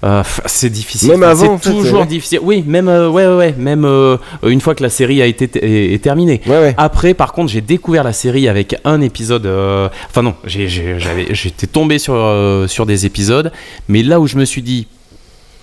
[0.06, 1.12] Euh, c'est difficile.
[1.12, 2.06] Même Enfin, avant, c'est en fait, toujours ouais.
[2.06, 2.40] difficile.
[2.44, 5.46] Oui, même, euh, ouais, ouais, ouais, même euh, une fois que la série a été
[5.46, 6.42] est, est terminée.
[6.76, 9.46] Après, par contre, j'ai découvert la série avec un épisode.
[9.46, 13.54] euh, Enfin non, j'ai- j'ai- j'avais- j'étais tombé sur euh, sur des épisodes,
[13.88, 14.88] mais là où je me suis dit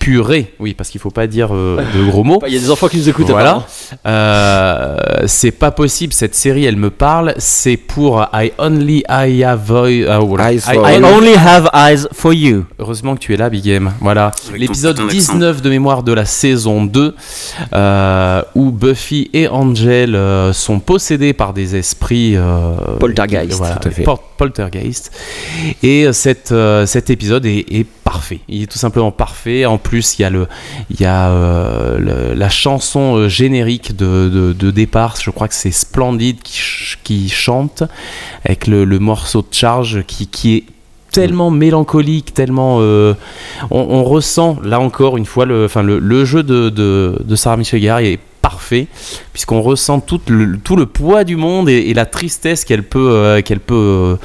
[0.01, 2.41] purée, oui, parce qu'il faut pas dire euh, de gros mots.
[2.49, 3.29] Il y a des enfants qui nous écoutent.
[3.31, 3.65] Voilà.
[4.07, 4.97] Euh,
[5.27, 10.19] c'est pas possible, cette série elle me parle, c'est pour I Only I Have euh,
[10.23, 10.53] voilà.
[10.55, 10.59] I
[11.05, 12.65] only have eyes for you.
[12.79, 13.93] Heureusement que tu es là, Big M.
[14.01, 14.33] Voilà.
[14.57, 15.35] L'épisode ton- ton accent.
[15.35, 17.15] 19 de mémoire de la saison 2,
[17.75, 22.37] euh, où Buffy et Angel euh, sont possédés par des esprits.
[22.37, 24.03] euh, Poltergeist, voilà, tout à fait.
[24.03, 25.11] pol- poltergeist.
[25.83, 27.87] Et euh, cet, euh, cet épisode est, est
[28.49, 29.65] Il est tout simplement parfait.
[29.67, 30.47] En plus, il y a, le,
[30.91, 35.17] il y a euh, la chanson euh, générique de, de- départ.
[35.21, 37.83] Je crois que c'est Splendid qui, ch- qui chante
[38.45, 40.65] avec le, morceau de charge qui, qui est
[41.11, 43.15] tellement mélancolique, tellement euh,
[43.71, 47.99] on, ressent là encore une fois le, enfin le, jeu de, de, Sarah Michelle Gellar
[48.01, 48.89] est parfait
[49.33, 54.19] puisqu'on ressent tout le, poids du monde et, la tristesse qu'elle peut euh, peut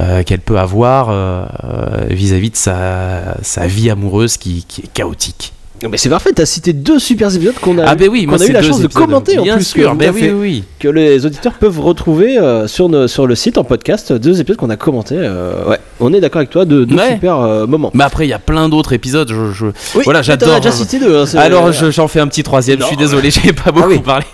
[0.00, 5.52] euh, qu'elle peut avoir euh, euh, vis-à-vis de sa, vie amoureuse qui est chaotique.
[5.88, 8.44] Mais c'est parfait, t'as cité deux super épisodes qu'on a, Ah ben oui, qu'on a
[8.46, 9.64] eu la chance de commenter en bien plus.
[9.64, 13.34] sûr, que, ben oui, oui, que les auditeurs peuvent retrouver euh, sur, nos- sur le
[13.36, 15.14] site en podcast deux épisodes qu'on a commentés.
[15.16, 17.12] euh, ouais, on est d'accord avec toi, deux, deux Ouais.
[17.14, 17.90] super euh, moments.
[17.94, 19.28] Mais après, il y a plein d'autres épisodes.
[19.30, 20.56] Je, je- Oui, voilà, j'adore.
[20.56, 22.80] déjà cité deux, hein, Alors, je- j'en fais un petit troisième.
[22.80, 24.26] Je suis désolé, j'ai pas beaucoup parlé.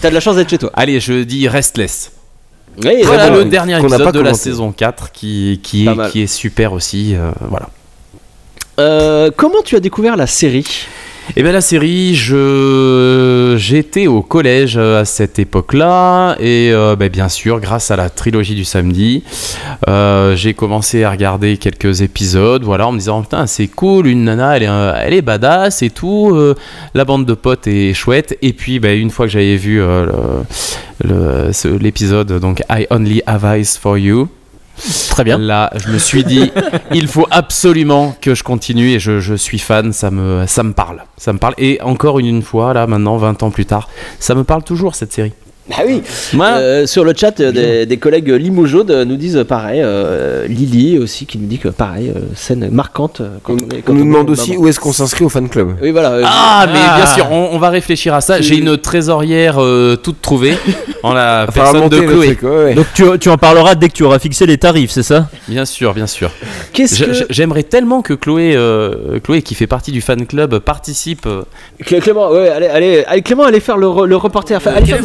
[0.00, 0.70] T'as de la chance d'être chez toi.
[0.74, 2.12] Allez, je dis Restless.
[2.84, 6.72] Oui, voilà bon, le dernier épisode de la saison 4 qui, est, qui est super
[6.74, 7.14] aussi.
[7.16, 7.70] euh, voilà.
[8.78, 10.86] Euh, comment tu as découvert la série?
[11.34, 17.08] Eh bien la série, je j'étais au collège euh, à cette époque-là et euh, ben,
[17.08, 19.24] bien sûr grâce à la trilogie du samedi,
[20.34, 24.56] j'ai commencé à regarder quelques épisodes, voilà en me disant putain c'est cool, une nana
[24.56, 24.68] elle est
[25.04, 26.38] elle est badass et tout,
[26.94, 29.82] la bande de potes est chouette et puis ben, une fois que j'avais vu
[31.80, 34.28] l'épisode donc I Only Have Eyes for You.
[35.10, 35.38] Très bien.
[35.38, 36.50] Là, je me suis dit,
[36.92, 41.04] il faut absolument que je continue et je, suis fan, ça me, parle.
[41.16, 41.54] Ça me parle.
[41.58, 43.88] Et encore une, une fois, là, maintenant, 20 ans plus tard,
[44.20, 45.32] ça me parle toujours cette série.
[45.72, 46.00] Ah oui,
[46.40, 49.80] Euh, sur le chat, euh, des, des collègues euh, nous disent pareil.
[49.82, 53.20] euh, Lily aussi qui nous dit que pareil, euh, scène marquante.
[53.42, 54.32] Quand on, est, quand On nous demande maman.
[54.32, 55.70] aussi où est-ce qu'on s'inscrit au fan club.
[55.82, 56.12] Oui, voilà.
[56.12, 56.96] euh, Ah, mais Ah.
[56.96, 58.40] bien sûr, on, on va réfléchir à ça.
[58.40, 60.56] J'ai une trésorière euh, toute trouvée
[61.02, 62.26] en la personne de Chloé.
[62.36, 62.74] truc, ouais, ouais.
[62.74, 65.28] Donc tu, tu en parleras dès que tu auras fixé les tarifs, c'est ça?
[65.48, 66.30] Bien sûr, bien sûr.
[66.72, 70.58] Qu'est-ce J'ai- que- J'aimerais tellement que Chloé, euh, Chloé, qui fait partie du fan club,
[70.60, 71.26] participe.
[71.84, 74.56] Clé- Clément, ouais, allez, allez, allez, Clément, allez faire le, re- le reporter.
[74.56, 75.02] Enfin, allez faire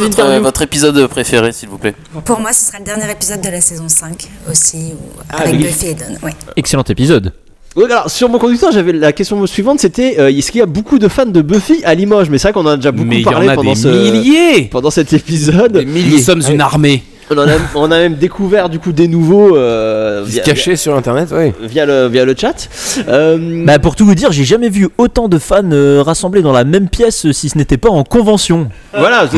[0.52, 1.96] votre, épisode préféré, s'il vous plaît
[2.26, 5.56] Pour moi, ce sera le dernier épisode de la saison 5 aussi, où- Ah, avec
[5.56, 5.64] oui.
[5.64, 6.18] Buffy et Dawn.
[6.22, 6.34] Ouais.
[6.56, 7.34] Excellent épisode.
[7.78, 11.00] Alors, sur mon conducteur, j'avais la question suivante, c'était euh, est-ce qu'il y a beaucoup
[11.00, 12.30] de fans de Buffy à Limoges?
[12.30, 13.74] Mais c'est vrai qu'on en a déjà beaucoup Mais il y en parlé a pendant
[13.74, 15.86] des ce milliers pendant cet épisode.
[15.88, 17.02] Nous sommes une armée.
[17.34, 20.76] On, en a, on a même découvert du coup des nouveaux euh, Ils se cachaient
[20.76, 21.54] sur internet, ouais.
[21.62, 22.68] via le via le chat.
[23.08, 26.52] Euh, Bah pour tout vous dire, j'ai jamais vu autant de fans euh, rassemblés dans
[26.52, 28.68] la même pièce si ce n'était pas en convention.
[28.98, 29.30] Voilà,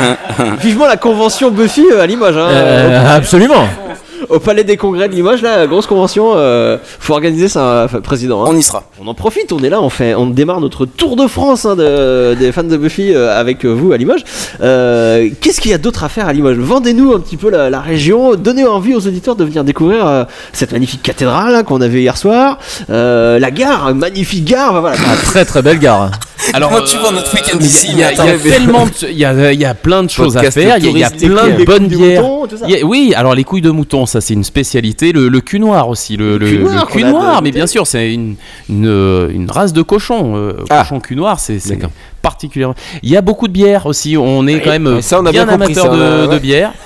[0.60, 2.36] vivement la convention Buffy euh, à Limoges.
[2.36, 2.48] hein.
[2.50, 3.68] Euh, absolument.
[4.28, 6.32] Au palais des congrès de Limoges, là, grosse convention.
[6.36, 8.44] euh, faut organiser ça, enfin, président.
[8.44, 8.48] hein.
[8.50, 8.84] On y sera.
[9.02, 11.76] On en profite, on est là, on fait, on démarre notre tour de France hein,
[11.76, 14.24] de- des fans de Buffy euh, avec euh, vous à Limoges.
[14.62, 16.56] Euh, Qu'est-ce qu'il y a d'autre à faire à Limoges?
[16.58, 20.24] Vendez-nous un petit peu la, la région, donnez envie aux auditeurs de venir découvrir euh,
[20.52, 22.58] cette magnifique cathédrale hein, qu'on a vue hier soir,
[22.90, 24.96] euh, la gare, magnifique gare, bah, voilà.
[25.24, 26.10] Très très belle gare.
[26.52, 29.24] Alors, Comment tu vois notre week-end ici Il y a, y tellement de, il y
[29.24, 30.76] a, il y a plein de choses à faire.
[30.78, 32.22] Il y a, y plein de Les bonnes couilles de bières.
[32.22, 32.48] mouton,
[32.84, 35.12] oui, alors les couilles de mouton, ça c'est une spécialité.
[35.12, 36.16] Le, le cul noir aussi.
[36.16, 37.04] Le, le, cul noir cul
[37.42, 38.36] mais bien sûr, c'est une,
[38.68, 40.34] une, euh, une race de cochon.
[40.36, 40.80] euh, Ah.
[40.82, 41.58] Cochon cul noir, c'est
[42.22, 42.74] particulièrement.
[43.04, 44.16] Il y a beaucoup de bières aussi.
[44.16, 46.34] On est quand même Ouais, ça, on a bien, bien compris, amateur ça, de, ouais.
[46.34, 46.72] de bière.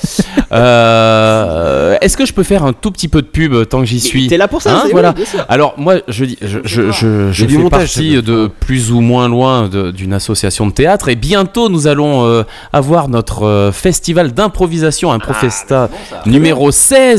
[0.53, 4.01] Euh, Est-ce que je peux faire un tout petit peu de pub tant que j'y
[4.01, 5.15] suis T'es là pour ça, Hein, voilà.
[5.17, 5.25] oui.
[5.49, 9.69] Alors moi, je dis, je, je, je, fais montage, partie de plus ou moins loin
[9.69, 12.43] d'une association de théâtre et bientôt nous allons euh,
[12.73, 15.89] avoir notre euh, festival d'improvisation, Improfesta
[16.27, 17.10] numéro 16.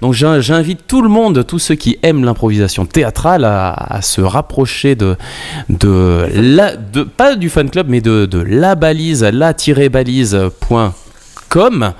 [0.00, 4.94] Donc j'in- j'invite tout le monde, tous ceux qui aiment l'improvisation théâtrale, à, se rapprocher
[4.96, 5.16] de
[7.16, 11.92] pas du fan club, mais de, de la balise, la-balise.com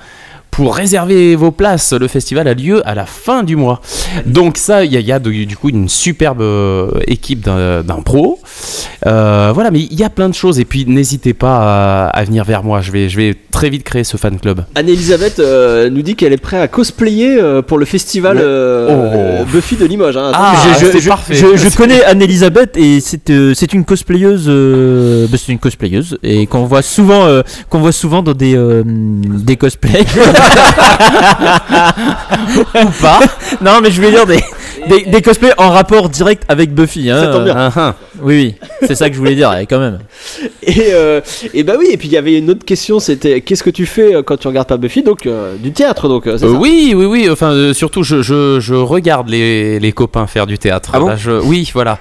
[0.56, 1.92] pour réserver vos places.
[1.92, 3.80] Le festival a lieu à la fin du mois.
[4.24, 7.40] Donc ça, il y a, il y a du, du coup une superbe euh, équipe
[7.44, 8.38] d'un- d'impro.
[9.06, 10.58] Euh, voilà, mais il y a plein de choses.
[10.58, 12.80] Et puis n'hésitez pas à, à venir vers moi.
[12.80, 14.64] Je vais, je vais très vite créer ce fan club.
[14.74, 19.44] Anne-Elisabeth euh, nous dit qu'elle est prête à cosplayer euh, pour le festival euh, Oh.
[19.52, 20.16] Buffy de Limoges.
[20.16, 20.30] hein.
[20.34, 21.34] Ah, je, je- c'est je- parfait.
[21.34, 24.46] je- je connais Anne-Elisabeth et c'est euh, c'est une cosplayeuse.
[24.48, 28.56] euh, bah, c'est une cosplayeuse et qu'on voit souvent euh, qu'on voit souvent dans des
[28.56, 30.04] euh, des cosplays.
[32.74, 33.20] Ou pas
[33.60, 34.40] Non, mais je vais dire des,
[34.88, 37.10] des, des cosplays en rapport direct avec Buffy.
[37.10, 37.56] Hein, Ça tombe bien.
[37.56, 39.98] Euh, Ah, oui, oui, c'est ça que je voulais dire, quand même.
[40.62, 41.20] Et, euh,
[41.54, 43.86] et bah oui, et puis il y avait une autre question, c'était qu'est-ce que tu
[43.86, 46.94] fais euh, quand tu regardes pas Buffy Donc euh, du théâtre, donc euh, ça oui,
[46.96, 47.28] oui, oui.
[47.30, 50.90] Enfin, surtout, je, je, je regarde les, les copains faire du théâtre.
[50.94, 51.98] Ah bon Là, je- oui, voilà.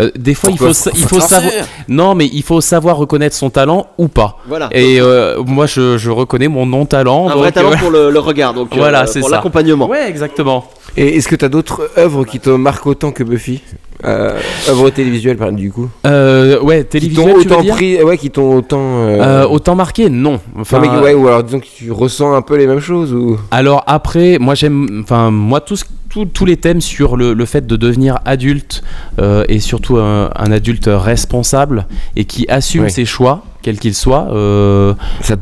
[0.00, 1.34] Euh, des fois, il faut, sa- Faut- il faut faut te lancer.
[1.34, 1.52] savoir.
[1.88, 4.38] Non, mais il faut savoir reconnaître son talent ou pas.
[4.48, 4.68] Voilà.
[4.72, 7.28] Et euh, moi, je, je reconnais mon non-talent.
[7.28, 9.88] Un vrai donc, talent euh, pour le, le regard, donc euh, Voilà, c'est pour l'accompagnement.
[9.88, 10.64] Ouais, exactement.
[10.96, 13.60] Et est-ce que t'as d'autres œuvres qui te marquent autant que Buffy?
[14.04, 14.38] Euh,
[14.68, 18.30] Œuvres télévisuelles, par du coup Euh, ouais, Qui télévisuel, t'ont tu autant pris, ouais, qui
[18.30, 18.78] t'ont autant.
[18.80, 20.40] euh, Euh, autant marqué, non.
[20.58, 23.38] enfin, mais- ouais, ou alors disons que tu ressens un peu les mêmes choses ou?
[23.50, 25.84] Alors après, moi j'aime, enfin moi tous
[26.14, 28.84] tous- tous les thèmes sur le, le fait de devenir adulte
[29.18, 34.28] euh, et surtout un, un adulte responsable et qui assume ses choix, quels qu'ils soient,
[34.30, 34.94] euh,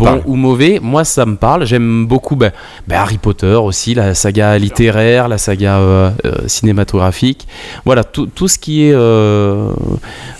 [0.04, 0.22] parle.
[0.24, 0.80] ou mauvais.
[0.82, 1.66] Moi ça me parle.
[1.66, 2.52] J'aime beaucoup ben,
[2.88, 7.46] ben, Harry Potter aussi, la saga littéraire, la saga euh, euh, cinématographique.
[7.84, 9.68] Voilà tout, tout ce qui est euh,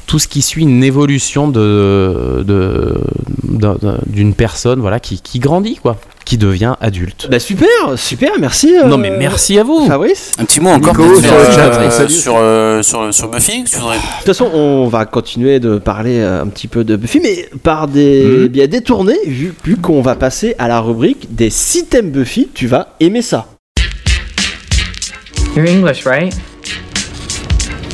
[0.07, 3.01] tout ce qui suit une évolution de de-
[3.45, 5.97] d'un- d'un- d'une personne, voilà, qui, qui grandit quoi,
[6.33, 7.29] qui devient adulte.
[7.31, 8.75] Bah super, super, merci.
[8.75, 9.87] euh, Non mais merci à vous.
[9.87, 10.33] Fabrice.
[10.39, 12.09] Un petit mot encore Nico, sur le sur, chat, euh, salut.
[12.15, 16.21] sur, euh, sur, sur Buffy tu voudrais De toute façon, on va continuer de parler
[16.21, 18.47] euh, un petit peu de Buffy, mais par des Mhm.
[18.49, 22.49] biais détournés, vu, vu qu'on va passer à la rubrique des 6 thèmes Buffy.
[22.55, 23.49] Tu vas aimer ça.
[25.55, 26.33] You're English, right?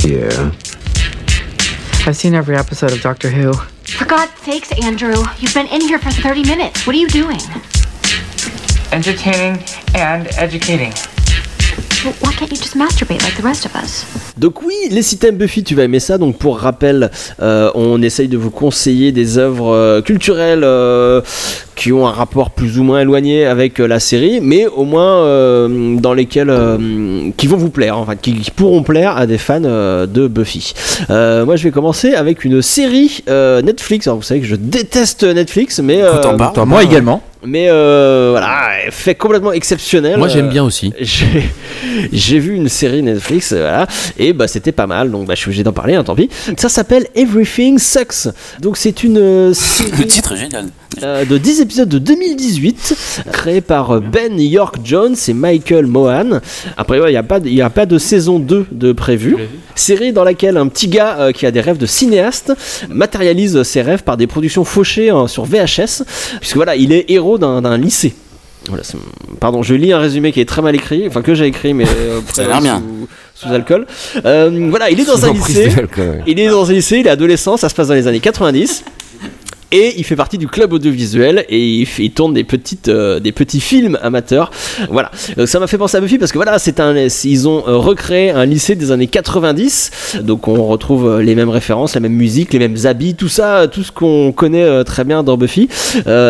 [0.05, 0.29] Yeah.
[2.07, 3.51] I've seen every episode of Doctor Who.
[3.85, 6.87] For God's sakes, Andrew, you've been in here for 30 minutes.
[6.87, 7.41] What are you doing?
[8.91, 9.59] Entertaining
[9.95, 10.93] and educating.
[12.23, 14.07] Why can't you just masturbate like the rest of us?
[14.39, 16.17] Donc oui, les systèmes Buffy, tu vas aimer ça.
[16.17, 17.11] Donc pour rappel,
[17.43, 21.21] euh, on essaye de vous conseiller des œuvres euh, culturelles euh,
[21.79, 25.23] qui ont un rapport plus ou moins éloigné avec euh, la série, mais au moins
[25.23, 29.39] euh, dans lesquels euh, qui vont vous plaire, enfin qui, qui pourront plaire à des
[29.39, 30.75] fans euh, de Buffy.
[31.09, 34.09] Euh, moi, je vais commencer avec une série euh, Netflix.
[34.09, 36.67] Alors vous savez que je déteste Netflix, mais euh, t'en parles.
[36.67, 37.23] Moi également.
[37.45, 38.51] Mais euh, voilà,
[38.91, 40.19] fait complètement exceptionnel.
[40.19, 40.93] Moi, j'aime bien aussi.
[42.13, 43.87] J'ai vu une série Netflix, voilà,
[44.19, 46.29] et bah c'était pas mal, donc bah, je suis obligé d'en parler, hein, tant pis.
[46.57, 48.29] Ça s'appelle Everything Sucks.
[48.61, 50.67] Donc c'est une euh, série Le titre est génial.
[51.03, 56.41] Euh, de 10 épisodes de 2018, créée par euh, Ben York Jones et Michael Mohan.
[56.77, 59.37] Après, il n'y a, pas de- y a pas de saison 2 de prévu.
[59.75, 62.53] Série dans laquelle un petit gars euh, qui a des rêves de cinéaste
[62.89, 66.03] matérialise ses rêves par des productions fauchées hein, sur VHS,
[66.41, 68.15] puisque voilà, il est héros d'un d'un lycée.
[68.69, 68.97] Voilà, c'est-
[69.41, 71.85] pardon, je lis un résumé qui est très mal écrit, enfin que j'ai écrit, mais
[71.87, 72.83] euh, Ça a l'air sous- bien.
[73.35, 73.87] Sous alcool.
[74.25, 75.69] Euh, voilà, il est dans Sous un lycée.
[75.69, 76.23] ouais.
[76.27, 78.83] Il est dans un lycée, il est adolescent, ça se passe dans les années 90.
[79.71, 83.61] Et il fait partie du club audiovisuel et il, tourne des petites euh, des petits
[83.61, 84.51] films amateurs.
[84.89, 85.11] Voilà,
[85.45, 88.31] ça m'a fait penser à Buffy parce que voilà, c'est un ils ont euh, recréé
[88.31, 90.23] un lycée des années 90.
[90.23, 93.69] Donc on retrouve euh, les mêmes références, la même musique, les mêmes habits, tout ça,
[93.69, 95.69] tout ce qu'on connaît très bien dans Buffy.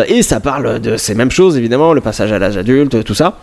[0.07, 3.37] Et ça parle de ces mêmes choses évidemment, le passage à l'âge adulte, tout ça.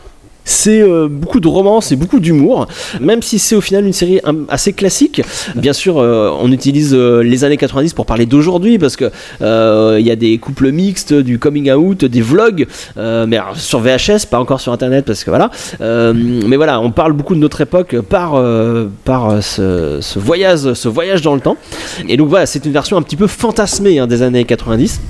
[0.46, 2.68] C'est euh, beaucoup de romance et beaucoup d'humour,
[3.00, 5.20] même si c'est au final une série assez classique.
[5.56, 9.10] Bien sûr, euh, on utilise euh, les années 90 pour parler d'aujourd'hui parce que
[9.40, 12.66] il y a des couples mixtes, du coming out, des vlogs,
[12.96, 15.50] mais sur VHS, pas encore sur Internet parce que voilà.
[15.80, 18.40] Mais voilà, on parle beaucoup de notre époque par
[19.04, 21.56] par ce, ce voyage, ce voyage dans le temps.
[22.08, 25.00] Et donc voilà, c'est une version un petit peu fantasmée hein, des années 90.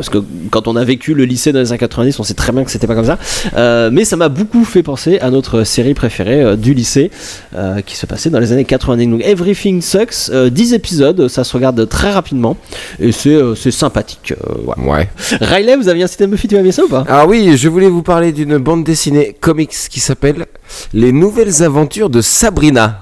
[0.00, 2.52] Parce que quand on a vécu le lycée dans les années 90, on sait très
[2.52, 3.18] bien que c'était pas comme ça.
[3.54, 7.10] Euh, mais ça m'a beaucoup fait penser à notre série préférée euh, du lycée
[7.54, 9.06] euh, qui se passait dans les années 90.
[9.08, 12.56] Donc Everything Sucks, euh, 10 épisodes, ça se regarde très rapidement
[12.98, 14.32] et c'est euh, c'est sympathique.
[14.32, 14.72] euh.
[14.82, 15.10] Ouais.
[15.38, 17.04] Riley, vous aviez un système Buffy, tu vas bien ça ou pas?
[17.06, 20.46] Alors oui, je voulais vous parler d'une bande dessinée comics qui s'appelle
[20.94, 23.00] Les Nouvelles Aventures de Sabrina,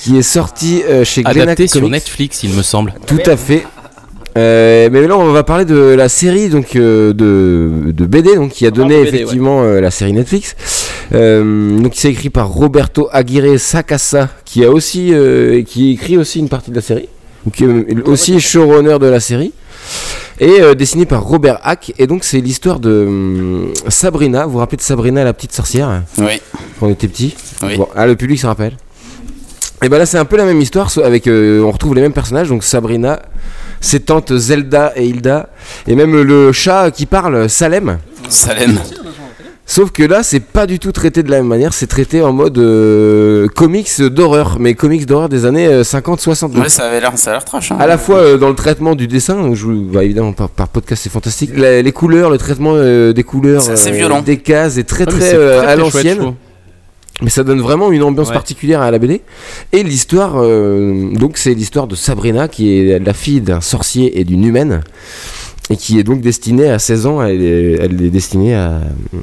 [0.00, 1.92] qui est sortie euh, chez Glénat Adapté sur Comics.
[1.92, 2.94] Netflix, il me semble.
[3.06, 3.66] Tout à fait.
[4.36, 8.50] Euh, mais là, on va parler de la série donc euh, de, de BD, donc
[8.50, 10.54] qui a donné de BD, effectivement euh, la série Netflix.
[11.10, 15.12] Donc c'est écrit par Roberto Aguirre Sacasa, qui a aussi
[15.66, 17.08] qui écrit aussi une partie de la série,
[17.44, 19.52] donc aussi showrunner de la série.
[20.40, 24.46] Et dessiné par Robert Hack, et donc c'est l'histoire de hum, Sabrina.
[24.46, 26.02] Vous vous rappelez de Sabrina, la petite sorcière?
[26.18, 26.40] Oui.
[26.78, 27.34] Quand on était petit?
[27.62, 27.76] Oui.
[27.76, 28.74] Bon, ah, le public se rappelle.
[29.82, 32.48] Et ben là, c'est un peu la même histoire, avec on retrouve les mêmes personnages,
[32.50, 33.20] donc Sabrina,
[33.80, 35.48] ses tantes Zelda et Hilda,
[35.86, 37.98] et même le chat qui parle, Salem.
[38.28, 38.78] Salem.
[39.70, 42.32] Sauf que là, c'est pas du tout traité de la même manière, c'est traité en
[42.32, 46.58] mode euh, comics d'horreur, mais comics d'horreur des années euh, 50-60.
[46.58, 47.70] Ouais, ça avait l'air, ça a l'air trash.
[47.70, 47.76] Hein.
[47.78, 51.02] À la fois euh, dans le traitement du dessin, je, bah, évidemment par, par podcast
[51.02, 54.22] c'est fantastique, La- les couleurs, le traitement euh, des couleurs, C'est assez violent.
[54.22, 56.34] des cases est très très, euh, à très chouette, je l'ancienne.
[57.20, 58.34] Mais ça donne vraiment une ambiance Ouais.
[58.34, 59.22] particulière à la BD.
[59.72, 64.24] Et l'histoire, euh, donc c'est l'histoire de Sabrina qui est la fille d'un sorcier et
[64.24, 64.82] d'une humaine.
[65.70, 68.80] Et qui est donc destinée à 16 ans, elle est, elle est destinée à,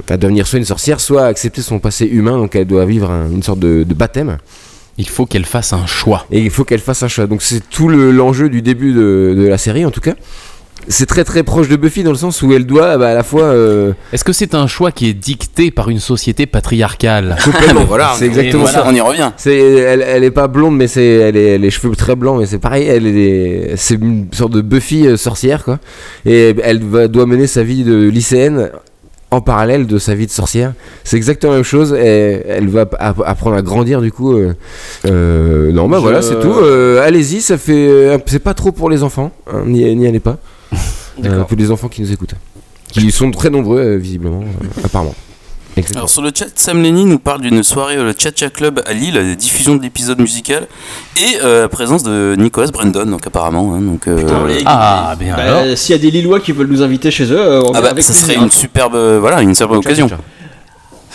[0.09, 3.09] à devenir soit une sorcière, soit à accepter son passé humain, donc elle doit vivre
[3.09, 4.37] un- une sorte de, de baptême.
[4.97, 6.25] Il faut qu'elle fasse un choix.
[6.31, 7.25] Et il faut qu'elle fasse un choix.
[7.27, 10.13] Donc c'est tout le- l'enjeu du début de, de la série en tout cas.
[10.87, 13.23] C'est très très proche de Buffy dans le sens où elle doit bah, à la
[13.23, 13.43] fois...
[13.43, 18.13] euh, Est-ce que c'est un choix qui est dicté par une société patriarcale Complètement, voilà,
[18.17, 18.85] c'est exactement voilà, ça.
[18.87, 19.31] on y revient.
[19.37, 22.45] C'est, elle, elle est pas blonde, mais c'est, elle est, les cheveux très blancs, mais
[22.45, 22.85] c'est pareil.
[22.87, 25.79] Elle est, c'est une sorte de Buffy euh, sorcière, quoi.
[26.25, 28.69] Et elle va, doit mener sa vie de lycéenne
[29.31, 30.73] en parallèle de sa vie de sorcière.
[31.03, 31.93] C'est exactement la même chose.
[31.93, 34.33] Et elle va app- apprendre à grandir, du coup.
[34.37, 34.53] euh,
[35.07, 36.53] euh, non, bah Je- voilà, c'est tout.
[36.53, 39.31] Euh, allez-y, ça fait, c'est pas trop pour les enfants.
[39.51, 40.37] hein, n'y, n'y allez pas.
[41.23, 42.35] Euh, pour les enfants qui nous écoutent,
[42.91, 45.15] qui sont très nombreux, euh, visiblement, euh, apparemment.
[45.77, 45.99] Exactement.
[45.99, 49.13] Alors sur le chat, Sam Lenny nous parle d'une soirée au Cha-Cha Club à Lille,
[49.15, 50.67] la diffusion de l'épisode musical
[51.17, 53.73] et euh, la présence de Nicolas Brandon, donc apparemment.
[53.75, 54.27] hein, donc, euh,
[54.65, 55.77] Ah, bien Bah, alors.
[55.77, 57.89] S'il y a des Lillois qui veulent nous inviter chez eux, euh, on ah bah,
[57.91, 60.09] avec ça serait une superbe, euh, voilà, une superbe occasion.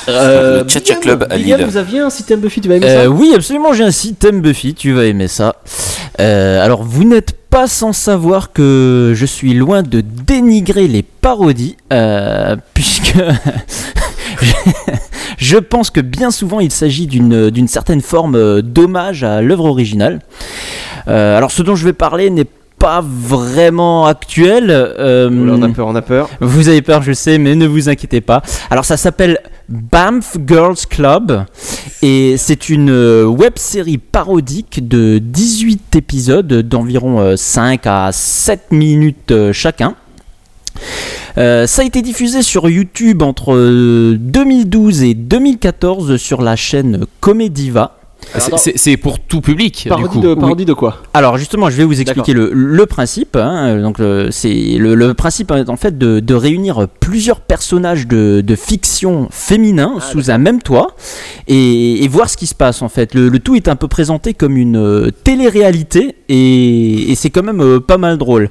[0.09, 1.66] Euh, Le Cha-Cha Bigam, Club à Bigam, Lille.
[1.69, 4.41] vous aviez un système Buffy, tu vas aimer Euh, ça oui, absolument, j'ai un système
[4.41, 5.57] Buffy, tu vas aimer ça.
[6.20, 11.77] Euh, alors, vous n'êtes pas sans savoir que je suis loin de dénigrer les parodies,
[11.93, 13.18] euh, puisque
[15.36, 20.20] je pense que bien souvent il s'agit d'une certaine forme euh, d'hommage à l'œuvre originale.
[21.09, 22.47] Euh, alors ce dont je vais parler n'est
[22.81, 24.70] pas vraiment actuel.
[24.70, 26.28] euh, Oula, on a peur, on a peur.
[26.40, 28.43] Vous avez peur, je sais, mais ne vous inquiétez pas.
[28.70, 29.39] Alors ça s'appelle
[29.69, 31.44] Banff Girls Club
[32.02, 38.73] et c'est une euh, web série parodique de 18 épisodes d'environ euh, 5 à 7
[38.73, 39.94] minutes euh, chacun.
[41.36, 47.05] Euh, ça a été diffusé sur YouTube entre euh, 2012 et 2014 sur la chaîne
[47.20, 47.99] Comediva.
[48.76, 50.20] C'est- pour tout public, du Parodie coup.
[50.20, 53.36] de, parodie de quoi Alors justement, je vais vous expliquer le, le principe.
[53.36, 53.80] hein.
[53.80, 58.40] Donc le- c'est le, le principe est en fait de, de réunir plusieurs personnages de,
[58.40, 60.94] de fiction féminin sous un même toit
[61.48, 63.14] et, et voir ce qui se passe en fait.
[63.14, 67.42] Le, le tout est un peu présenté comme une euh, télé-réalité et, et c'est quand
[67.42, 68.48] même euh, pas mal drôle.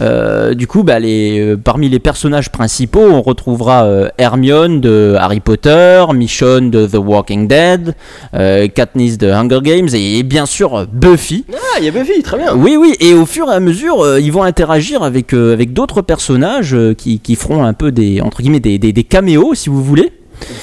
[0.00, 5.14] Euh, du coup, bah, les, euh, parmi les personnages principaux, on retrouvera euh, Hermione de
[5.18, 7.94] Harry Potter, Michonne de The Walking Dead,
[8.34, 8.68] euh,
[9.16, 11.44] De Hunger Games et, et bien sûr Buffy.
[11.52, 12.54] Ah, il y a Buffy, très bien.
[12.54, 15.72] Oui, oui, et au fur et à mesure, euh, ils vont interagir avec, euh, avec
[15.72, 19.54] d'autres personnages euh, qui, qui feront un peu des, entre guillemets, des, des, des caméos,
[19.54, 20.12] si vous voulez.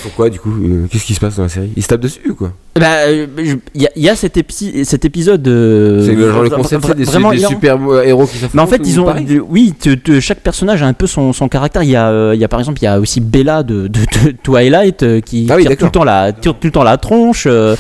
[0.04, 1.72] Pourquoi du coup euh, Qu'est-ce qui se passe dans la série?
[1.76, 2.52] Ils se tapent dessus ou quoi?
[2.80, 5.48] Bah, euh, il y, a- il y a cet, épi- cet épisode.
[5.48, 8.68] euh, C'est genre le concept des, vraiment des super euh, héros qui s'affrontent Mais en
[8.68, 9.06] fait, ils ont.
[9.50, 11.84] oui, te- te- chaque personnage a un peu son, son caractère.
[11.84, 14.00] Il y, a, il y a par exemple, il y a aussi Bella de, de-
[14.26, 15.86] de Twilight qui Ah oui, tire tout, d'accord.
[15.88, 17.46] le temps la, tire tout le temps la tronche.
[17.50, 17.76] euh,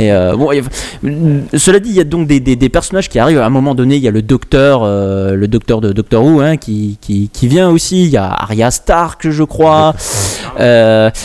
[0.00, 0.62] et, euh, bon, et,
[1.56, 3.38] cela dit, il y a donc des, des- des personnages qui arrivent.
[3.38, 6.56] À un moment donné, il y a le docteur, le docteur de Doctor Who hein,
[6.56, 8.02] qui, qui, qui vient aussi.
[8.04, 9.94] Il y a Arya Stark, je crois.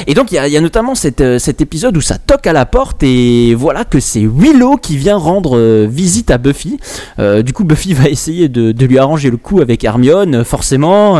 [0.09, 2.17] Et donc, il y a, il y a notamment cet, euh, cet épisode où ça
[2.17, 6.37] toque à la porte et voilà que c'est Willow qui vient rendre euh, visite à
[6.37, 6.79] Buffy.
[7.19, 11.17] Euh, du coup, Buffy va essayer de, de lui arranger le coup avec Hermione, forcément.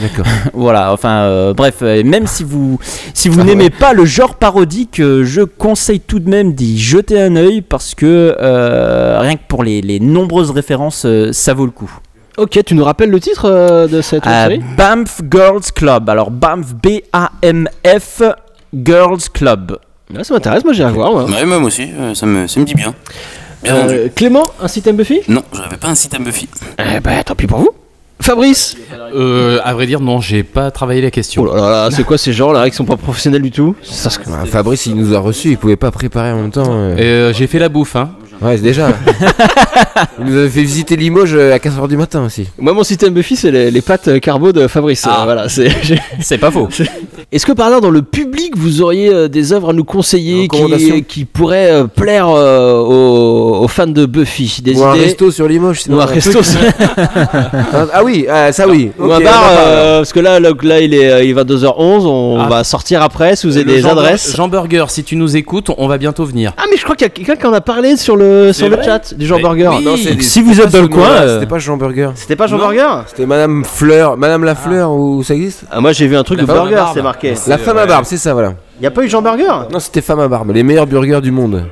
[0.00, 0.24] D'accord.
[0.54, 2.78] voilà, enfin, bref, même si vous,
[3.12, 7.36] si vous n'aimez pas le genre parodique, je conseille tout de même d'y jeter un
[7.36, 8.34] œil parce que
[9.20, 11.92] rien que pour les, les nombreuses références, ça vaut le coup.
[12.38, 14.60] Ok, tu nous rappelles le titre euh, de cette Euh, série?
[14.76, 16.08] Banff Girls Club.
[16.08, 18.22] Alors, Banff, B-A-M-F,
[18.74, 19.78] Girls Club.
[20.16, 21.12] Ah, Ça m'intéresse, moi j'irai voir.
[21.12, 21.24] moi.
[21.24, 22.94] Ouais, moi aussi, euh, ça me, ça me dit bien.
[23.68, 25.20] Euh, Clément, un système Buffy?
[25.28, 26.48] Non, j'avais pas un site à Buffy.
[26.78, 27.70] Eh bah tant pis pour vous.
[28.20, 28.76] Fabrice?
[29.14, 31.42] Euh, à vrai dire, non, j'ai pas travaillé la question.
[31.42, 33.74] Oh là là, c'est quoi ces gens là qui sont pas professionnels du tout?
[33.82, 36.64] Ça, Ah, Fabrice il nous a reçus, il pouvait pas préparer en même temps.
[36.68, 36.96] euh.
[36.98, 38.10] Euh, j'ai fait la bouffe, hein.
[38.42, 38.88] Ouais, c'est déjà.
[40.18, 42.48] il nous avait fait visiter Limoges euh, à 4h du matin aussi.
[42.58, 45.04] Moi mon système Buffy c'est les, les pâtes euh, carbo de Fabrice.
[45.06, 45.20] Ah.
[45.20, 45.48] euh, voilà.
[45.48, 46.68] C'est pas faux.
[47.32, 50.48] Est-ce que par hasard dans le public vous auriez euh, des œuvres à nous conseiller
[50.48, 54.60] qui, qui pourraient euh, plaire euh, aux, aux fans de Buffy?
[54.62, 55.80] Des Ou un idées resto sur Limoges.
[55.80, 56.60] sinon, Ou un resto sur-
[57.06, 58.90] ah, ah oui, ah, ça oui.
[58.98, 61.34] Ou Ok, un on bar, euh, parce que là, là, là, il est euh, il
[61.34, 62.48] va 2h11, on Ah.
[62.48, 64.36] va sortir après si vous avez Le des Jean adresses.
[64.36, 66.52] Jean Burger, si tu nous écoutes, on va bientôt venir.
[66.58, 68.68] Ah mais je crois qu'il y a quelqu'un qui en a parlé sur le, sur
[68.68, 69.70] le chat du Jean Mais Burger.
[69.78, 69.84] oui.
[69.84, 72.10] Non, c'est- Si c'était vous pas êtes dans le coin, euh, C'était pas Jean Burger.
[72.14, 72.64] C'était pas Jean Non.
[72.64, 74.18] Burger C'était Madame Fleur.
[74.18, 75.64] Madame la Fleur, ou ça existe?
[75.70, 77.21] Ah, Moi j'ai vu un truc de burger, c'est marqué.
[77.46, 78.54] La femme à barbe, c'est ça, voilà.
[78.80, 79.68] Y a pas eu Jean Burger?
[79.72, 80.50] Non, c'était femme à barbe.
[80.52, 81.66] Les meilleurs burgers du monde.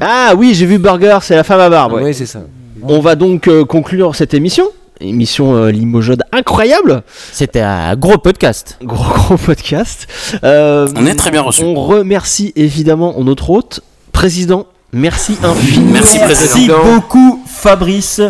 [0.00, 1.92] Ah oui, j'ai vu Burger, c'est la femme à barbe.
[1.94, 2.02] ouais.
[2.04, 2.40] Oui, c'est ça.
[2.82, 4.64] On va donc euh, conclure cette émission.
[5.02, 7.02] Émission euh, Limojode incroyable.
[7.32, 8.78] C'était un gros podcast.
[8.82, 10.06] Gros gros podcast.
[10.44, 11.62] Euh, On est très bien reçus.
[11.64, 13.80] On remercie évidemment notre hôte,
[14.12, 14.66] président.
[14.92, 15.92] Merci infiniment.
[15.92, 16.84] Merci, Merci président.
[16.84, 18.20] beaucoup, Fabrice,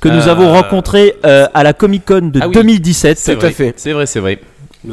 [0.00, 2.54] que nous Euh, avons rencontré euh, à la Comic Con de Ah oui.
[2.54, 3.18] 2017.
[3.18, 4.40] C'est vrai, c'est vrai, c'est vrai.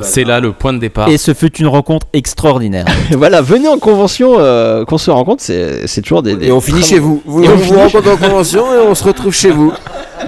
[0.01, 1.09] C'est là le point de départ.
[1.09, 2.85] Et ce fut une rencontre extraordinaire.
[3.11, 6.61] voilà, venez en convention, euh, qu'on se rencontre, c'est c'est toujours des, des Et on
[6.61, 7.21] finit chez vous.
[7.27, 9.73] On vous finit- rencontrez en convention et on se retrouve chez vous.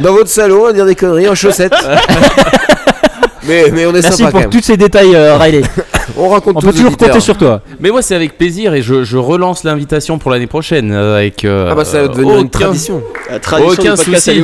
[0.02, 1.73] Dans votre salon à dire des conneries en chaussettes.
[3.48, 4.49] mais, mais on est Merci sympa quand pour même.
[4.49, 5.61] tous ces détails, euh, Riley.
[6.18, 7.07] On raconte On peut toujours auditeurs.
[7.10, 7.61] compter sur toi.
[7.80, 11.44] Mais moi, c'est avec plaisir et je, je relance l'invitation pour l'année prochaine euh, avec.
[11.44, 13.02] euh, Ah bah ça va devenir une aucun- tradition.
[13.30, 14.41] La tradition Aucun du podcast souci.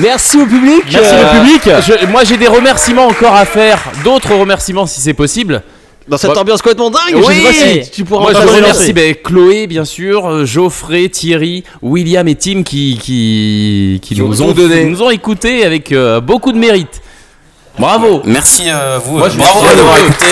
[0.00, 0.82] Merci au public.
[0.92, 1.62] Merci euh, le public.
[1.86, 5.62] Je- moi, j'ai des remerciements encore à faire, d'autres remerciements si c'est possible.
[6.08, 6.40] Dans cette Bon.
[6.40, 7.34] ambiance complètement dingue, je Oui.
[7.36, 7.42] sais
[7.78, 11.08] pas si tu pourras Moi, en je passer remercie ben, Chloé, bien sûr, euh, Geoffrey,
[11.08, 14.84] Thierry, William et Tim qui, qui, qui, ont nous, ont, donné.
[14.86, 17.00] nous ont écoutés avec euh, beaucoup de mérite.
[17.78, 18.22] Bravo.
[18.24, 19.18] Merci à vous.
[19.18, 20.26] Moi, euh, bravo suis d'avoir écouté.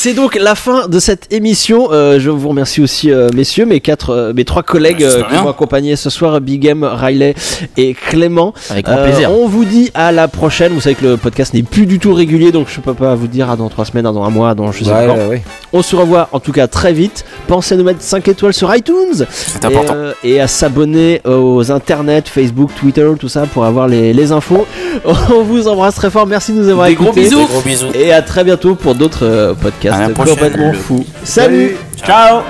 [0.00, 1.88] C'est donc la fin de cette émission.
[1.90, 5.26] Euh, je vous remercie aussi, euh, messieurs, mes quatre, euh, mes trois collègues euh, super
[5.28, 7.34] qui m'ont accompagné ce soir, Big M, Riley
[7.76, 8.54] et Clément.
[8.70, 9.32] Avec grand Euh, plaisir.
[9.32, 10.72] On vous dit à la prochaine.
[10.72, 13.26] Vous savez que le podcast n'est plus du tout régulier, donc je peux pas vous
[13.26, 15.14] dire à dans trois semaines, à dans un mois, à dans je sais Ouais, pas
[15.14, 15.18] quand.
[15.18, 15.42] ouais, ouais.
[15.72, 17.24] On se revoit en tout cas très vite.
[17.48, 18.94] Pensez à nous mettre 5 étoiles sur iTunes
[19.32, 19.94] C'est et, important.
[19.96, 24.64] euh, et à s'abonner aux internets, Facebook, Twitter, tout ça pour avoir les, les infos.
[25.04, 26.28] On vous embrasse très fort.
[26.28, 27.22] Merci de nous avoir Des gros écoutés.
[27.22, 27.44] bisous.
[27.48, 27.86] Gros bisous.
[27.94, 31.04] Et à très bientôt pour d'autres euh, podcasts podcast complètement fou.
[31.24, 31.76] Salut, Salut.
[31.96, 32.42] Ciao.